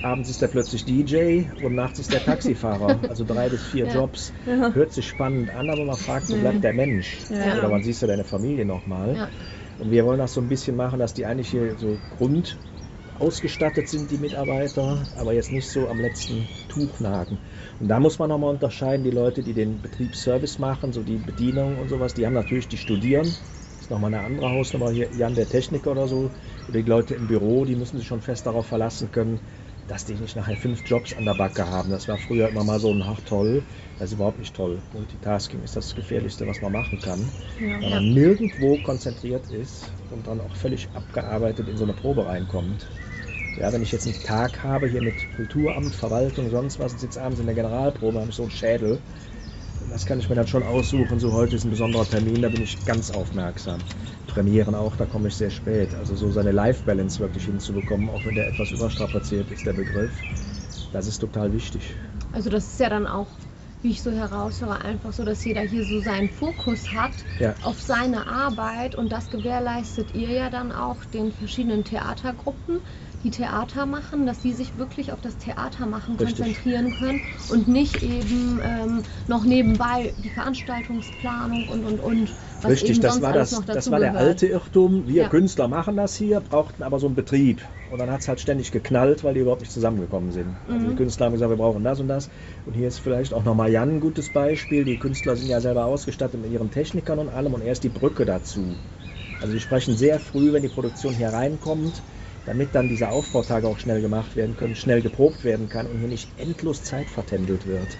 abends 0.00 0.28
ist 0.30 0.42
der 0.42 0.48
plötzlich 0.48 0.84
DJ 0.84 1.50
und 1.60 1.74
nachts 1.74 1.98
ist 1.98 2.12
der 2.12 2.22
Taxifahrer. 2.22 3.00
Also 3.08 3.24
drei 3.24 3.48
bis 3.48 3.64
vier 3.64 3.86
Ja. 3.86 3.94
Jobs. 3.94 4.32
Ja. 4.46 4.72
Hört 4.72 4.92
sich 4.92 5.08
spannend 5.08 5.50
an, 5.50 5.70
aber 5.70 5.84
man 5.84 5.96
fragt, 5.98 6.28
wo 6.28 6.34
Nee. 6.34 6.40
bleibt 6.40 6.64
der 6.64 6.72
Mensch? 6.74 7.24
Ja. 7.28 7.58
Oder 7.58 7.70
wann 7.70 7.82
siehst 7.82 8.02
du 8.02 8.06
deine 8.06 8.24
Familie 8.24 8.64
nochmal? 8.64 9.30
Und 9.78 9.90
wir 9.90 10.04
wollen 10.04 10.18
das 10.18 10.34
so 10.34 10.40
ein 10.40 10.48
bisschen 10.48 10.76
machen, 10.76 10.98
dass 10.98 11.14
die 11.14 11.26
eigentlich 11.26 11.50
hier 11.50 11.76
so 11.76 12.00
Grund 12.10 12.60
ausgestattet 13.14 13.88
sind, 13.88 14.10
die 14.10 14.18
Mitarbeiter, 14.18 15.10
aber 15.16 15.32
jetzt 15.32 15.50
nicht 15.50 15.68
so 15.70 15.88
am 15.88 15.98
letzten 16.00 16.50
Tuch 16.68 17.00
nagen. 17.00 17.40
Und 17.80 17.88
da 17.88 17.98
muss 17.98 18.18
man 18.18 18.28
nochmal 18.28 18.50
unterscheiden, 18.54 19.02
die 19.02 19.10
Leute, 19.10 19.42
die 19.42 19.54
den 19.54 19.80
Betriebsservice 19.82 20.58
machen, 20.58 20.92
so 20.92 21.02
die 21.02 21.18
Bedienung 21.18 21.78
und 21.78 21.88
sowas, 21.88 22.14
die 22.14 22.26
haben 22.26 22.34
natürlich, 22.34 22.68
die 22.68 22.76
studieren. 22.76 23.38
Das 23.76 23.86
ist 23.86 23.90
nochmal 23.90 24.12
eine 24.14 24.24
andere 24.24 24.50
Hausnummer 24.50 24.90
hier, 24.90 25.12
Jan 25.12 25.34
der 25.34 25.48
Techniker 25.48 25.92
oder 25.92 26.06
so. 26.08 26.34
Oder 26.68 26.82
die 26.82 26.88
Leute 26.88 27.14
im 27.14 27.26
Büro, 27.26 27.64
die 27.64 27.76
müssen 27.76 27.96
sich 27.98 28.06
schon 28.06 28.20
fest 28.20 28.46
darauf 28.46 28.66
verlassen 28.66 29.10
können, 29.10 29.40
dass 29.88 30.04
die 30.04 30.14
nicht 30.14 30.36
nachher 30.36 30.56
fünf 30.56 30.82
Jobs 30.86 31.14
an 31.14 31.24
der 31.24 31.34
Backe 31.34 31.68
haben. 31.68 31.90
Das 31.90 32.06
war 32.08 32.18
früher 32.18 32.48
immer 32.48 32.62
mal 32.62 32.78
so 32.78 32.92
ein, 32.92 33.02
ach 33.02 33.20
toll, 33.26 33.62
das 33.98 34.10
ist 34.10 34.16
überhaupt 34.16 34.38
nicht 34.38 34.54
toll. 34.54 34.78
Multitasking 34.92 35.62
ist 35.64 35.76
das 35.76 35.94
Gefährlichste, 35.94 36.46
was 36.46 36.60
man 36.60 36.72
machen 36.72 37.00
kann. 37.00 37.20
Ja. 37.60 37.82
Weil 37.82 37.90
man 37.90 38.14
nirgendwo 38.14 38.76
konzentriert 38.76 39.50
ist 39.50 39.90
und 40.10 40.26
dann 40.26 40.40
auch 40.40 40.54
völlig 40.54 40.88
abgearbeitet 40.94 41.68
in 41.68 41.76
so 41.76 41.84
eine 41.84 41.94
Probe 41.94 42.26
reinkommt. 42.26 42.86
Ja, 43.58 43.72
wenn 43.72 43.82
ich 43.82 43.90
jetzt 43.90 44.06
einen 44.06 44.22
Tag 44.22 44.62
habe 44.62 44.86
hier 44.86 45.02
mit 45.02 45.14
Kulturamt, 45.36 45.94
Verwaltung, 45.94 46.48
sonst 46.50 46.78
was, 46.78 46.92
und 46.92 47.00
sitze 47.00 47.20
abends 47.20 47.40
in 47.40 47.46
der 47.46 47.56
Generalprobe, 47.56 48.20
habe 48.20 48.30
ich 48.30 48.36
so 48.36 48.42
einen 48.42 48.52
Schädel. 48.52 48.98
Das 49.90 50.06
kann 50.06 50.20
ich 50.20 50.28
mir 50.28 50.36
dann 50.36 50.46
schon 50.46 50.62
aussuchen. 50.62 51.18
So 51.18 51.32
heute 51.32 51.56
ist 51.56 51.64
ein 51.64 51.70
besonderer 51.70 52.04
Termin, 52.04 52.42
da 52.42 52.48
bin 52.50 52.62
ich 52.62 52.84
ganz 52.84 53.10
aufmerksam. 53.10 53.78
Premieren 54.38 54.76
auch, 54.76 54.94
da 54.94 55.04
komme 55.04 55.26
ich 55.26 55.34
sehr 55.36 55.50
spät. 55.50 55.94
Also 55.94 56.14
so 56.14 56.30
seine 56.30 56.52
Life-Balance 56.52 57.18
wirklich 57.18 57.44
hinzubekommen, 57.44 58.08
auch 58.08 58.24
wenn 58.24 58.36
der 58.36 58.46
etwas 58.46 58.70
überstrapaziert 58.70 59.50
ist, 59.50 59.66
der 59.66 59.72
Begriff. 59.72 60.12
Das 60.92 61.08
ist 61.08 61.18
total 61.18 61.52
wichtig. 61.52 61.96
Also 62.30 62.48
das 62.48 62.68
ist 62.68 62.78
ja 62.78 62.88
dann 62.88 63.08
auch, 63.08 63.26
wie 63.82 63.90
ich 63.90 64.00
so 64.02 64.12
heraushöre, 64.12 64.80
einfach 64.84 65.12
so, 65.12 65.24
dass 65.24 65.44
jeder 65.44 65.62
hier 65.62 65.84
so 65.84 65.98
seinen 65.98 66.28
Fokus 66.28 66.92
hat 66.92 67.26
Ja. 67.40 67.56
auf 67.60 67.80
seine 67.80 68.28
Arbeit 68.28 68.94
und 68.94 69.10
das 69.10 69.28
gewährleistet 69.30 70.14
ihr 70.14 70.30
ja 70.30 70.50
dann 70.50 70.70
auch 70.70 71.04
den 71.04 71.32
verschiedenen 71.32 71.82
Theatergruppen, 71.84 72.78
die 73.24 73.30
Theater 73.30 73.86
machen, 73.86 74.24
dass 74.26 74.38
die 74.40 74.52
sich 74.52 74.76
wirklich 74.76 75.12
auf 75.12 75.20
das 75.20 75.38
Theatermachen 75.38 76.16
Richtig. 76.16 76.38
konzentrieren 76.38 76.90
können 76.90 77.22
und 77.48 77.66
nicht 77.66 78.02
eben 78.02 78.60
ähm, 78.62 79.04
noch 79.26 79.44
nebenbei 79.44 80.14
die 80.16 80.30
Veranstaltungsplanung 80.30 81.66
und 81.66 81.84
und 81.84 81.98
und. 82.00 82.36
Richtig, 82.64 83.00
das 83.00 83.20
war, 83.20 83.32
das, 83.32 83.50
das 83.66 83.90
war 83.90 83.98
der 84.00 84.10
gehört. 84.10 84.26
alte 84.26 84.46
Irrtum. 84.46 85.06
Wir 85.06 85.22
Ja. 85.22 85.28
Künstler 85.28 85.68
machen 85.68 85.96
das 85.96 86.16
hier, 86.16 86.40
brauchten 86.40 86.82
aber 86.82 86.98
so 86.98 87.06
einen 87.06 87.14
Betrieb. 87.14 87.62
Und 87.88 87.98
dann 87.98 88.10
hat 88.10 88.20
es 88.20 88.28
halt 88.28 88.40
ständig 88.40 88.70
geknallt, 88.72 89.24
weil 89.24 89.34
die 89.34 89.40
überhaupt 89.40 89.60
nicht 89.62 89.72
zusammengekommen 89.72 90.32
sind. 90.32 90.56
Also 90.68 90.84
Mhm. 90.86 90.90
die 90.90 90.96
Künstler 90.96 91.26
haben 91.26 91.32
gesagt, 91.32 91.50
wir 91.50 91.56
brauchen 91.56 91.84
das 91.84 92.00
und 92.00 92.08
das. 92.08 92.28
Und 92.64 92.74
hier 92.74 92.88
ist 92.88 92.98
vielleicht 92.98 93.32
auch 93.32 93.44
nochmal 93.44 93.70
Jan 93.70 93.96
ein 93.96 94.00
gutes 94.00 94.30
Beispiel. 94.30 94.84
Die 94.84 94.98
Künstler 94.98 95.36
sind 95.36 95.48
ja 95.48 95.60
selber 95.60 95.86
ausgestattet 95.86 96.40
mit 96.40 96.50
ihren 96.50 96.70
Technikern 96.70 97.18
und 97.18 97.28
allem 97.28 97.54
und 97.54 97.62
er 97.62 97.72
ist 97.72 97.84
die 97.84 97.88
Brücke 97.88 98.24
dazu. 98.24 98.80
Also 99.40 99.52
die 99.52 99.60
sprechen 99.60 99.96
sehr 99.96 100.18
früh, 100.20 100.52
wenn 100.52 100.62
die 100.62 100.68
Produktion 100.68 101.14
hier 101.14 101.28
reinkommt, 101.28 102.02
damit 102.44 102.74
dann 102.74 102.88
diese 102.88 103.08
Aufbautage 103.08 103.68
auch 103.68 103.78
schnell 103.78 104.00
gemacht 104.00 104.36
werden 104.36 104.56
können, 104.56 104.74
schnell 104.74 105.00
geprobt 105.02 105.44
werden 105.44 105.68
kann 105.68 105.86
und 105.86 105.96
hier 105.98 106.08
nicht 106.08 106.32
endlos 106.36 106.82
Zeit 106.82 107.08
vertändelt 107.10 107.66
wird. 107.66 107.98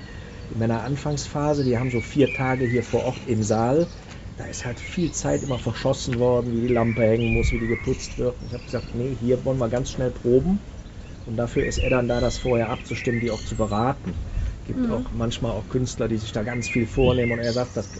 In 0.50 0.58
meiner 0.58 0.82
Anfangsphase, 0.82 1.62
die 1.64 1.78
haben 1.78 1.90
so 1.90 2.00
vier 2.00 2.32
Tage 2.32 2.64
hier 2.64 2.82
vor 2.82 3.02
Ort 3.04 3.26
im 3.26 3.42
Saal, 3.42 3.88
da 4.38 4.44
ist 4.46 4.64
halt 4.64 4.80
viel 4.80 5.10
Zeit 5.12 5.42
immer 5.42 5.58
verschossen 5.58 6.18
worden, 6.18 6.52
wie 6.52 6.62
die 6.62 6.72
Lampe 6.74 7.02
hängen 7.04 7.32
muss, 7.32 7.52
wie 7.52 7.58
die 7.58 7.66
geputzt 7.66 8.18
wird. 8.18 8.36
Ich 8.46 8.54
habe 8.54 8.64
gesagt, 8.64 8.94
nee, 8.94 9.14
hier 9.14 9.44
wollen 9.44 9.58
wir 9.58 9.68
ganz 9.68 9.90
schnell 9.90 10.10
proben. 10.10 10.60
Und 11.26 11.36
dafür 11.36 11.64
ist 11.66 11.78
er 11.78 11.90
dann 11.90 12.08
da, 12.08 12.20
das 12.20 12.38
vorher 12.38 12.70
abzustimmen, 12.70 13.20
die 13.20 13.30
auch 13.30 13.42
zu 13.42 13.56
beraten. 13.56 14.14
Gibt 14.64 14.86
Mhm. 14.86 14.92
auch 14.92 15.10
manchmal 15.12 15.52
auch 15.52 15.68
Künstler, 15.68 16.08
die 16.08 16.18
sich 16.18 16.32
da 16.32 16.42
ganz 16.42 16.68
viel 16.68 16.86
vornehmen 16.86 17.32
und 17.32 17.38
er 17.40 17.52
sagt, 17.52 17.76
das, 17.76 17.90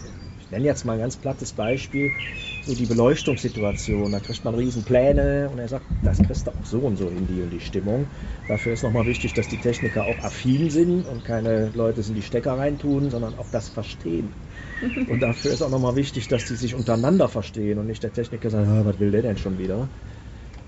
nenne 0.51 0.65
jetzt 0.65 0.85
mal 0.85 0.93
ein 0.93 0.99
ganz 0.99 1.17
plattes 1.17 1.53
Beispiel, 1.53 2.15
so 2.61 2.75
die 2.75 2.85
Beleuchtungssituation, 2.85 4.11
da 4.11 4.19
kriegt 4.19 4.43
man 4.43 4.55
riesen 4.55 4.83
Pläne 4.85 5.49
und 5.49 5.59
er 5.59 5.67
sagt, 5.67 5.87
das 6.03 6.21
kriegst 6.21 6.47
du 6.47 6.51
auch 6.51 6.65
so 6.65 6.81
und 6.81 6.97
so 6.97 7.09
in 7.09 7.25
die 7.27 7.41
und 7.41 7.49
die 7.51 7.59
Stimmung. 7.61 8.11
Dafür 8.45 8.73
ist 8.73 8.83
nochmal 8.83 9.05
wichtig, 9.05 9.33
dass 9.33 9.47
die 9.47 9.59
Techniker 9.59 10.05
auch 10.05 10.19
affin 10.19 10.69
sind 10.69 11.05
und 11.05 11.23
keine 11.23 11.69
Leute 11.71 12.03
sind, 12.03 12.15
die 12.15 12.21
Stecker 12.21 12.57
reintun, 12.57 13.09
sondern 13.09 13.35
auch 13.35 13.49
das 13.49 13.69
verstehen. 13.69 14.35
Und 15.07 15.21
dafür 15.23 15.51
ist 15.51 15.61
auch 15.61 15.69
nochmal 15.69 15.95
wichtig, 15.95 16.27
dass 16.27 16.45
die 16.45 16.55
sich 16.55 16.75
untereinander 16.75 17.27
verstehen 17.29 17.79
und 17.79 17.87
nicht 17.87 18.03
der 18.03 18.13
Techniker 18.13 18.49
sagt, 18.49 18.67
"Ah, 18.67 18.85
was 18.85 18.99
will 18.99 19.11
der 19.11 19.21
denn 19.23 19.37
schon 19.37 19.57
wieder? 19.57 19.89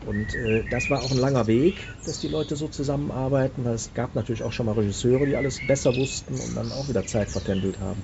Und 0.02 0.34
äh, 0.36 0.64
das 0.68 0.90
war 0.90 1.04
auch 1.04 1.12
ein 1.12 1.18
langer 1.18 1.48
Weg, 1.48 1.96
dass 2.04 2.20
die 2.20 2.28
Leute 2.28 2.56
so 2.56 2.68
zusammenarbeiten, 2.68 3.64
weil 3.66 3.76
es 3.76 3.94
gab 3.94 4.16
natürlich 4.16 4.44
auch 4.44 4.52
schon 4.52 4.66
mal 4.66 4.74
Regisseure, 4.74 5.26
die 5.26 5.36
alles 5.38 5.66
besser 5.66 5.96
wussten 5.96 6.40
und 6.40 6.56
dann 6.56 6.72
auch 6.72 6.88
wieder 6.90 7.06
Zeit 7.06 7.32
vertändelt 7.32 7.80
haben. 7.80 8.04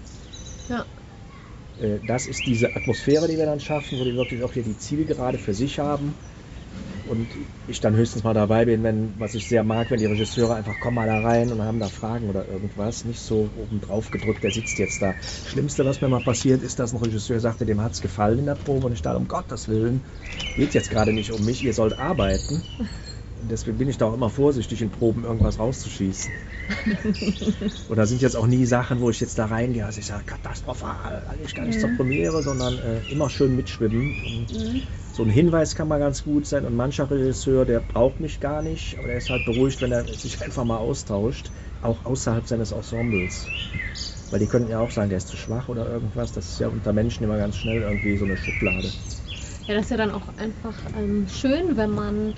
Ja. 0.70 0.86
Äh, 1.82 2.00
das 2.06 2.28
ist 2.28 2.46
diese 2.48 2.76
Atmosphäre, 2.76 3.28
die 3.28 3.38
wir 3.38 3.46
dann 3.46 3.60
schaffen, 3.60 4.00
wo 4.00 4.04
die 4.04 4.16
wirklich 4.16 4.44
auch 4.44 4.54
hier 4.54 4.63
die 4.63 4.78
Zielgerade 4.78 5.38
für 5.38 5.54
sich 5.54 5.80
haben. 5.80 6.13
Und 7.10 7.28
ich 7.68 7.80
dann 7.80 7.96
höchstens 7.96 8.24
mal 8.24 8.34
dabei 8.34 8.66
bin, 8.66 8.84
wenn, 8.84 9.13
was 9.18 9.34
ich 9.34 9.48
sehr 9.48 9.63
mag, 9.63 9.90
wenn 9.90 10.00
die 10.00 10.06
Regisseure 10.06 10.56
einfach 10.56 10.80
kommen 10.80 10.96
mal 10.96 11.08
da 11.08 11.22
rein 11.22 11.52
und 11.52 11.62
haben 11.62 11.80
da 11.80 11.88
Fragen 11.88 12.30
oder 12.30 12.48
irgendwas. 12.48 13.06
Nicht 13.06 13.22
so 13.22 13.50
oben 13.56 13.80
drauf 13.80 14.12
gedrückt, 14.12 14.44
der 14.44 14.52
sitzt 14.52 14.78
jetzt 14.78 15.02
da. 15.02 15.16
Schlimmste, 15.46 15.86
was 15.86 16.02
mir 16.02 16.10
mal 16.10 16.20
passiert, 16.20 16.62
ist, 16.62 16.80
dass 16.80 16.94
ein 16.94 16.98
Regisseur 16.98 17.40
sagte, 17.40 17.66
dem 17.66 17.82
hat 17.82 17.94
es 17.94 18.02
gefallen 18.02 18.40
in 18.40 18.46
der 18.46 18.56
Probe 18.56 18.88
und 18.88 18.94
ich 18.94 19.02
dachte, 19.02 19.18
um 19.18 19.28
Gottes 19.28 19.70
Willen, 19.70 20.02
geht 20.58 20.74
jetzt 20.74 20.90
gerade 20.90 21.13
nicht 21.13 21.32
um 21.32 21.46
mich, 21.46 21.63
ihr 21.63 21.74
sollt 21.74 21.98
arbeiten. 21.98 22.62
Und 23.39 23.50
deswegen 23.50 23.78
bin 23.78 23.88
ich 23.89 23.97
da 23.97 24.06
auch 24.08 24.13
immer 24.13 24.30
vorsichtig, 24.30 24.82
in 24.82 24.91
Proben 24.91 25.23
irgendwas 25.23 25.60
rauszuschießen. 25.60 26.36
Oder 27.88 28.06
sind 28.06 28.21
jetzt 28.21 28.36
auch 28.36 28.47
nie 28.47 28.65
Sachen, 28.65 29.00
wo 29.02 29.10
ich 29.10 29.19
jetzt 29.19 29.38
da 29.39 29.45
reingehe, 29.45 29.86
also 29.86 30.00
ich 30.00 30.06
sage, 30.06 30.23
katastrophal, 30.26 31.26
eigentlich 31.28 31.56
gar 31.56 31.65
nicht 31.65 31.80
zur 31.80 31.91
Premiere, 31.91 32.41
sondern 32.43 32.78
äh, 32.80 33.02
immer 33.08 33.30
schön 33.30 33.56
mitschwimmen. 33.56 34.19
Und 34.19 34.54
Mhm. 34.54 34.84
so 35.12 35.23
ein 35.23 35.30
Hinweis 35.30 35.73
kann 35.76 35.88
mal 35.88 36.00
ganz 36.00 36.23
gut 36.23 36.45
sein 36.45 36.65
und 36.65 36.76
mancher 36.76 37.10
Regisseur, 37.10 37.65
der 37.65 37.80
braucht 37.82 38.19
mich 38.19 38.39
gar 38.39 38.62
nicht, 38.62 38.97
aber 39.00 39.08
der 39.08 39.17
ist 39.17 39.30
halt 39.30 39.45
beruhigt, 39.45 39.82
wenn 39.82 39.91
er 39.91 40.15
sich 40.17 40.41
einfach 40.41 40.65
mal 40.65 40.78
austauscht, 40.78 41.52
auch 41.82 42.06
außerhalb 42.06 42.45
seines 42.47 42.71
Ensembles. 42.71 43.54
Weil 44.30 44.39
die 44.39 44.47
könnten 44.47 44.69
ja 44.69 44.80
auch 44.80 44.91
sagen, 44.91 45.10
der 45.10 45.17
ist 45.19 45.28
zu 45.30 45.38
schwach 45.38 45.69
oder 45.69 45.88
irgendwas. 45.89 46.32
Das 46.34 46.47
ist 46.50 46.60
ja 46.60 46.69
unter 46.69 46.93
Menschen 46.93 47.23
immer 47.26 47.38
ganz 47.38 47.58
schnell 47.58 47.82
irgendwie 47.84 48.15
so 48.17 48.26
eine 48.26 48.38
Schublade. 48.38 48.95
Ja, 49.67 49.76
das 49.76 49.86
ist 49.86 49.91
ja 49.91 49.97
dann 49.97 50.12
auch 50.12 50.30
einfach 50.38 50.88
ähm, 50.93 51.28
schön, 51.28 51.78
wenn 51.78 51.91
man 51.91 52.36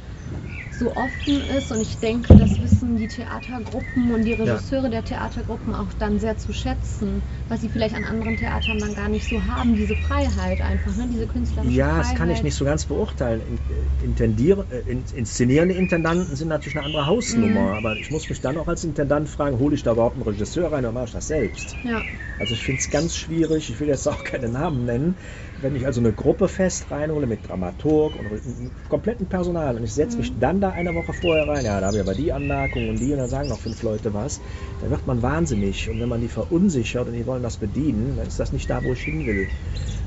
so 0.80 0.96
offen 0.96 1.42
ist 1.42 1.72
und 1.72 1.80
ich 1.82 2.00
denke, 2.00 2.36
das 2.36 2.60
wissen 2.60 2.96
die 2.98 3.08
Theatergruppen 3.08 4.12
und 4.12 4.24
die 4.26 4.34
Regisseure 4.34 4.90
der 4.90 5.04
Theatergruppen 5.04 5.74
auch 5.76 5.94
dann 5.94 6.18
sehr 6.20 6.38
zu 6.38 6.54
schätzen, 6.54 7.24
was 7.48 7.62
sie 7.62 7.70
vielleicht 7.70 7.96
an 7.96 8.06
anderen 8.06 8.38
Theatern 8.38 8.80
dann 8.82 8.94
gar 8.96 9.10
nicht 9.10 9.28
so 9.28 9.46
haben, 9.46 9.76
diese 9.76 9.96
Freiheit 9.96 10.62
einfach, 10.62 10.96
ne? 10.96 11.08
diese 11.10 11.28
künstlerische 11.28 11.76
Ja, 11.78 11.88
Freiheit. 11.88 12.00
das 12.00 12.16
kann 12.16 12.30
ich 12.30 12.44
nicht 12.44 12.56
so 12.56 12.66
ganz 12.66 12.86
beurteilen. 12.86 13.42
In- 13.42 13.62
Intendier, 13.98 14.66
äh, 14.70 14.80
in- 14.80 15.04
inszenierende 15.12 15.76
Intendanten 15.76 16.36
sind 16.36 16.48
natürlich 16.48 16.78
eine 16.78 16.86
andere 16.86 17.06
Hausnummer, 17.06 17.76
aber 17.76 18.00
ich 18.00 18.12
muss 18.12 18.30
mich 18.30 18.40
dann 18.42 18.58
auch 18.58 18.68
als 18.68 18.84
Intendant 18.84 19.30
fragen, 19.30 19.58
hole 19.60 19.76
ich 19.76 19.84
da 19.84 19.92
überhaupt 19.92 20.16
einen 20.16 20.24
Regisseur 20.24 20.72
rein 20.72 20.86
oder 20.86 20.94
mache 20.94 21.06
ich 21.06 21.12
das 21.12 21.28
selbst? 21.28 21.78
Ja, 21.84 22.06
Also 22.38 22.54
ich 22.56 22.64
finde 22.64 22.80
es 22.80 22.90
ganz 22.90 23.16
schwierig, 23.16 23.70
ich 23.70 23.80
will 23.80 23.90
jetzt 23.90 24.08
auch 24.08 24.24
keine 24.24 24.50
Namen 24.50 24.86
nennen, 24.86 25.18
wenn 25.62 25.76
ich 25.76 25.86
also 25.86 26.02
eine 26.02 26.14
Gruppe 26.14 26.48
fest 26.48 26.92
reinhole 26.92 27.28
mit 27.28 27.48
Dramaturg 27.48 28.16
und 28.16 28.28
einem 28.28 28.72
kompletten 28.88 29.28
Personal 29.28 29.76
und 29.78 29.84
ich 29.84 29.94
setze 29.94 30.18
mich 30.18 30.40
dann 30.40 30.62
da 30.62 30.72
eine 30.72 30.96
Woche 30.96 31.14
vorher 31.14 31.48
rein, 31.48 31.66
ja, 31.66 31.80
da 31.80 31.88
habe 31.88 31.98
ich 31.98 32.02
aber 32.02 32.16
die 32.16 32.32
Anmerkung 32.34 32.90
und 32.90 33.00
die 33.00 33.12
und 33.12 33.20
dann 33.20 33.30
sagen 33.30 33.50
noch 33.50 33.60
fünf 33.60 33.82
Leute 33.84 34.14
was, 34.14 34.42
da 34.80 34.90
wird 34.90 35.06
man 35.08 35.22
wahnsinnig 35.22 35.90
und 35.90 36.00
wenn 36.00 36.10
man 36.10 36.22
die 36.22 36.30
verunsichert 36.30 37.08
und 37.08 37.14
die 37.14 37.26
wollen 37.26 37.44
das 37.44 37.58
bedienen, 37.58 38.16
dann 38.18 38.28
ist 38.28 38.40
das 38.40 38.52
nicht 38.52 38.70
da, 38.70 38.84
wo 38.84 38.94
ich 38.94 39.02
hin 39.04 39.26
will. 39.26 39.48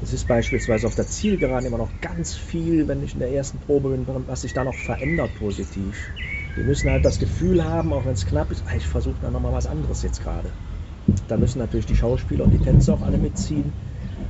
Es 0.00 0.12
ist 0.12 0.26
beispielsweise 0.26 0.86
auf 0.86 0.94
der 0.94 1.06
Zielgeraden 1.06 1.66
immer 1.66 1.78
noch 1.78 1.92
ganz 2.00 2.34
viel, 2.34 2.88
wenn 2.88 3.02
ich 3.02 3.14
in 3.14 3.20
der 3.20 3.32
ersten 3.32 3.60
Probe 3.60 3.90
bin, 3.90 4.06
was 4.26 4.40
sich 4.40 4.52
da 4.52 4.64
noch 4.64 4.78
verändert 4.78 5.34
positiv. 5.34 6.12
Die 6.56 6.64
müssen 6.64 6.90
halt 6.90 7.04
das 7.04 7.18
Gefühl 7.18 7.64
haben, 7.64 7.92
auch 7.92 8.04
wenn 8.04 8.12
es 8.12 8.26
knapp 8.26 8.50
ist, 8.50 8.64
ah, 8.66 8.76
ich 8.76 8.86
versuche 8.86 9.20
da 9.20 9.30
nochmal 9.30 9.52
was 9.52 9.66
anderes 9.66 10.02
jetzt 10.02 10.20
gerade. 10.20 10.54
Da 11.28 11.36
müssen 11.36 11.58
natürlich 11.58 11.86
die 11.86 11.96
Schauspieler 11.96 12.44
und 12.44 12.50
die 12.50 12.58
Tänzer 12.58 12.94
auch 12.94 13.02
alle 13.02 13.18
mitziehen. 13.18 13.74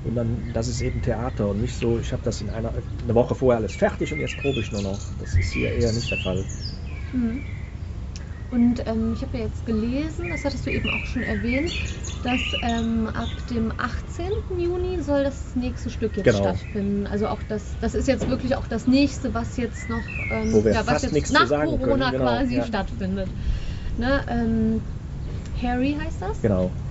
Und 0.03 0.15
dann, 0.17 0.53
das 0.53 0.69
ist 0.69 0.81
eben 0.81 1.01
Theater 1.03 1.49
und 1.49 1.61
nicht 1.61 1.77
so, 1.79 1.99
ich 1.99 2.13
habe 2.13 2.23
das 2.23 2.41
in 2.41 2.51
einer 2.51 2.75
eine 2.75 3.15
Woche 3.15 3.35
vorher 3.35 3.59
alles 3.59 3.77
fertig 3.77 4.13
und 4.13 4.21
jetzt 4.21 4.37
probe 4.37 4.61
ich 4.61 4.73
nur 4.73 4.83
noch. 4.83 5.01
Das 5.19 5.37
ist 5.37 5.51
hier 5.53 5.73
eher 5.73 5.93
nicht 5.93 6.11
der 6.11 6.19
Fall. 6.19 6.47
Mhm. 7.13 7.43
Und 8.51 8.87
ähm, 8.87 9.13
ich 9.15 9.23
habe 9.23 9.39
ja 9.39 9.45
jetzt 9.45 9.65
gelesen, 9.65 10.29
das 10.29 10.45
hattest 10.45 10.67
du 10.67 10.71
eben 10.71 10.91
auch 10.91 11.07
schon 11.07 11.23
erwähnt, 11.23 11.73
dass 12.21 12.57
ähm, 12.63 13.09
ab 13.09 13.31
dem 13.49 13.73
18. 13.79 14.59
Juni 14.59 15.01
soll 15.03 15.25
das 15.25 15.55
nächste 15.55 15.91
Stück 15.91 16.17
jetzt 16.17 16.27
Genau. 16.27 16.43
stattfinden. 16.43 17.07
Also 17.07 17.29
auch 17.29 17.43
das, 17.43 17.79
das 17.79 17.95
ist 17.95 18.09
jetzt 18.09 18.29
wirklich 18.29 18.55
auch 18.57 18.67
das 18.67 18.87
nächste, 18.87 19.33
was 19.35 19.57
jetzt 19.57 19.89
noch, 19.89 20.05
ähm, 20.31 20.53
Wo 20.53 20.65
wir 20.65 20.73
ja, 20.73 20.87
was 20.87 21.03
jetzt 21.03 21.33
nach 21.33 21.49
Corona 21.49 22.11
können, 22.11 22.13
genau, 22.13 22.25
quasi 22.27 22.57
ja. 22.57 22.65
stattfindet. 22.65 23.31
Ne, 23.97 24.23
ähm, 24.29 24.83
Harry 25.61 25.99
heißt 26.03 26.23
das? 26.23 26.43
Genau. 26.43 26.82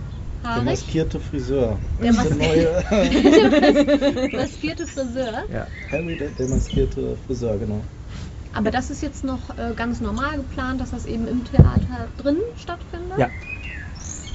Der 0.43 0.49
Haarig? 0.51 0.65
maskierte 0.65 1.19
Friseur. 1.19 1.77
Der 2.01 2.11
ist 2.11 2.23
der 2.23 2.35
neue 2.35 2.83
Maskierte 4.37 4.87
Friseur. 4.87 5.43
Ja. 5.53 5.67
Harry, 5.91 6.15
der, 6.15 6.29
der 6.29 6.47
maskierte 6.47 7.17
Friseur, 7.27 7.57
genau. 7.57 7.81
Aber 8.53 8.71
das 8.71 8.89
ist 8.89 9.01
jetzt 9.01 9.23
noch 9.23 9.49
äh, 9.57 9.73
ganz 9.75 10.01
normal 10.01 10.37
geplant, 10.37 10.81
dass 10.81 10.91
das 10.91 11.05
eben 11.05 11.27
im 11.27 11.43
Theater 11.45 12.07
drin 12.17 12.37
stattfindet. 12.57 13.17
Ja. 13.17 13.29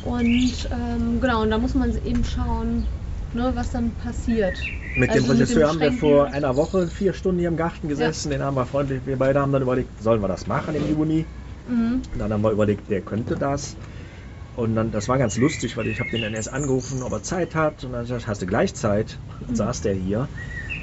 Und 0.05 0.69
ähm, 0.71 1.21
genau, 1.21 1.43
und 1.43 1.51
da 1.51 1.59
muss 1.59 1.75
man 1.75 1.91
eben 2.07 2.25
schauen, 2.25 2.87
ne, 3.35 3.53
was 3.55 3.71
dann 3.73 3.91
passiert. 4.03 4.59
Mit 4.97 5.11
Also 5.11 5.27
dem 5.27 5.31
Regisseur 5.33 5.69
haben 5.69 5.81
wir 5.81 5.93
vor 5.93 6.27
einer 6.27 6.57
Woche 6.57 6.87
vier 6.87 7.13
Stunden 7.13 7.41
hier 7.41 7.49
im 7.49 7.57
Garten 7.57 7.89
gesessen. 7.89 8.31
Den 8.31 8.43
haben 8.43 8.57
wir 8.57 8.65
freundlich, 8.65 9.01
wir 9.05 9.17
beide 9.17 9.41
haben 9.41 9.53
dann 9.53 9.63
überlegt, 9.63 10.03
sollen 10.03 10.23
wir 10.23 10.29
das 10.29 10.47
machen 10.47 10.75
im 10.75 10.89
Juni? 10.89 11.27
Mhm. 11.69 12.03
Und 12.13 12.19
dann 12.19 12.33
haben 12.33 12.43
wir 12.43 12.53
überlegt, 12.53 12.89
der 12.91 13.03
könnte 13.03 13.37
das. 13.37 13.77
Und 14.57 14.75
dann, 14.75 14.91
das 14.91 15.09
war 15.09 15.19
ganz 15.19 15.37
lustig, 15.37 15.77
weil 15.77 15.87
ich 15.87 16.01
habe 16.01 16.11
den 16.11 16.23
NS 16.23 16.49
angerufen, 16.49 17.03
ob 17.03 17.13
er 17.13 17.23
Zeit 17.23 17.55
hat. 17.55 17.85
Und 17.85 17.93
dann 17.93 18.01
er 18.01 18.05
gesagt, 18.05 18.27
hast 18.27 18.43
du 18.43 18.47
gleich 18.47 18.75
Zeit? 18.75 19.21
Und 19.41 19.51
Mhm. 19.51 19.57
saß 19.57 19.83
der 19.83 19.95
hier. 19.95 20.31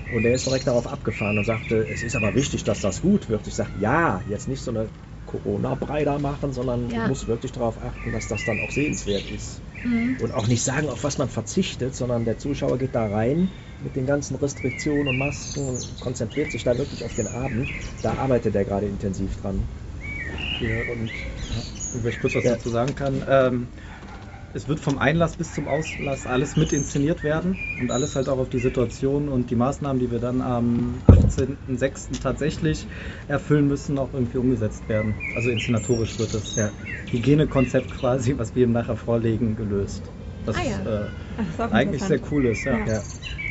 Und 0.08 0.24
der 0.24 0.34
ist 0.36 0.46
direkt 0.46 0.68
darauf 0.68 0.88
abgefahren 0.88 1.38
und 1.40 1.44
sagte, 1.46 1.78
es 1.78 2.04
ist 2.04 2.16
aber 2.16 2.36
wichtig, 2.36 2.64
dass 2.64 2.82
das 2.82 3.02
gut 3.02 3.30
wird. 3.30 3.48
Ich 3.48 3.56
sage, 3.56 3.72
ja, 3.76 4.22
jetzt 4.28 4.48
nicht 4.48 4.64
so 4.64 4.72
eine 4.72 4.92
Corona-Brei 5.26 6.06
da 6.06 6.20
machen, 6.20 6.54
sondern 6.54 6.90
Ja. 6.90 7.04
du 7.04 7.08
musst 7.10 7.28
wirklich 7.28 7.52
darauf 7.54 7.82
achten, 7.82 8.12
dass 8.12 8.28
das 8.28 8.44
dann 8.46 8.60
auch 8.60 8.72
sehenswert 8.72 9.28
ist. 9.28 9.64
Mhm. 9.84 10.18
Und 10.22 10.32
auch 10.34 10.48
nicht 10.48 10.64
sagen, 10.64 10.90
auf 10.90 11.04
was 11.04 11.18
man 11.18 11.30
verzichtet, 11.30 11.96
sondern 11.96 12.26
der 12.26 12.38
Zuschauer 12.38 12.78
geht 12.78 12.96
da 12.96 13.08
rein 13.08 13.54
mit 13.80 13.96
den 13.96 14.06
ganzen 14.06 14.36
Restriktionen 14.36 15.08
und 15.10 15.18
Masken 15.18 15.68
und 15.68 16.00
konzentriert 16.00 16.52
sich 16.52 16.64
da 16.64 16.78
wirklich 16.78 17.04
auf 17.06 17.16
den 17.16 17.28
Abend. 17.28 17.72
Da 18.02 18.16
arbeitet 18.16 18.56
er 18.56 18.66
gerade 18.66 18.88
intensiv 18.88 19.36
dran. 19.38 19.70
Ja, 20.60 20.82
und 20.82 21.28
wenn 21.94 22.10
ich 22.10 22.20
kurz 22.20 22.36
was 22.36 22.46
Ja. 22.46 22.52
dazu 22.56 22.70
sagen 22.70 22.96
kann, 22.96 23.24
ähm, 23.28 23.70
es 24.54 24.68
wird 24.68 24.80
vom 24.80 25.00
Einlass 25.00 25.36
bis 25.36 25.54
zum 25.54 25.68
Auslass 25.68 26.28
alles 26.28 26.56
mit 26.56 26.74
inszeniert 26.74 27.24
werden 27.24 27.60
und 27.76 27.92
alles 27.92 28.16
halt 28.16 28.30
auch 28.30 28.38
auf 28.38 28.50
die 28.50 28.60
Situation 28.60 29.28
und 29.30 29.50
die 29.50 29.56
Maßnahmen, 29.56 30.00
die 30.00 30.12
wir 30.12 30.20
dann 30.20 30.42
am 30.42 31.04
18.06. 31.08 32.20
tatsächlich 32.20 32.88
erfüllen 33.28 33.68
müssen, 33.68 33.98
auch 33.98 34.14
irgendwie 34.14 34.38
umgesetzt 34.38 34.90
werden. 34.90 35.16
Also 35.34 35.50
inszenatorisch 35.50 36.20
wird 36.20 36.34
das 36.36 36.56
Ja. 36.56 36.72
Hygienekonzept 37.10 37.92
quasi, 37.96 38.38
was 38.38 38.56
wir 38.56 38.64
ihm 38.66 38.72
nachher 38.72 38.96
vorlegen, 38.96 39.56
gelöst. 39.56 40.12
Was 40.46 40.58
Ah 40.58 40.64
ja. 40.64 40.80
äh, 40.86 41.10
das 41.58 41.60
eigentlich 41.72 42.02
sehr 42.04 42.22
cool 42.32 42.46
ist. 42.46 42.66
Ja. 42.66 42.80
Ja. 42.80 42.86
Ja. 42.86 43.04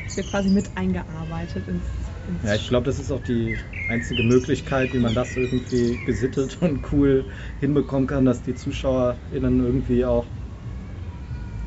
Es 0.06 0.16
wird 0.16 0.28
quasi 0.28 0.50
mit 0.50 0.76
eingearbeitet 0.76 1.68
ins, 1.68 1.86
ins 1.98 2.11
Ja, 2.42 2.54
ich 2.54 2.66
glaube, 2.68 2.84
das 2.86 2.98
ist 2.98 3.10
auch 3.10 3.20
die 3.20 3.60
einzige 3.86 4.22
Möglichkeit, 4.22 4.92
wie 4.92 4.98
man 4.98 5.14
das 5.14 5.36
irgendwie 5.36 6.00
gesittet 6.04 6.58
und 6.62 6.92
cool 6.92 7.28
hinbekommen 7.58 8.06
kann, 8.08 8.24
dass 8.24 8.42
die 8.42 8.54
ZuschauerInnen 8.54 9.60
irgendwie 9.60 10.04
auch 10.04 10.32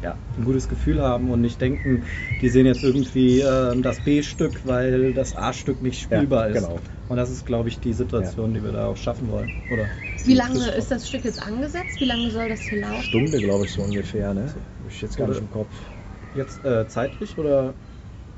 ja, 0.02 0.22
ein 0.38 0.44
gutes 0.44 0.68
Gefühl 0.68 1.02
haben 1.02 1.32
und 1.32 1.42
nicht 1.42 1.62
denken, 1.62 2.06
die 2.42 2.50
sehen 2.50 2.66
jetzt 2.66 2.84
irgendwie 2.84 3.40
äh, 3.40 3.80
das 3.82 4.02
B-Stück, 4.02 4.66
weil 4.66 5.14
das 5.14 5.36
A-Stück 5.36 5.82
nicht 5.82 6.00
spielbar 6.02 6.46
Ja, 6.48 6.52
ist. 6.52 6.60
genau. 6.62 6.82
Und 7.08 7.18
das 7.18 7.30
ist, 7.30 7.46
glaube 7.46 7.70
ich, 7.70 7.80
die 7.82 7.94
Situation, 7.94 8.54
die 8.54 8.64
wir 8.64 8.72
da 8.72 8.88
auch 8.88 8.98
schaffen 8.98 9.30
wollen. 9.30 9.54
Oder 9.70 9.90
Wie 10.24 10.34
lange 10.34 10.72
ist 10.72 10.92
das 10.92 11.08
Stück 11.08 11.24
jetzt 11.24 11.42
angesetzt? 11.42 12.00
Wie 12.02 12.06
lange 12.06 12.30
soll 12.30 12.50
das 12.50 12.68
hier 12.68 12.80
laufen? 12.80 13.06
Stunde, 13.06 13.42
glaube 13.42 13.66
ich, 13.66 13.72
so 13.72 13.84
ungefähr. 13.84 14.34
Ne? 14.34 14.56
Hab 14.80 14.88
ich 14.88 15.02
jetzt 15.02 15.18
gar 15.18 15.28
nicht 15.28 15.42
im 15.42 15.50
Kopf. 15.50 15.74
Jetzt 16.34 16.64
äh, 16.66 16.88
zeitlich 16.88 17.38
oder 17.38 17.76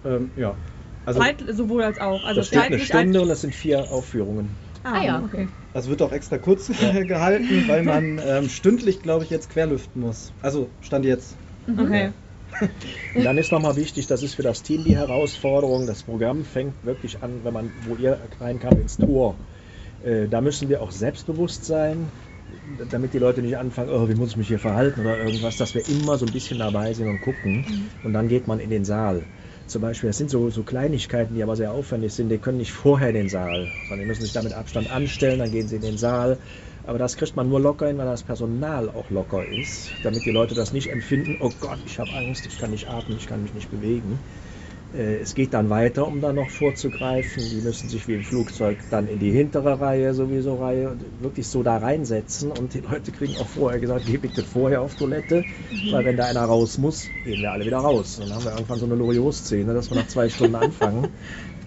ähm, 0.03 0.33
ja? 0.35 0.59
Also, 1.07 1.21
Zeit 1.21 1.41
sowohl 1.53 1.83
als 1.83 2.01
auch. 2.01 2.25
Also 2.25 2.41
das 2.41 2.47
steht 2.47 2.63
eine 2.63 2.79
Stunde 2.79 3.19
als, 3.19 3.23
und 3.23 3.29
das 3.29 3.41
sind 3.41 3.55
vier 3.55 3.79
Aufführungen. 3.79 4.49
Ah 4.83 5.01
ja. 5.01 5.23
okay. 5.23 5.47
Das 5.73 5.87
wird 5.87 6.01
auch 6.01 6.11
extra 6.11 6.37
kurz 6.37 6.67
gehalten, 7.07 7.63
weil 7.67 7.83
man 7.83 8.19
ähm, 8.27 8.49
stündlich, 8.49 9.01
glaube 9.01 9.23
ich, 9.23 9.29
jetzt 9.29 9.49
querlüften 9.49 10.01
muss. 10.01 10.33
Also 10.41 10.69
stand 10.81 11.05
jetzt. 11.05 11.37
Okay. 11.77 12.11
Und 13.15 13.23
dann 13.23 13.37
ist 13.37 13.53
nochmal 13.53 13.77
wichtig, 13.77 14.07
das 14.07 14.21
ist 14.21 14.33
für 14.33 14.43
das 14.43 14.63
Team 14.63 14.83
die 14.83 14.97
Herausforderung. 14.97 15.87
Das 15.87 16.03
Programm 16.03 16.43
fängt 16.43 16.73
wirklich 16.83 17.23
an, 17.23 17.39
wenn 17.45 17.53
man, 17.53 17.71
wo 17.87 17.95
ihr 17.95 18.19
reinkam, 18.41 18.73
ins 18.81 18.97
Tor. 18.97 19.35
Äh, 20.03 20.27
da 20.27 20.41
müssen 20.41 20.67
wir 20.67 20.81
auch 20.81 20.91
selbstbewusst 20.91 21.63
sein, 21.63 22.09
damit 22.91 23.13
die 23.13 23.19
Leute 23.19 23.41
nicht 23.41 23.55
anfangen, 23.55 23.91
oh, 23.91 24.09
wie 24.09 24.15
muss 24.15 24.31
ich 24.31 24.37
mich 24.37 24.49
hier 24.49 24.59
verhalten 24.59 24.99
oder 25.01 25.17
irgendwas, 25.19 25.55
dass 25.55 25.73
wir 25.73 25.87
immer 25.87 26.17
so 26.17 26.25
ein 26.25 26.33
bisschen 26.33 26.59
dabei 26.59 26.91
sind 26.91 27.07
und 27.07 27.21
gucken. 27.21 27.63
Und 28.03 28.11
dann 28.11 28.27
geht 28.27 28.47
man 28.47 28.59
in 28.59 28.69
den 28.69 28.83
Saal. 28.83 29.23
Zum 29.67 29.81
Beispiel, 29.81 30.07
das 30.09 30.17
sind 30.17 30.29
so, 30.29 30.49
so 30.49 30.63
Kleinigkeiten, 30.63 31.33
die 31.35 31.43
aber 31.43 31.57
sehr 31.57 31.73
aufwendig 31.73 32.13
sind. 32.13 32.29
Die 32.29 32.37
können 32.37 32.57
nicht 32.57 32.71
vorher 32.71 33.09
in 33.09 33.15
den 33.15 33.27
Saal, 33.27 33.67
sondern 33.87 33.99
die 33.99 34.07
müssen 34.07 34.23
sich 34.23 34.31
damit 34.31 34.53
Abstand 34.53 34.89
anstellen, 34.89 35.39
dann 35.39 35.51
gehen 35.51 35.67
sie 35.67 35.75
in 35.75 35.81
den 35.81 35.97
Saal. 35.97 36.39
Aber 36.83 36.97
das 36.97 37.17
kriegt 37.17 37.35
man 37.35 37.49
nur 37.49 37.59
locker 37.59 37.87
hin, 37.87 37.97
weil 37.97 38.05
das 38.05 38.23
Personal 38.23 38.89
auch 38.89 39.09
locker 39.09 39.45
ist, 39.45 39.91
damit 40.03 40.25
die 40.25 40.31
Leute 40.31 40.55
das 40.55 40.71
nicht 40.71 40.89
empfinden, 40.89 41.35
oh 41.37 41.51
Gott, 41.59 41.79
ich 41.83 41.99
habe 41.99 42.13
Angst, 42.13 42.45
ich 42.45 42.57
kann 42.57 42.69
nicht 42.69 42.87
atmen, 42.87 43.17
ich 43.17 43.27
kann 43.27 43.43
mich 43.43 43.53
nicht 43.53 43.69
bewegen. 43.69 44.21
Äh, 44.97 45.17
Es 45.19 45.33
geht 45.35 45.53
dann 45.53 45.69
weiter, 45.69 46.07
um 46.07 46.21
da 46.21 46.33
noch 46.33 46.49
vorzugreifen. 46.49 47.49
Die 47.49 47.61
müssen 47.61 47.89
sich 47.89 48.07
wie 48.07 48.13
im 48.15 48.23
Flugzeug 48.23 48.79
dann 48.89 49.07
in 49.07 49.19
die 49.19 49.31
hintere 49.31 49.79
Reihe, 49.79 50.13
sowieso 50.13 50.55
Reihe, 50.55 50.97
wirklich 51.19 51.47
so 51.49 51.63
da 51.63 51.77
reinsetzen. 51.77 52.51
Und 52.51 52.73
die 52.73 52.81
Leute 52.81 53.11
kriegen 53.11 53.35
auch 53.37 53.47
vorher 53.49 53.79
gesagt, 53.79 54.05
geh 54.05 54.17
bitte 54.17 54.43
vorher 54.43 54.81
auf 54.81 54.95
Toilette, 54.95 55.45
weil 55.89 56.03
wenn 56.05 56.17
da 56.17 56.25
einer 56.25 56.43
raus 56.45 56.77
muss, 56.77 57.13
gehen 57.23 57.41
wir 57.41 57.51
alle 57.51 57.65
wieder 57.65 57.77
raus. 57.79 58.17
Und 58.19 58.29
dann 58.29 58.35
haben 58.37 58.45
wir 58.45 58.53
irgendwann 58.53 58.79
so 58.79 58.85
eine 58.85 58.95
Loriot-Szene, 58.95 59.73
dass 59.73 59.89
wir 59.91 59.95
nach 59.95 60.07
zwei 60.07 60.29
Stunden 60.29 60.55
anfangen. 60.55 61.09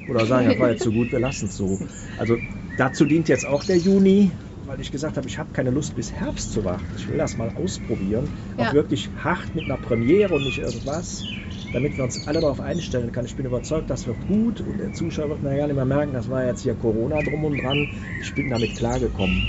Oder 0.06 0.26
sagen, 0.26 0.46
das 0.48 0.58
war 0.58 0.70
jetzt 0.70 0.82
so 0.82 0.92
gut, 0.92 1.12
wir 1.12 1.20
lassen 1.20 1.46
es 1.46 1.56
so. 1.56 1.82
Also 2.16 2.38
dazu 2.76 3.04
dient 3.04 3.28
jetzt 3.28 3.46
auch 3.46 3.64
der 3.64 3.78
Juni, 3.78 4.32
weil 4.64 4.80
ich 4.80 4.90
gesagt 4.90 5.16
habe, 5.16 5.28
ich 5.28 5.38
habe 5.38 5.50
keine 5.52 5.70
Lust 5.70 5.94
bis 5.94 6.12
Herbst 6.12 6.52
zu 6.52 6.64
warten. 6.64 6.94
Ich 6.96 7.08
will 7.08 7.18
das 7.18 7.36
mal 7.36 7.50
ausprobieren. 7.50 8.32
Auch 8.56 8.64
Ja. 8.66 8.72
wirklich 8.72 9.10
hart 9.14 9.54
mit 9.54 9.66
einer 9.66 9.78
Premiere 9.78 10.34
und 10.34 10.42
nicht 10.42 10.58
irgendwas, 10.58 11.28
damit 11.72 11.96
wir 11.96 12.04
uns 12.04 12.26
alle 12.26 12.40
darauf 12.40 12.60
einstellen 12.60 13.12
können. 13.12 13.26
Ich 13.26 13.36
bin 13.36 13.46
überzeugt, 13.46 13.90
das 13.90 14.06
wird 14.06 14.26
gut 14.26 14.60
und 14.60 14.78
der 14.78 14.92
Zuschauer 14.92 15.28
wird 15.30 15.42
nachher 15.42 15.66
nicht 15.66 15.76
mehr 15.76 15.84
merken, 15.84 16.12
das 16.12 16.28
war 16.28 16.44
jetzt 16.44 16.62
hier 16.62 16.74
Corona 16.74 17.22
drum 17.22 17.44
und 17.44 17.58
dran. 17.58 17.88
Ich 18.20 18.34
bin 18.34 18.50
damit 18.50 18.74
klargekommen. 18.76 19.42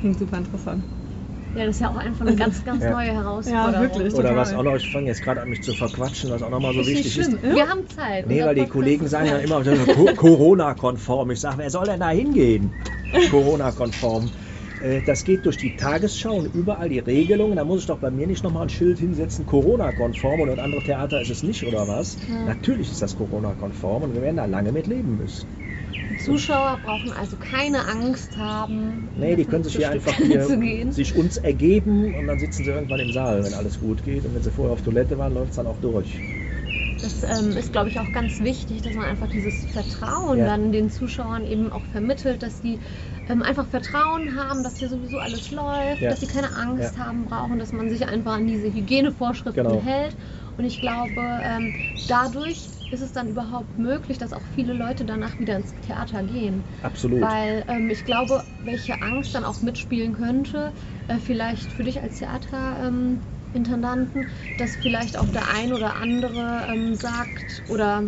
Klingt 0.00 0.18
super 0.18 0.38
interessant. 0.38 0.82
Ja, 1.54 1.66
das 1.66 1.76
ist 1.76 1.80
ja 1.80 1.90
auch 1.90 1.96
einfach 1.96 2.24
eine 2.24 2.36
ganz, 2.36 2.64
ganz 2.64 2.82
Ja. 2.84 2.90
neue 2.92 3.12
Herausforderung. 3.12 3.72
Ja, 3.74 3.80
wirklich. 3.80 4.14
Oder 4.14 4.22
total. 4.28 4.36
was 4.36 4.54
auch 4.54 4.62
noch, 4.62 4.76
ich 4.76 4.86
fange 4.88 5.08
jetzt 5.08 5.22
gerade 5.22 5.40
an 5.42 5.50
mich 5.50 5.60
zu 5.62 5.74
verquatschen, 5.74 6.30
was 6.30 6.42
auch 6.42 6.50
nochmal 6.50 6.72
so 6.74 6.80
ist 6.80 6.86
wichtig 6.86 7.18
ist. 7.18 7.42
Wir 7.42 7.68
haben 7.68 7.80
Zeit. 7.88 8.26
Nee, 8.28 8.44
weil 8.44 8.54
die 8.54 8.66
Kollegen 8.66 9.08
sagen 9.08 9.26
ja 9.26 9.38
immer, 9.38 9.62
Corona-konform. 10.16 11.30
Ich 11.32 11.40
sage, 11.40 11.58
wer 11.58 11.70
soll 11.70 11.86
denn 11.86 12.00
da 12.00 12.10
hingehen? 12.10 12.72
Corona-konform. 13.30 14.30
Äh, 14.80 15.00
Das 15.02 15.24
geht 15.24 15.46
durch 15.46 15.56
die 15.56 15.70
Tagesschau 15.70 16.34
und 16.34 16.54
überall 16.54 16.88
die 16.88 16.98
Regelungen. 16.98 17.56
Da 17.56 17.64
muss 17.64 17.80
ich 17.80 17.86
doch 17.86 17.98
bei 17.98 18.10
mir 18.10 18.26
nicht 18.26 18.42
nochmal 18.42 18.64
ein 18.64 18.68
Schild 18.68 18.98
hinsetzen, 18.98 19.46
Corona-konform 19.46 20.40
und 20.40 20.48
in 20.48 20.58
andere 20.58 20.82
Theater 20.82 21.20
ist 21.20 21.30
es 21.30 21.42
nicht 21.42 21.64
oder 21.64 21.86
was? 21.88 22.16
Ja. 22.28 22.44
Natürlich 22.46 22.90
ist 22.90 23.02
das 23.02 23.14
Corona-konform 23.14 24.02
und 24.04 24.14
wir 24.14 24.22
werden 24.22 24.36
da 24.36 24.46
lange 24.46 24.72
mit 24.72 24.86
leben 24.86 25.16
müssen. 25.16 25.46
Zuschauer 26.18 26.80
brauchen 26.82 27.12
also 27.12 27.36
keine 27.36 27.86
Angst 27.86 28.36
haben. 28.36 29.08
Nee, 29.16 29.36
die 29.36 29.44
können 29.44 29.62
sich 29.62 29.76
hier 29.76 29.90
einfach 29.90 30.14
hier 30.16 30.92
sich 30.92 31.14
uns 31.14 31.36
ergeben 31.36 32.14
und 32.14 32.26
dann 32.26 32.38
sitzen 32.38 32.64
sie 32.64 32.70
irgendwann 32.70 33.00
im 33.00 33.12
Saal, 33.12 33.44
wenn 33.44 33.54
alles 33.54 33.78
gut 33.78 34.02
geht. 34.02 34.24
Und 34.24 34.34
wenn 34.34 34.42
sie 34.42 34.50
vorher 34.50 34.72
auf 34.72 34.82
Toilette 34.82 35.18
waren, 35.18 35.32
läuft 35.32 35.50
es 35.50 35.56
dann 35.56 35.68
auch 35.68 35.78
durch. 35.78 36.20
Das 37.00 37.22
ähm, 37.22 37.56
ist, 37.56 37.72
glaube 37.72 37.88
ich, 37.88 37.98
auch 37.98 38.12
ganz 38.12 38.40
wichtig, 38.40 38.82
dass 38.82 38.94
man 38.94 39.06
einfach 39.06 39.26
dieses 39.28 39.64
Vertrauen 39.64 40.38
Ja. 40.40 40.44
dann 40.44 40.70
den 40.70 40.90
Zuschauern 40.90 41.46
eben 41.46 41.72
auch 41.72 41.86
vermittelt, 41.86 42.42
dass 42.42 42.60
die 42.60 42.80
ähm, 43.26 43.42
einfach 43.42 43.66
Vertrauen 43.66 44.36
haben, 44.36 44.62
dass 44.62 44.76
hier 44.78 44.88
sowieso 44.90 45.18
alles 45.18 45.50
läuft, 45.50 46.02
Ja. 46.02 46.10
dass 46.10 46.20
sie 46.20 46.26
keine 46.26 46.54
Angst 46.54 46.96
Ja. 46.96 47.04
haben 47.06 47.24
brauchen, 47.24 47.58
dass 47.58 47.72
man 47.72 47.88
sich 47.88 48.06
einfach 48.06 48.34
an 48.34 48.46
diese 48.46 48.66
Hygienevorschriften 48.72 49.64
Genau. 49.64 49.82
hält. 49.82 50.16
Und 50.58 50.64
ich 50.64 50.78
glaube, 50.80 51.40
ähm, 51.42 51.72
dadurch 52.06 52.70
ist 52.90 53.00
es 53.00 53.12
dann 53.12 53.28
überhaupt 53.28 53.78
möglich, 53.78 54.18
dass 54.18 54.32
auch 54.34 54.44
viele 54.46 54.74
Leute 54.74 55.04
danach 55.06 55.38
wieder 55.38 55.56
ins 55.56 55.78
Theater 55.80 56.22
gehen. 56.22 56.66
Absolut. 56.82 57.20
Weil 57.22 57.64
ähm, 57.68 57.88
ich 57.90 58.04
glaube, 58.04 58.46
welche 58.58 59.00
Angst 59.02 59.34
dann 59.34 59.44
auch 59.44 59.62
mitspielen 59.62 60.12
könnte, 60.12 60.74
äh, 61.06 61.18
vielleicht 61.18 61.72
für 61.72 61.84
dich 61.84 62.02
als 62.02 62.16
Theaterintendanten, 62.18 63.14
ähm, 63.22 63.26
Intendanten, 63.52 64.28
dass 64.56 64.76
vielleicht 64.76 65.16
auch 65.16 65.28
der 65.30 65.48
ein 65.48 65.72
oder 65.72 65.96
andere 65.96 66.66
ähm, 66.70 66.94
sagt, 66.94 67.62
oder 67.66 68.04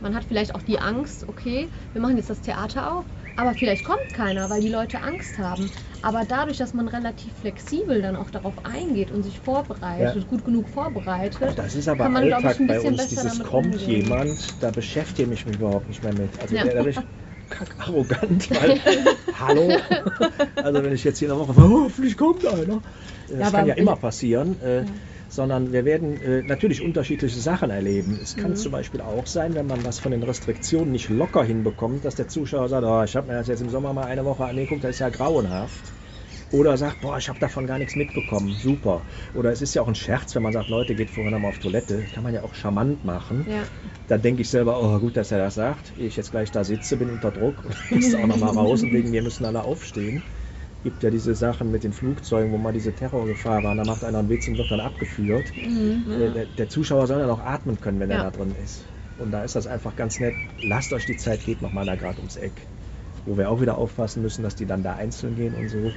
man 0.00 0.14
hat 0.16 0.24
vielleicht 0.24 0.54
auch 0.56 0.62
die 0.62 0.80
Angst, 0.80 1.28
okay, 1.28 1.70
wir 1.92 2.00
machen 2.00 2.16
jetzt 2.16 2.28
das 2.30 2.40
Theater 2.40 2.92
auf, 2.98 3.06
aber 3.36 3.54
vielleicht 3.54 3.84
kommt 3.84 4.12
keiner, 4.12 4.50
weil 4.50 4.60
die 4.60 4.68
Leute 4.68 5.00
Angst 5.02 5.38
haben. 5.38 5.70
Aber 6.00 6.24
dadurch, 6.24 6.56
dass 6.58 6.72
man 6.74 6.88
relativ 6.88 7.36
flexibel 7.36 8.02
dann 8.02 8.16
auch 8.16 8.30
darauf 8.30 8.64
eingeht 8.64 9.10
und 9.12 9.22
sich 9.22 9.38
vorbereitet, 9.40 10.24
Ja. 10.24 10.26
gut 10.26 10.44
genug 10.44 10.68
vorbereitet, 10.68 11.56
Das 11.56 11.74
ist 11.74 11.88
aber 11.88 12.04
kann 12.04 12.12
man, 12.12 12.26
glaub 12.26 12.44
ich, 12.44 12.46
Alltag 12.46 12.58
ein 12.60 12.66
bei 12.66 12.74
bisschen 12.74 12.88
uns. 12.88 12.96
besser 12.96 13.22
Dieses 13.22 13.42
kommt 13.42 13.74
umgehen. 13.74 13.86
jemand, 13.86 14.62
da 14.62 14.70
beschäftige 14.70 15.32
ich 15.32 15.46
mich 15.46 15.56
überhaupt 15.56 15.88
nicht 15.88 16.02
mehr 16.02 16.12
mit. 16.12 16.38
Also 16.38 16.56
Ja. 16.56 16.64
der, 16.64 16.74
da 16.74 16.82
bin 16.82 16.90
ich 16.92 16.96
kack 17.52 17.74
arrogant, 17.78 18.50
weil 18.52 18.74
hallo. 19.32 19.68
Also 20.60 20.82
wenn 20.82 20.92
ich 20.92 21.04
jetzt 21.04 21.18
hier 21.18 21.28
der 21.28 21.36
Woche 21.38 21.52
oh, 21.56 21.84
hoffentlich 21.84 22.16
kommt 22.16 22.46
einer. 22.46 22.82
Das 23.28 23.38
Ja, 23.38 23.50
kann 23.52 23.66
ja 23.66 23.74
immer 23.74 23.96
passieren. 23.96 24.60
Äh, 24.60 24.86
Sondern 25.28 25.72
wir 25.72 25.84
werden 25.86 26.20
äh, 26.20 26.42
natürlich 26.42 26.82
unterschiedliche 26.82 27.40
Sachen 27.40 27.70
erleben. 27.70 28.18
Es 28.20 28.36
kann 28.36 28.50
Mhm. 28.52 28.56
zum 28.56 28.72
Beispiel 28.72 29.00
auch 29.00 29.26
sein, 29.26 29.54
wenn 29.54 29.66
man 29.66 29.82
was 29.84 29.98
von 29.98 30.12
den 30.12 30.22
Restriktionen 30.22 30.92
nicht 30.92 31.08
locker 31.08 31.42
hinbekommt, 31.44 32.04
dass 32.04 32.14
der 32.16 32.28
Zuschauer 32.28 32.68
sagt, 32.68 32.84
oh, 32.84 33.02
ich 33.02 33.16
habe 33.16 33.28
mir 33.28 33.34
das 33.38 33.48
jetzt 33.48 33.60
im 33.62 33.70
Sommer 33.70 33.92
mal 33.94 34.04
eine 34.04 34.24
Woche 34.26 34.44
angeguckt, 34.44 34.84
das 34.84 34.90
ist 34.92 34.98
ja 35.00 35.08
grauenhaft. 35.10 35.94
Oder 36.52 36.76
sagt, 36.76 37.00
boah, 37.00 37.16
ich 37.16 37.28
habe 37.30 37.38
davon 37.38 37.66
gar 37.66 37.78
nichts 37.78 37.96
mitbekommen, 37.96 38.52
super. 38.52 39.00
Oder 39.34 39.52
es 39.52 39.62
ist 39.62 39.72
ja 39.74 39.80
auch 39.80 39.88
ein 39.88 39.94
Scherz, 39.94 40.34
wenn 40.34 40.42
man 40.42 40.52
sagt, 40.52 40.68
Leute, 40.68 40.94
geht 40.94 41.08
vorher 41.08 41.30
nochmal 41.32 41.48
auf 41.48 41.58
Toilette. 41.58 42.04
Kann 42.12 42.22
man 42.22 42.34
ja 42.34 42.42
auch 42.42 42.52
charmant 42.54 43.04
machen. 43.04 43.46
Ja. 43.48 43.62
Dann 44.08 44.20
denke 44.20 44.42
ich 44.42 44.50
selber, 44.50 44.78
oh 44.82 44.98
gut, 44.98 45.16
dass 45.16 45.32
er 45.32 45.38
das 45.38 45.54
sagt. 45.54 45.94
Ich 45.96 46.16
jetzt 46.16 46.30
gleich 46.30 46.50
da 46.50 46.62
sitze, 46.62 46.98
bin 46.98 47.08
unter 47.10 47.30
Druck 47.30 47.64
und 47.64 47.74
ist 47.98 48.14
auch 48.14 48.26
nochmal 48.26 48.50
raus 48.54 48.82
und 48.82 48.92
wegen 48.92 49.10
mir 49.10 49.22
müssen 49.22 49.46
alle 49.46 49.62
aufstehen. 49.64 50.22
Gibt 50.82 51.02
ja 51.02 51.10
diese 51.10 51.34
Sachen 51.34 51.70
mit 51.70 51.84
den 51.84 51.92
Flugzeugen, 51.92 52.52
wo 52.52 52.58
mal 52.58 52.72
diese 52.72 52.92
Terrorgefahr 52.92 53.62
war, 53.62 53.74
da 53.74 53.84
macht 53.84 54.04
einer 54.04 54.18
einen 54.18 54.28
Witz 54.28 54.46
und 54.48 54.58
wird 54.58 54.70
dann 54.70 54.80
abgeführt. 54.80 55.52
Mhm. 55.56 56.04
Der, 56.18 56.30
der, 56.30 56.44
der 56.46 56.68
Zuschauer 56.68 57.06
soll 57.06 57.20
ja 57.20 57.26
noch 57.26 57.40
atmen 57.40 57.80
können, 57.80 57.98
wenn 58.00 58.10
er 58.10 58.18
Ja. 58.18 58.22
da 58.24 58.30
drin 58.30 58.54
ist. 58.62 58.84
Und 59.16 59.30
da 59.30 59.42
ist 59.44 59.54
das 59.54 59.66
einfach 59.66 59.96
ganz 59.96 60.20
nett. 60.20 60.34
Lasst 60.60 60.92
euch 60.92 61.06
die 61.06 61.16
Zeit, 61.16 61.44
geht 61.44 61.62
noch 61.62 61.72
mal 61.72 61.86
da 61.86 61.94
gerade 61.94 62.18
ums 62.18 62.36
Eck. 62.36 62.52
Wo 63.24 63.38
wir 63.38 63.48
auch 63.48 63.60
wieder 63.60 63.78
aufpassen 63.78 64.20
müssen, 64.22 64.42
dass 64.42 64.56
die 64.56 64.66
dann 64.66 64.82
da 64.82 64.96
einzeln 64.96 65.36
gehen 65.36 65.54
und 65.54 65.68
so. 65.68 65.92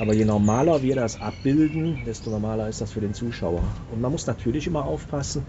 Aber 0.00 0.14
je 0.14 0.24
normaler 0.24 0.82
wir 0.82 0.94
das 0.94 1.20
abbilden, 1.20 1.94
desto 2.06 2.30
normaler 2.30 2.68
ist 2.68 2.80
das 2.80 2.90
für 2.90 3.02
den 3.02 3.12
Zuschauer. 3.12 3.62
Und 3.92 4.00
man 4.00 4.10
muss 4.10 4.26
natürlich 4.26 4.66
immer 4.66 4.86
aufpassen, 4.86 5.42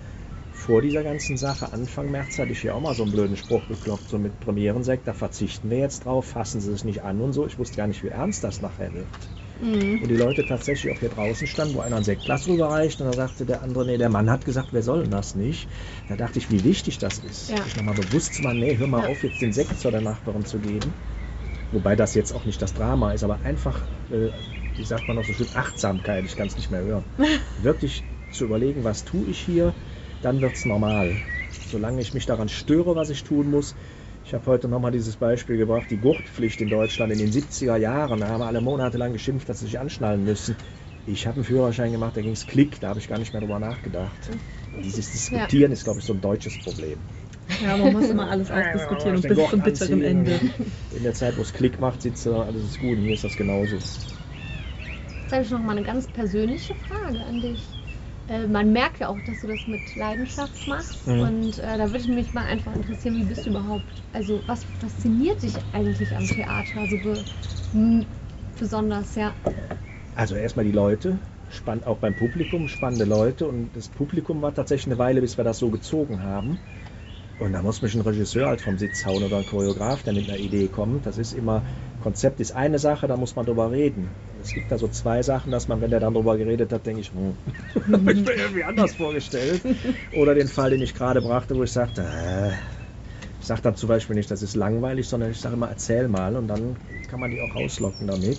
vor 0.51 0.81
dieser 0.81 1.03
ganzen 1.03 1.37
Sache, 1.37 1.71
Anfang 1.71 2.11
März, 2.11 2.37
hatte 2.37 2.51
ich 2.51 2.59
hier 2.59 2.75
auch 2.75 2.81
mal 2.81 2.93
so 2.93 3.03
einen 3.03 3.13
blöden 3.13 3.37
Spruch 3.37 3.61
geklopft, 3.69 4.09
so 4.09 4.19
mit 4.19 4.37
Premierensekt, 4.41 5.07
da 5.07 5.13
verzichten 5.13 5.69
wir 5.69 5.77
jetzt 5.77 6.03
drauf, 6.03 6.25
fassen 6.25 6.59
Sie 6.59 6.73
es 6.73 6.83
nicht 6.83 7.01
an 7.01 7.21
und 7.21 7.31
so. 7.31 7.47
Ich 7.47 7.57
wusste 7.57 7.77
gar 7.77 7.87
nicht, 7.87 8.03
wie 8.03 8.09
ernst 8.09 8.43
das 8.43 8.61
nachher 8.61 8.93
wird. 8.93 9.07
Mhm. 9.61 9.99
Und 10.01 10.09
die 10.09 10.17
Leute 10.17 10.45
tatsächlich 10.45 10.91
auch 10.91 10.99
hier 10.99 11.09
draußen 11.09 11.47
standen, 11.47 11.75
wo 11.75 11.79
einer 11.79 11.95
ein 11.95 12.03
Sektglas 12.03 12.49
rüberreicht 12.49 12.99
und 12.99 13.07
dann 13.07 13.15
sagte 13.15 13.45
der 13.45 13.61
andere, 13.61 13.85
nee, 13.85 13.97
der 13.97 14.09
Mann 14.09 14.29
hat 14.29 14.43
gesagt, 14.43 14.73
wir 14.73 14.83
sollen 14.83 15.09
das 15.11 15.33
nicht. 15.35 15.69
Da 16.09 16.17
dachte 16.17 16.39
ich, 16.39 16.51
wie 16.51 16.63
wichtig 16.65 16.99
das 16.99 17.19
ist. 17.19 17.51
Ja. 17.51 17.63
Sich 17.63 17.77
nochmal 17.77 17.95
bewusst 17.95 18.33
zu 18.33 18.43
machen, 18.43 18.59
nee, 18.59 18.75
hör 18.75 18.87
mal 18.87 19.01
Ja. 19.01 19.07
auf, 19.07 19.23
jetzt 19.23 19.41
den 19.41 19.53
Sekt 19.53 19.79
zu 19.79 19.89
der 19.91 20.01
Nachbarin 20.01 20.45
zu 20.45 20.59
geben. 20.59 20.93
Wobei 21.71 21.95
das 21.95 22.15
jetzt 22.15 22.33
auch 22.33 22.45
nicht 22.45 22.61
das 22.61 22.73
Drama 22.73 23.13
ist, 23.13 23.23
aber 23.23 23.39
einfach, 23.43 23.81
äh, 24.09 24.29
wie 24.77 24.83
sagt 24.83 25.07
man 25.07 25.15
noch 25.15 25.23
so 25.25 25.33
schön, 25.33 25.47
Achtsamkeit, 25.55 26.25
ich 26.25 26.35
kann 26.35 26.47
es 26.47 26.57
nicht 26.57 26.69
mehr 26.69 26.81
hören. 26.81 27.05
Wirklich 27.61 28.03
zu 28.29 28.45
überlegen, 28.45 28.83
was 28.83 29.03
tue 29.05 29.27
ich 29.27 29.39
hier, 29.39 29.73
dann 30.21 30.41
wird 30.41 30.55
es 30.55 30.65
normal. 30.65 31.15
Solange 31.49 32.01
ich 32.01 32.13
mich 32.13 32.25
daran 32.25 32.49
störe, 32.49 32.95
was 32.95 33.09
ich 33.09 33.23
tun 33.23 33.49
muss. 33.49 33.75
Ich 34.23 34.33
habe 34.33 34.45
heute 34.45 34.67
nochmal 34.67 34.91
dieses 34.91 35.15
Beispiel 35.15 35.57
gebracht, 35.57 35.89
die 35.89 35.97
Gurtpflicht 35.97 36.61
in 36.61 36.69
Deutschland 36.69 37.11
in 37.11 37.19
den 37.19 37.31
70er 37.31 37.77
Jahren. 37.77 38.19
Da 38.19 38.27
haben 38.27 38.41
alle 38.41 38.61
monatelang 38.61 39.13
geschimpft, 39.13 39.49
dass 39.49 39.59
sie 39.59 39.65
sich 39.65 39.79
anschnallen 39.79 40.23
müssen. 40.23 40.55
Ich 41.05 41.25
habe 41.25 41.37
einen 41.37 41.43
Führerschein 41.43 41.91
gemacht, 41.91 42.15
da 42.15 42.21
ging 42.21 42.33
es 42.33 42.45
Klick, 42.45 42.79
da 42.79 42.89
habe 42.89 42.99
ich 42.99 43.07
gar 43.07 43.17
nicht 43.17 43.33
mehr 43.33 43.41
drüber 43.41 43.59
nachgedacht. 43.59 44.29
Und 44.73 44.85
dieses 44.85 45.11
Diskutieren 45.11 45.71
ist, 45.71 45.83
glaube 45.83 45.99
ich, 45.99 46.05
so 46.05 46.13
ein 46.13 46.21
deutsches 46.21 46.57
Problem. 46.59 46.99
Ja, 47.59 47.77
man 47.77 47.93
muss 47.93 48.09
immer 48.09 48.29
alles 48.29 48.51
ausdiskutieren 48.51 49.15
und 49.15 49.21
bis 49.27 49.49
zum 49.49 49.61
bitteren 49.61 50.01
Ende. 50.01 50.39
In 50.91 51.03
der 51.03 51.13
Zeit, 51.13 51.37
wo 51.37 51.41
es 51.41 51.53
Klick 51.53 51.79
macht, 51.79 52.01
sitzt 52.01 52.25
er, 52.25 52.45
alles 52.45 52.63
ist 52.63 52.79
gut. 52.79 52.97
Und 52.97 53.03
hier 53.05 53.13
ist 53.13 53.23
das 53.23 53.37
genauso. 53.37 53.81
Jetzt 55.23 55.31
habe 55.31 55.43
ich 55.43 55.51
noch 55.51 55.61
mal 55.61 55.71
eine 55.71 55.83
ganz 55.83 56.07
persönliche 56.07 56.73
Frage 56.75 57.23
an 57.25 57.41
dich. 57.41 57.63
Äh, 58.27 58.47
man 58.47 58.71
merkt 58.71 58.99
ja 58.99 59.07
auch, 59.07 59.21
dass 59.21 59.41
du 59.41 59.47
das 59.47 59.67
mit 59.67 59.95
Leidenschaft 59.95 60.67
machst. 60.67 61.07
Mhm. 61.07 61.21
Und 61.21 61.59
äh, 61.59 61.77
da 61.77 61.91
würde 61.91 62.11
mich 62.11 62.33
mal 62.33 62.45
einfach 62.45 62.75
interessieren, 62.75 63.15
wie 63.17 63.23
bist 63.23 63.45
du 63.45 63.51
überhaupt? 63.51 64.03
Also, 64.11 64.43
was 64.45 64.65
fasziniert 64.79 65.41
dich 65.41 65.55
eigentlich 65.71 66.15
am 66.15 66.27
Theater 66.27 66.87
so 66.87 66.97
be 66.97 67.25
m- 67.73 68.05
besonders? 68.59 69.15
Ja. 69.15 69.35
Also 70.15 70.35
erstmal 70.35 70.65
die 70.65 70.71
Leute, 70.71 71.19
spannend 71.49 71.87
auch 71.87 71.97
beim 71.99 72.15
Publikum, 72.15 72.67
spannende 72.67 73.05
Leute 73.05 73.47
und 73.47 73.75
das 73.75 73.87
Publikum 73.89 74.41
war 74.41 74.53
tatsächlich 74.53 74.87
eine 74.87 74.97
Weile, 74.99 75.21
bis 75.21 75.37
wir 75.37 75.43
das 75.43 75.59
so 75.59 75.69
gezogen 75.69 76.21
haben. 76.21 76.59
Und 77.41 77.53
da 77.53 77.63
muss 77.63 77.81
mich 77.81 77.95
ein 77.95 78.01
Regisseur 78.01 78.47
halt 78.47 78.61
vom 78.61 78.77
Sitz 78.77 79.03
hauen 79.03 79.23
oder 79.23 79.37
ein 79.37 79.45
Choreograf, 79.47 80.03
der 80.03 80.13
mit 80.13 80.29
einer 80.29 80.37
Idee 80.37 80.67
kommt. 80.67 81.07
Das 81.07 81.17
ist 81.17 81.33
immer, 81.33 81.63
Konzept 82.03 82.39
ist 82.39 82.55
eine 82.55 82.77
Sache, 82.77 83.07
da 83.07 83.17
muss 83.17 83.35
man 83.35 83.47
drüber 83.47 83.71
reden. 83.71 84.09
Es 84.43 84.53
gibt 84.53 84.71
da 84.71 84.77
so 84.77 84.87
zwei 84.87 85.23
Sachen, 85.23 85.51
dass 85.51 85.67
man, 85.67 85.81
wenn 85.81 85.89
der 85.89 85.99
dann 85.99 86.13
drüber 86.13 86.37
geredet 86.37 86.71
hat, 86.71 86.85
denke 86.85 87.01
ich, 87.01 87.11
hm, 87.11 87.35
ich 88.09 88.25
mir 88.25 88.33
irgendwie 88.33 88.63
anders 88.63 88.93
vorgestellt. 88.93 89.63
Oder 90.15 90.35
den 90.35 90.47
Fall, 90.47 90.69
den 90.69 90.83
ich 90.83 90.93
gerade 90.93 91.19
brachte, 91.19 91.55
wo 91.55 91.63
ich 91.63 91.71
sagte, 91.71 92.03
äh, 92.03 92.51
ich 93.39 93.47
sage 93.47 93.61
dann 93.63 93.75
zum 93.75 93.89
Beispiel 93.89 94.15
nicht, 94.15 94.29
das 94.29 94.43
ist 94.43 94.55
langweilig, 94.55 95.07
sondern 95.07 95.31
ich 95.31 95.39
sage 95.39 95.55
immer, 95.55 95.67
erzähl 95.67 96.07
mal 96.07 96.35
und 96.35 96.47
dann 96.47 96.75
kann 97.09 97.19
man 97.19 97.31
die 97.31 97.41
auch 97.41 97.55
rauslocken 97.55 98.05
damit. 98.05 98.37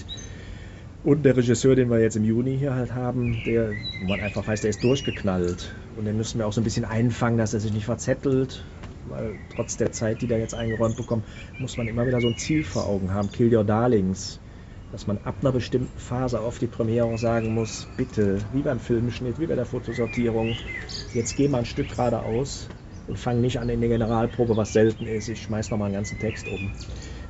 Und 1.02 1.24
der 1.24 1.36
Regisseur, 1.36 1.74
den 1.74 1.90
wir 1.90 1.98
jetzt 1.98 2.14
im 2.14 2.22
Juni 2.22 2.56
hier 2.56 2.76
halt 2.76 2.94
haben, 2.94 3.42
der, 3.44 3.72
wo 4.00 4.06
man 4.06 4.20
einfach 4.20 4.46
weiß, 4.46 4.60
der 4.60 4.70
ist 4.70 4.84
durchgeknallt. 4.84 5.74
Und 5.96 6.04
den 6.04 6.16
müssen 6.16 6.38
wir 6.38 6.46
auch 6.46 6.52
so 6.52 6.60
ein 6.60 6.64
bisschen 6.64 6.84
einfangen, 6.84 7.38
dass 7.38 7.52
er 7.52 7.58
sich 7.58 7.72
nicht 7.72 7.86
verzettelt. 7.86 8.62
Weil 9.04 9.34
trotz 9.48 9.76
der 9.76 9.92
Zeit, 9.92 10.22
die 10.22 10.26
der 10.26 10.38
jetzt 10.38 10.54
eingeräumt 10.54 10.96
bekommt, 10.96 11.26
muss 11.58 11.76
man 11.76 11.88
immer 11.88 12.06
wieder 12.06 12.20
so 12.20 12.28
ein 12.28 12.36
Ziel 12.36 12.62
vor 12.64 12.86
Augen 12.86 13.12
haben. 13.12 13.30
Kill 13.32 13.54
Your 13.54 13.64
Darlings. 13.64 14.40
Dass 14.92 15.06
man 15.06 15.18
ab 15.18 15.36
einer 15.40 15.52
bestimmten 15.52 15.98
Phase 15.98 16.40
auf 16.40 16.58
die 16.58 16.66
Premiere 16.66 17.16
sagen 17.16 17.54
muss, 17.54 17.88
bitte, 17.96 18.38
wie 18.52 18.62
beim 18.62 18.78
Filmschnitt, 18.78 19.38
wie 19.38 19.46
bei 19.46 19.54
der 19.54 19.64
Fotosortierung, 19.64 20.54
jetzt 21.14 21.34
geh 21.34 21.48
mal 21.48 21.60
ein 21.60 21.64
Stück 21.64 21.88
geradeaus 21.88 22.68
und 23.06 23.18
fang 23.18 23.40
nicht 23.40 23.58
an 23.58 23.70
in 23.70 23.80
der 23.80 23.88
Generalprobe, 23.88 24.56
was 24.56 24.74
selten 24.74 25.06
ist. 25.06 25.28
Ich 25.28 25.42
schmeiß 25.42 25.70
noch 25.70 25.78
mal 25.78 25.86
einen 25.86 25.94
ganzen 25.94 26.18
Text 26.18 26.46
um. 26.46 26.70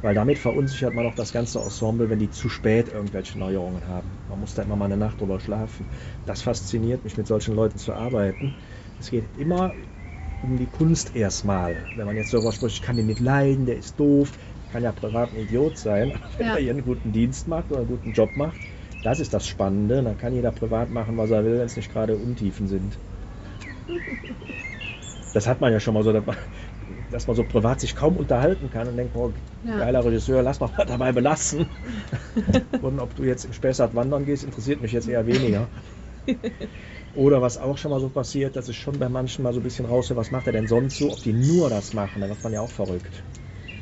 Weil 0.02 0.14
damit 0.14 0.38
verunsichert 0.38 0.94
man 0.94 1.06
auch 1.06 1.14
das 1.14 1.32
ganze 1.32 1.60
Ensemble, 1.60 2.10
wenn 2.10 2.18
die 2.18 2.30
zu 2.30 2.48
spät 2.48 2.88
irgendwelche 2.88 3.38
Neuerungen 3.38 3.86
haben. 3.86 4.18
Man 4.28 4.40
muss 4.40 4.54
da 4.54 4.62
immer 4.62 4.74
mal 4.74 4.86
eine 4.86 4.96
Nacht 4.96 5.20
drüber 5.20 5.38
schlafen. 5.38 5.86
Das 6.26 6.42
fasziniert 6.42 7.04
mich, 7.04 7.16
mit 7.16 7.28
solchen 7.28 7.54
Leuten 7.54 7.78
zu 7.78 7.92
arbeiten. 7.92 8.56
Es 8.98 9.10
geht 9.10 9.36
immer 9.36 9.72
um 10.42 10.56
die 10.58 10.66
Kunst 10.66 11.14
erstmal. 11.16 11.88
Wenn 11.94 12.06
man 12.06 12.16
jetzt 12.16 12.32
darüber 12.32 12.52
spricht, 12.52 12.76
ich 12.76 12.82
kann 12.82 12.96
den 12.96 13.06
nicht 13.06 13.20
leiden, 13.20 13.66
der 13.66 13.76
ist 13.76 13.98
doof, 14.00 14.32
kann 14.68 14.82
ja 14.82 14.92
privat 14.92 15.32
ein 15.32 15.38
Idiot 15.38 15.76
sein, 15.78 16.12
wenn 16.36 16.46
Ja. 16.48 16.54
er 16.54 16.60
hier 16.60 16.70
einen 16.72 16.84
guten 16.84 17.12
Dienst 17.12 17.46
macht 17.48 17.70
oder 17.70 17.80
einen 17.80 17.88
guten 17.88 18.12
Job 18.12 18.36
macht. 18.36 18.60
Das 19.02 19.20
ist 19.20 19.32
das 19.34 19.46
Spannende. 19.46 20.02
Dann 20.02 20.16
kann 20.16 20.32
jeder 20.32 20.52
privat 20.52 20.90
machen, 20.90 21.16
was 21.16 21.30
er 21.30 21.44
will, 21.44 21.58
wenn 21.58 21.66
es 21.66 21.76
nicht 21.76 21.90
gerade 21.92 22.16
Untiefen 22.18 22.66
sind. 22.68 22.98
Das 25.32 25.46
hat 25.46 25.60
man 25.60 25.72
ja 25.72 25.80
schon 25.80 25.94
mal 25.94 26.02
so, 26.02 26.12
dass 27.10 27.26
man, 27.26 27.36
so 27.36 27.44
privat 27.44 27.80
sich 27.80 27.94
kaum 27.94 28.16
unterhalten 28.16 28.68
kann 28.70 28.88
und 28.88 28.96
denkt, 28.96 29.14
boah, 29.14 29.32
Ja. 29.62 29.78
geiler 29.78 30.04
Regisseur, 30.04 30.42
lass 30.42 30.60
mal 30.60 30.70
dabei 30.86 31.12
belassen. 31.12 31.66
und 32.82 33.00
ob 33.00 33.14
du 33.14 33.24
jetzt 33.24 33.44
im 33.44 33.52
Spessart 33.52 33.94
wandern 33.94 34.24
gehst, 34.26 34.44
interessiert 34.44 34.80
mich 34.82 34.92
jetzt 34.92 35.08
eher 35.08 35.26
weniger. 35.26 35.68
Oder 37.14 37.42
was 37.42 37.58
auch 37.58 37.76
schon 37.78 37.90
mal 37.90 38.00
so 38.00 38.08
passiert, 38.08 38.56
dass 38.56 38.68
ich 38.68 38.78
schon 38.78 38.98
bei 38.98 39.08
manchen 39.08 39.42
mal 39.42 39.52
so 39.52 39.60
ein 39.60 39.62
bisschen 39.62 39.84
raushöre, 39.86 40.18
was 40.18 40.30
macht 40.30 40.46
er 40.46 40.52
denn 40.52 40.66
sonst 40.66 40.96
so, 40.96 41.12
ob 41.12 41.22
die 41.22 41.32
nur 41.34 41.68
das 41.70 41.92
machen, 41.92 42.20
dann 42.20 42.30
wird 42.30 42.42
man 42.42 42.52
ja 42.52 42.60
auch 42.60 42.70
verrückt. 42.70 43.24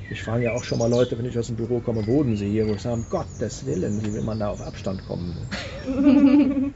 Ich 0.08 0.22
frage 0.22 0.44
ja 0.44 0.52
auch 0.52 0.64
schon 0.64 0.78
mal 0.78 0.88
Leute, 0.90 1.18
wenn 1.18 1.24
ich 1.26 1.38
aus 1.38 1.46
dem 1.46 1.56
Büro 1.56 1.80
komme, 1.80 2.02
Bodensee 2.02 2.50
hier, 2.50 2.66
wo 2.66 2.74
ich 2.74 2.82
sage, 2.82 2.94
um 2.96 3.08
Gottes 3.08 3.64
Willen, 3.66 4.02
wie 4.02 4.12
will 4.12 4.22
man 4.22 4.40
da 4.40 4.50
auf 4.50 4.60
Abstand 4.60 5.04
kommen? 5.04 5.48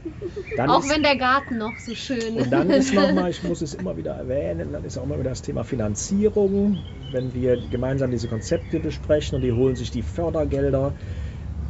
Auch 0.67 0.79
ist- 0.79 0.89
wenn 0.89 1.03
der 1.03 1.17
Garten 1.17 1.57
noch 1.57 1.77
so 1.79 1.93
schön 1.95 2.37
und 2.37 2.49
dann 2.51 2.69
ist 2.69 2.93
nochmal, 2.93 3.29
ich 3.29 3.43
muss 3.43 3.61
es 3.61 3.73
immer 3.73 3.97
wieder 3.97 4.13
erwähnen, 4.13 4.71
dann 4.73 4.83
ist 4.83 4.97
auch 4.97 5.03
immer 5.03 5.19
wieder 5.19 5.31
das 5.31 5.41
Thema 5.41 5.63
Finanzierung. 5.63 6.83
Wenn 7.11 7.33
wir 7.33 7.57
gemeinsam 7.57 8.11
diese 8.11 8.27
Konzepte 8.27 8.79
besprechen 8.79 9.35
und 9.35 9.41
die 9.41 9.51
holen 9.53 9.75
sich 9.75 9.91
die 9.91 10.01
Fördergelder, 10.01 10.95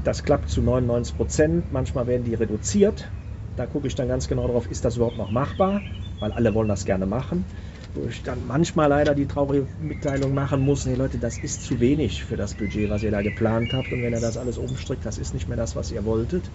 das 0.04 0.24
klappt 0.24 0.50
zu 0.50 0.62
99 0.62 1.16
Prozent. 1.16 1.72
Manchmal 1.72 2.08
werden 2.08 2.24
die 2.24 2.36
reduziert. 2.36 3.15
Da 3.56 3.68
gucke 3.68 3.88
ich 3.88 3.96
dann 3.96 4.08
ganz 4.08 4.28
genau 4.28 4.48
drauf, 4.48 4.70
ist 4.70 4.86
das 4.86 4.96
überhaupt 4.98 5.18
noch 5.18 5.30
machbar? 5.30 5.84
Weil 6.20 6.32
alle 6.32 6.54
wollen 6.54 6.68
das 6.68 6.86
gerne 6.86 7.06
machen. 7.06 7.48
Wo 7.94 8.06
ich 8.08 8.24
dann 8.24 8.46
manchmal 8.46 8.90
leider 8.90 9.16
die 9.16 9.28
traurige 9.28 9.68
Mitteilung 9.78 10.34
machen 10.34 10.60
muss, 10.62 10.86
nee 10.86 10.96
Leute, 10.96 11.18
das 11.18 11.38
ist 11.38 11.64
zu 11.64 11.80
wenig 11.80 12.24
für 12.26 12.36
das 12.36 12.56
Budget, 12.56 12.90
was 12.90 13.04
ihr 13.04 13.12
da 13.12 13.22
geplant 13.22 13.74
habt. 13.74 13.94
Und 13.94 14.02
wenn 14.02 14.14
ihr 14.14 14.20
das 14.20 14.36
alles 14.38 14.58
umstrickt, 14.58 15.06
das 15.06 15.18
ist 15.18 15.34
nicht 15.34 15.48
mehr 15.48 15.58
das, 15.58 15.76
was 15.76 15.92
ihr 15.92 16.04
wolltet. 16.04 16.52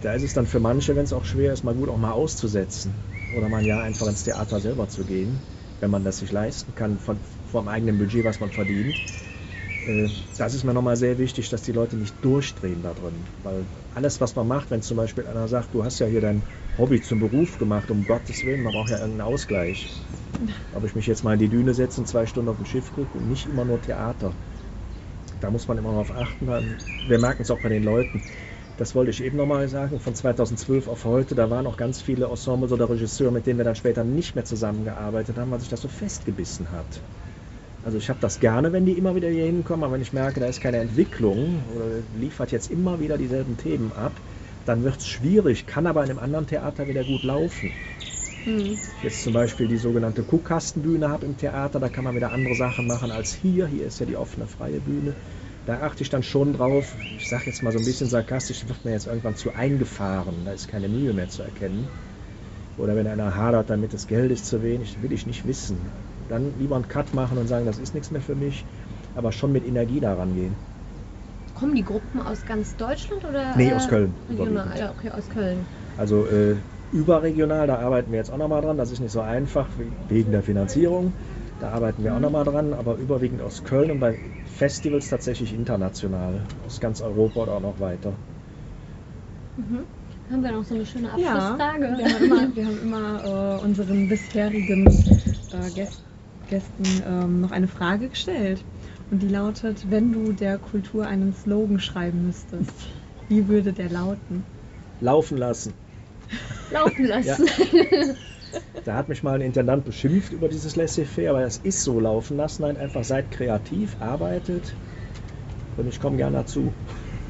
Da 0.00 0.14
ist 0.14 0.22
es 0.22 0.32
dann 0.32 0.46
für 0.46 0.60
manche, 0.60 0.96
wenn 0.96 1.04
es 1.04 1.12
auch 1.12 1.24
schwer 1.24 1.52
ist, 1.52 1.62
mal 1.64 1.74
gut 1.74 1.88
auch 1.88 1.98
mal 1.98 2.12
auszusetzen. 2.12 3.04
Oder 3.28 3.48
mal 3.48 3.58
ein 3.58 3.66
Jahr 3.66 3.82
einfach 3.82 4.08
ins 4.08 4.24
Theater 4.24 4.60
selber 4.60 4.88
zu 4.88 5.04
gehen, 5.04 5.44
wenn 5.78 5.90
man 5.90 6.04
das 6.04 6.18
sich 6.18 6.32
leisten 6.32 6.74
kann, 6.74 6.98
von, 6.98 7.20
vom 7.22 7.68
eigenen 7.68 7.98
Budget, 7.98 8.24
was 8.24 8.40
man 8.40 8.50
verdient. 8.50 9.02
Äh, 9.84 10.08
Das 10.38 10.54
ist 10.54 10.64
mir 10.64 10.72
nochmal 10.72 10.96
sehr 10.96 11.18
wichtig, 11.18 11.48
dass 11.50 11.60
die 11.62 11.72
Leute 11.72 11.96
nicht 11.96 12.24
durchdrehen 12.24 12.82
da 12.82 12.94
drin. 12.94 13.28
Weil 13.42 13.68
alles, 13.90 14.18
was 14.20 14.34
man 14.34 14.46
macht, 14.48 14.70
wenn 14.70 14.80
zum 14.82 14.96
Beispiel 14.96 15.26
einer 15.26 15.48
sagt, 15.48 15.74
du 15.74 15.84
hast 15.84 15.98
ja 15.98 16.06
hier 16.06 16.20
dein 16.22 16.46
Hobby 16.78 17.00
zum 17.02 17.18
Beruf 17.18 17.58
gemacht, 17.58 17.90
um 17.90 18.04
Gottes 18.06 18.44
Willen, 18.44 18.62
man 18.62 18.72
braucht 18.72 18.90
ja 18.90 18.98
irgendeinen 18.98 19.28
Ausgleich. 19.28 19.92
Ob 20.72 20.84
ich 20.84 20.94
mich 20.94 21.06
jetzt 21.06 21.24
mal 21.24 21.34
in 21.34 21.40
die 21.40 21.50
Düne 21.50 21.74
setze 21.74 22.00
und 22.02 22.06
zwei 22.06 22.26
Stunden 22.26 22.50
auf 22.50 22.56
dem 22.58 22.66
Schiff 22.66 22.92
gucke 22.92 23.18
und 23.18 23.26
nicht 23.28 23.46
immer 23.46 23.64
nur 23.64 23.80
Theater. 23.82 24.36
Da 25.40 25.50
muss 25.50 25.66
man 25.66 25.76
immer 25.78 25.90
darauf 25.90 26.12
achten. 26.14 26.46
Wir 27.02 27.18
merken 27.18 27.42
es 27.42 27.50
auch 27.50 27.58
bei 27.60 27.68
den 27.68 27.82
Leuten. 27.82 28.22
Das 28.76 28.94
wollte 28.94 29.10
ich 29.10 29.22
eben 29.22 29.36
nochmal 29.36 29.68
sagen, 29.68 30.00
von 30.00 30.14
2012 30.14 30.88
auf 30.88 31.04
heute, 31.04 31.34
da 31.34 31.50
waren 31.50 31.66
auch 31.66 31.76
ganz 31.76 32.00
viele 32.02 32.26
Ensembles 32.26 32.72
oder 32.72 32.88
Regisseure, 32.90 33.32
mit 33.32 33.46
denen 33.46 33.58
wir 33.58 33.64
dann 33.64 33.74
später 33.76 34.04
nicht 34.04 34.34
mehr 34.36 34.44
zusammengearbeitet 34.44 35.38
haben, 35.38 35.50
weil 35.50 35.60
sich 35.60 35.68
das 35.68 35.80
so 35.82 35.88
festgebissen 35.88 36.70
hat. 36.72 37.04
Also 37.84 37.96
ich 37.98 38.08
habe 38.10 38.18
das 38.20 38.40
gerne, 38.40 38.72
wenn 38.72 38.84
die 38.84 38.92
immer 38.92 39.14
wieder 39.14 39.28
hier 39.28 39.46
hinkommen, 39.46 39.84
aber 39.84 39.94
wenn 39.94 40.02
ich 40.02 40.12
merke, 40.12 40.40
da 40.40 40.46
ist 40.46 40.60
keine 40.60 40.78
Entwicklung 40.78 41.62
oder 41.74 41.86
liefert 42.18 42.52
jetzt 42.52 42.70
immer 42.70 43.00
wieder 43.00 43.16
dieselben 43.16 43.56
Themen 43.56 43.90
ab, 43.96 44.12
dann 44.66 44.84
wird 44.84 44.98
es 44.98 45.08
schwierig, 45.08 45.66
kann 45.66 45.86
aber 45.86 46.04
in 46.04 46.10
einem 46.10 46.18
anderen 46.18 46.46
Theater 46.46 46.86
wieder 46.88 47.04
gut 47.04 47.22
laufen. 47.22 47.70
Hm. 48.44 48.78
Jetzt 49.02 49.22
zum 49.22 49.32
Beispiel 49.32 49.68
die 49.68 49.76
sogenannte 49.76 50.22
Kuhkastenbühne 50.22 51.08
habe 51.08 51.26
im 51.26 51.36
Theater, 51.36 51.80
da 51.80 51.88
kann 51.88 52.04
man 52.04 52.14
wieder 52.14 52.32
andere 52.32 52.54
Sachen 52.54 52.86
machen 52.86 53.10
als 53.10 53.34
hier. 53.34 53.66
Hier 53.66 53.86
ist 53.86 54.00
ja 54.00 54.06
die 54.06 54.16
offene 54.16 54.46
freie 54.46 54.80
Bühne. 54.80 55.14
Da 55.66 55.82
achte 55.82 56.02
ich 56.02 56.10
dann 56.10 56.22
schon 56.22 56.54
drauf. 56.54 56.94
Ich 57.18 57.28
sage 57.28 57.44
jetzt 57.46 57.62
mal 57.62 57.72
so 57.72 57.78
ein 57.78 57.84
bisschen 57.84 58.08
sarkastisch, 58.08 58.66
wird 58.66 58.84
mir 58.84 58.92
jetzt 58.92 59.06
irgendwann 59.06 59.36
zu 59.36 59.54
eingefahren. 59.54 60.34
Da 60.44 60.52
ist 60.52 60.68
keine 60.68 60.88
Mühe 60.88 61.12
mehr 61.12 61.28
zu 61.28 61.42
erkennen. 61.42 61.86
Oder 62.78 62.96
wenn 62.96 63.06
einer 63.06 63.34
hadert 63.34 63.68
damit, 63.68 63.92
das 63.92 64.06
Geld 64.06 64.32
ist 64.32 64.46
zu 64.46 64.62
wenig, 64.62 64.96
will 65.02 65.12
ich 65.12 65.26
nicht 65.26 65.46
wissen. 65.46 65.76
Dann 66.30 66.58
lieber 66.58 66.76
einen 66.76 66.88
Cut 66.88 67.12
machen 67.14 67.38
und 67.38 67.46
sagen, 67.46 67.66
das 67.66 67.78
ist 67.78 67.94
nichts 67.94 68.10
mehr 68.10 68.22
für 68.22 68.34
mich, 68.34 68.66
aber 69.14 69.32
schon 69.32 69.52
mit 69.52 69.64
Energie 69.64 70.00
daran 70.00 70.34
gehen. 70.34 70.56
kommen 71.54 71.74
die 71.76 71.84
Gruppen 71.84 72.20
aus 72.20 72.44
ganz 72.44 72.76
Deutschland 72.76 73.24
oder? 73.24 73.56
Nee, 73.56 73.72
aus 73.72 73.88
Köln, 73.88 74.14
Regional, 74.28 74.78
ja, 74.78 74.90
okay, 74.92 75.10
aus 75.10 75.28
Köln. 75.28 75.66
Also 75.96 76.26
äh, 76.26 76.56
überregional, 76.90 77.66
da 77.66 77.76
arbeiten 77.78 78.10
wir 78.12 78.18
jetzt 78.18 78.30
auch 78.30 78.38
nochmal 78.38 78.62
dran. 78.62 78.76
Das 78.78 78.90
ist 78.90 79.00
nicht 79.00 79.12
so 79.12 79.20
einfach 79.20 79.68
we- 79.76 79.92
wegen 80.08 80.32
der 80.32 80.42
Finanzierung. 80.42 81.14
Da 81.58 81.70
arbeiten 81.70 82.04
wir 82.04 82.14
auch 82.14 82.20
nochmal 82.20 82.44
dran, 82.44 82.72
aber 82.72 82.96
überwiegend 82.96 83.42
aus 83.42 83.62
Köln 83.64 83.90
und 83.90 84.00
bei 84.00 84.18
Festivals 84.44 85.08
tatsächlich 85.08 85.52
international. 85.54 86.46
Aus 86.64 86.80
ganz 86.80 87.00
Europa 87.00 87.40
oder 87.42 87.52
auch 87.54 87.60
noch 87.60 87.80
weiter. 87.80 88.14
Mhm. 89.56 89.86
Haben 90.28 90.42
wir 90.42 90.52
noch 90.52 90.64
so 90.64 90.74
eine 90.74 90.86
schöne 90.86 91.12
Ja, 91.12 91.14
Abschlussfrage? 91.14 91.96
wir 91.96 92.04
haben 92.06 92.16
immer, 92.16 92.54
wir 92.56 92.66
haben 92.66 92.78
immer 92.78 93.58
äh, 93.60 93.64
unseren 93.64 94.08
bisherigen 94.08 95.06
äh, 95.50 95.70
Gäst, 95.70 96.04
Gästen 96.50 97.02
ähm, 97.06 97.40
noch 97.40 97.52
eine 97.52 97.68
Frage 97.68 98.08
gestellt. 98.08 98.62
Und 99.10 99.22
die 99.22 99.28
lautet, 99.28 99.90
wenn 99.90 100.12
du 100.12 100.32
der 100.32 100.58
Kultur 100.58 101.06
einen 101.06 101.34
Slogan 101.34 101.80
schreiben 101.80 102.26
müsstest, 102.26 102.72
wie 103.28 103.48
würde 103.48 103.72
der 103.72 103.88
lauten? 103.88 104.44
Laufen 105.00 105.38
lassen. 105.38 105.72
Laufen 106.72 107.06
lassen. 107.06 107.46
Ja. 107.72 108.14
Da 108.84 108.94
hat 108.94 109.08
mich 109.08 109.22
mal 109.22 109.36
ein 109.36 109.40
Intendant 109.40 109.84
beschimpft 109.84 110.32
über 110.32 110.48
dieses 110.48 110.76
Laissez-faire, 110.76 111.30
aber 111.30 111.42
es 111.42 111.58
ist 111.58 111.82
so 111.82 112.00
laufen 112.00 112.36
lassen. 112.36 112.62
Nein, 112.62 112.76
einfach 112.76 113.04
seid 113.04 113.30
kreativ, 113.30 113.96
arbeitet 114.00 114.74
und 115.76 115.88
ich 115.88 116.00
komme 116.00 116.16
gerne 116.16 116.38
dazu. 116.38 116.72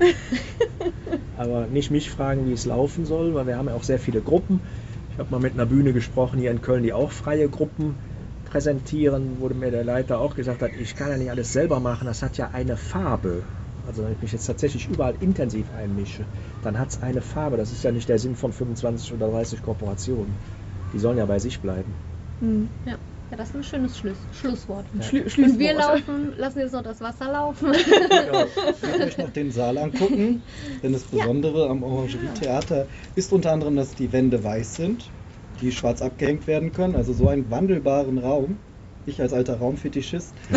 aber 1.37 1.67
nicht 1.67 1.91
mich 1.91 2.11
fragen, 2.11 2.49
wie 2.49 2.53
es 2.53 2.65
laufen 2.65 3.05
soll, 3.05 3.35
weil 3.35 3.47
wir 3.47 3.57
haben 3.57 3.69
ja 3.69 3.75
auch 3.75 3.83
sehr 3.83 3.99
viele 3.99 4.21
Gruppen. 4.21 4.61
Ich 5.13 5.19
habe 5.19 5.31
mal 5.31 5.41
mit 5.41 5.55
einer 5.55 5.67
Bühne 5.67 5.93
gesprochen 5.93 6.39
hier 6.39 6.51
in 6.51 6.63
Köln, 6.63 6.83
die 6.83 6.93
auch 6.93 7.11
freie 7.11 7.49
Gruppen 7.49 7.95
präsentieren, 8.51 9.37
wo 9.41 9.49
mir 9.49 9.71
der 9.71 9.85
Leiter 9.85 10.19
auch 10.21 10.35
gesagt 10.35 10.63
hat, 10.63 10.73
ich 10.81 10.95
kann 10.97 11.11
ja 11.11 11.17
nicht 11.17 11.31
alles 11.31 11.53
selber 11.53 11.81
machen, 11.81 12.07
das 12.07 12.23
hat 12.23 12.37
ja 12.37 12.51
eine 12.53 12.77
Farbe. 12.77 13.43
Also 13.87 14.05
wenn 14.05 14.13
ich 14.13 14.23
mich 14.23 14.33
jetzt 14.33 14.47
tatsächlich 14.47 14.89
überall 14.89 15.15
intensiv 15.21 15.67
einmische, 15.77 16.25
dann 16.63 16.79
hat 16.79 16.91
es 16.91 17.03
eine 17.03 17.21
Farbe. 17.23 17.57
Das 17.57 17.73
ist 17.73 17.83
ja 17.83 17.93
nicht 17.93 18.09
der 18.09 18.19
Sinn 18.19 18.37
von 18.37 18.53
25 18.53 19.13
oder 19.15 19.29
30 19.29 19.63
Kooperationen. 19.63 20.35
Die 20.93 20.99
sollen 20.99 21.19
ja 21.19 21.27
bei 21.27 21.39
sich 21.39 21.61
bleiben. 21.61 21.95
Hm. 22.41 22.69
Ja. 22.85 22.93
ja, 23.31 23.37
das 23.37 23.51
ist 23.51 23.55
ein 23.57 23.65
schönes 23.65 23.97
Schluss, 23.99 24.19
Schlusswort. 24.33 24.87
Ja. 24.93 25.03
Schlü 25.03 25.21
Und 25.23 25.59
wir 25.59 25.71
Schlusswort. 25.71 26.07
laufen, 26.07 26.35
lassen 26.37 26.59
jetzt 26.61 26.73
noch 26.73 26.83
das 26.83 27.01
Wasser 27.01 27.31
laufen. 27.33 27.73
Genau. 27.73 28.47
Ich 28.83 28.89
möchte 28.89 29.05
euch 29.05 29.19
noch 29.19 29.31
den 29.31 29.51
Saal 29.51 29.79
angucken, 29.79 30.43
denn 30.83 30.93
das 30.93 31.05
Besondere 31.05 31.69
am 31.69 31.83
Orangerie-Theater 31.83 32.87
ist 33.15 33.33
unter 33.33 33.53
anderem, 33.53 33.77
dass 33.77 33.95
die 33.95 34.13
Wände 34.13 34.43
weiß 34.43 34.75
sind, 34.77 35.11
die 35.61 35.73
schwarz 35.73 36.03
abgehängt 36.03 36.47
werden 36.47 36.73
können, 36.73 36.95
also 36.97 37.13
so 37.13 37.29
einen 37.29 37.51
wandelbaren 37.51 38.19
Raum. 38.19 38.57
Ich 39.07 39.21
als 39.21 39.33
alter 39.33 39.57
Raumfetischist, 39.59 40.35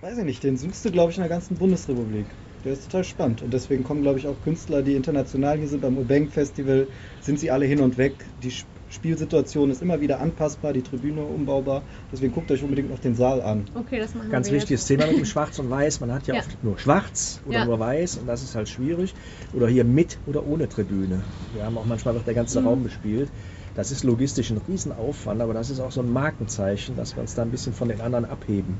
weiß 0.00 0.18
ich 0.18 0.24
nicht, 0.24 0.44
den 0.44 0.56
suchst 0.56 0.84
du, 0.84 0.90
glaube 0.90 1.10
ich, 1.10 1.16
in 1.16 1.22
der 1.22 1.30
ganzen 1.30 1.56
Bundesrepublik. 1.56 2.26
Der 2.64 2.72
ist 2.72 2.84
total 2.84 3.04
spannend 3.04 3.42
und 3.42 3.52
deswegen 3.54 3.84
kommen, 3.84 4.02
glaube 4.02 4.18
ich, 4.18 4.26
auch 4.26 4.40
Künstler, 4.40 4.82
die 4.82 4.94
international 4.94 5.58
hier 5.58 5.68
sind 5.68 5.80
beim 5.80 5.98
Ubeng 5.98 6.28
Festival, 6.28 6.88
sind 7.20 7.38
sie 7.38 7.50
alle 7.50 7.66
hin 7.66 7.80
und 7.80 7.96
weg. 7.96 8.24
Die 8.42 8.52
Spielsituation 8.88 9.70
ist 9.70 9.82
immer 9.82 10.00
wieder 10.00 10.20
anpassbar, 10.20 10.72
die 10.72 10.82
Tribüne 10.82 11.22
umbaubar. 11.22 11.82
Deswegen 12.12 12.32
guckt 12.32 12.50
euch 12.50 12.62
unbedingt 12.62 12.88
noch 12.90 12.98
den 13.00 13.14
Saal 13.14 13.42
an. 13.42 13.64
Okay, 13.74 13.98
das 13.98 14.14
machen 14.14 14.30
Ganz 14.30 14.48
wir 14.50 14.56
wichtiges 14.56 14.86
Thema 14.86 15.06
mit 15.06 15.16
dem 15.18 15.24
Schwarz 15.32 15.58
und 15.58 15.70
Weiß. 15.70 16.00
Man 16.00 16.12
hat 16.12 16.26
ja, 16.26 16.34
Ja. 16.34 16.40
oft 16.40 16.62
nur 16.62 16.78
Schwarz 16.78 17.40
oder 17.46 17.58
Ja. 17.58 17.64
nur 17.64 17.78
Weiß 17.80 18.16
und 18.18 18.26
das 18.26 18.42
ist 18.42 18.54
halt 18.54 18.68
schwierig. 18.68 19.14
Oder 19.52 19.68
hier 19.68 19.84
mit 19.84 20.18
oder 20.26 20.46
ohne 20.46 20.68
Tribüne. 20.68 21.22
Wir 21.52 21.64
haben 21.64 21.76
auch 21.78 21.84
manchmal 21.84 22.14
wird 22.14 22.26
der 22.26 22.34
ganze 22.34 22.60
Mhm. 22.60 22.66
Raum 22.66 22.82
bespielt. 22.84 23.28
Das 23.74 23.90
ist 23.90 24.04
logistisch 24.04 24.50
ein 24.50 24.60
Riesenaufwand, 24.66 25.42
aber 25.42 25.52
das 25.52 25.68
ist 25.68 25.80
auch 25.80 25.92
so 25.92 26.00
ein 26.00 26.10
Markenzeichen, 26.10 26.96
dass 26.96 27.14
wir 27.16 27.20
uns 27.20 27.34
da 27.34 27.42
ein 27.42 27.50
bisschen 27.50 27.74
von 27.74 27.88
den 27.88 28.00
anderen 28.00 28.24
abheben. 28.24 28.78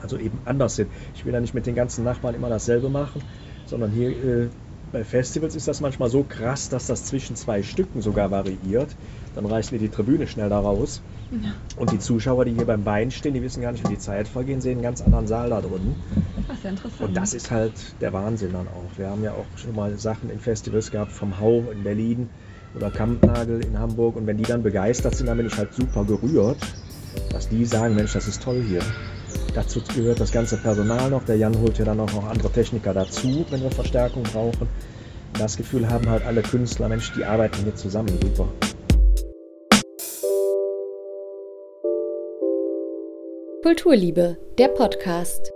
Also 0.00 0.18
eben 0.18 0.38
anders 0.44 0.76
sind. 0.76 0.90
Ich 1.14 1.24
will 1.24 1.32
ja 1.32 1.40
nicht 1.40 1.54
mit 1.54 1.66
den 1.66 1.74
ganzen 1.74 2.04
Nachbarn 2.04 2.34
immer 2.34 2.48
dasselbe 2.48 2.88
machen, 2.88 3.22
sondern 3.66 3.90
hier 3.90 4.10
äh, 4.10 4.48
bei 4.92 5.04
Festivals 5.04 5.54
ist 5.54 5.68
das 5.68 5.80
manchmal 5.80 6.10
so 6.10 6.22
krass, 6.24 6.68
dass 6.68 6.86
das 6.86 7.04
zwischen 7.04 7.34
zwei 7.34 7.62
Stücken 7.62 8.00
sogar 8.02 8.30
variiert. 8.30 8.94
Dann 9.34 9.46
reißen 9.46 9.72
wir 9.72 9.78
die 9.78 9.88
Tribüne 9.88 10.26
schnell 10.26 10.48
da 10.48 10.60
raus. 10.60 11.00
Und 11.76 11.92
die 11.92 11.98
Zuschauer, 11.98 12.44
die 12.44 12.52
hier 12.52 12.66
beim 12.66 12.84
Bein 12.84 13.10
stehen, 13.10 13.32
die 13.32 13.42
wissen 13.42 13.62
gar 13.62 13.72
nicht, 13.72 13.84
wie 13.88 13.94
die 13.94 13.98
Zeit 13.98 14.28
vergehen, 14.28 14.60
sehen 14.60 14.72
einen 14.72 14.82
ganz 14.82 15.00
anderen 15.00 15.26
Saal 15.26 15.50
da 15.50 15.60
drin. 15.62 15.94
Das 16.46 16.58
ist 16.58 16.64
ja 16.64 16.70
interessant. 16.70 17.08
Und 17.08 17.16
das 17.16 17.34
ist 17.34 17.50
halt 17.50 17.72
der 18.02 18.12
Wahnsinn 18.12 18.52
dann 18.52 18.68
auch. 18.68 18.98
Wir 18.98 19.08
haben 19.08 19.24
ja 19.24 19.32
auch 19.32 19.46
schon 19.56 19.74
mal 19.74 19.98
Sachen 19.98 20.28
in 20.28 20.38
Festivals 20.38 20.90
gehabt, 20.90 21.12
vom 21.12 21.40
Hau 21.40 21.64
in 21.72 21.82
Berlin 21.84 22.28
oder 22.74 22.90
Kampnagel 22.90 23.64
in 23.64 23.78
Hamburg. 23.78 24.16
Und 24.16 24.26
wenn 24.26 24.36
die 24.36 24.44
dann 24.44 24.62
begeistert 24.62 25.14
sind, 25.14 25.26
dann 25.26 25.38
bin 25.38 25.46
ich 25.46 25.56
halt 25.56 25.72
super 25.72 26.04
gerührt, 26.04 26.58
dass 27.30 27.48
die 27.48 27.64
sagen, 27.64 27.94
Mensch, 27.94 28.12
das 28.12 28.28
ist 28.28 28.42
toll 28.42 28.62
hier. 28.68 28.80
Dazu 29.54 29.80
gehört 29.94 30.20
das 30.20 30.32
ganze 30.32 30.58
Personal 30.58 31.08
noch. 31.08 31.24
Der 31.24 31.36
Jan 31.36 31.58
holt 31.58 31.78
ja 31.78 31.86
dann 31.86 32.00
auch 32.00 32.12
noch 32.12 32.28
andere 32.28 32.50
Techniker 32.50 32.92
dazu, 32.92 33.46
wenn 33.48 33.62
wir 33.62 33.70
Verstärkung 33.70 34.22
brauchen. 34.22 34.68
Das 35.38 35.56
Gefühl 35.56 35.88
haben 35.88 36.08
halt 36.10 36.26
alle 36.26 36.42
Künstler, 36.42 36.88
Mensch, 36.88 37.12
die 37.16 37.24
arbeiten 37.24 37.62
hier 37.64 37.74
zusammen. 37.74 38.10
Super. 38.20 38.48
Kulturliebe, 43.62 44.36
der 44.58 44.66
Podcast. 44.66 45.52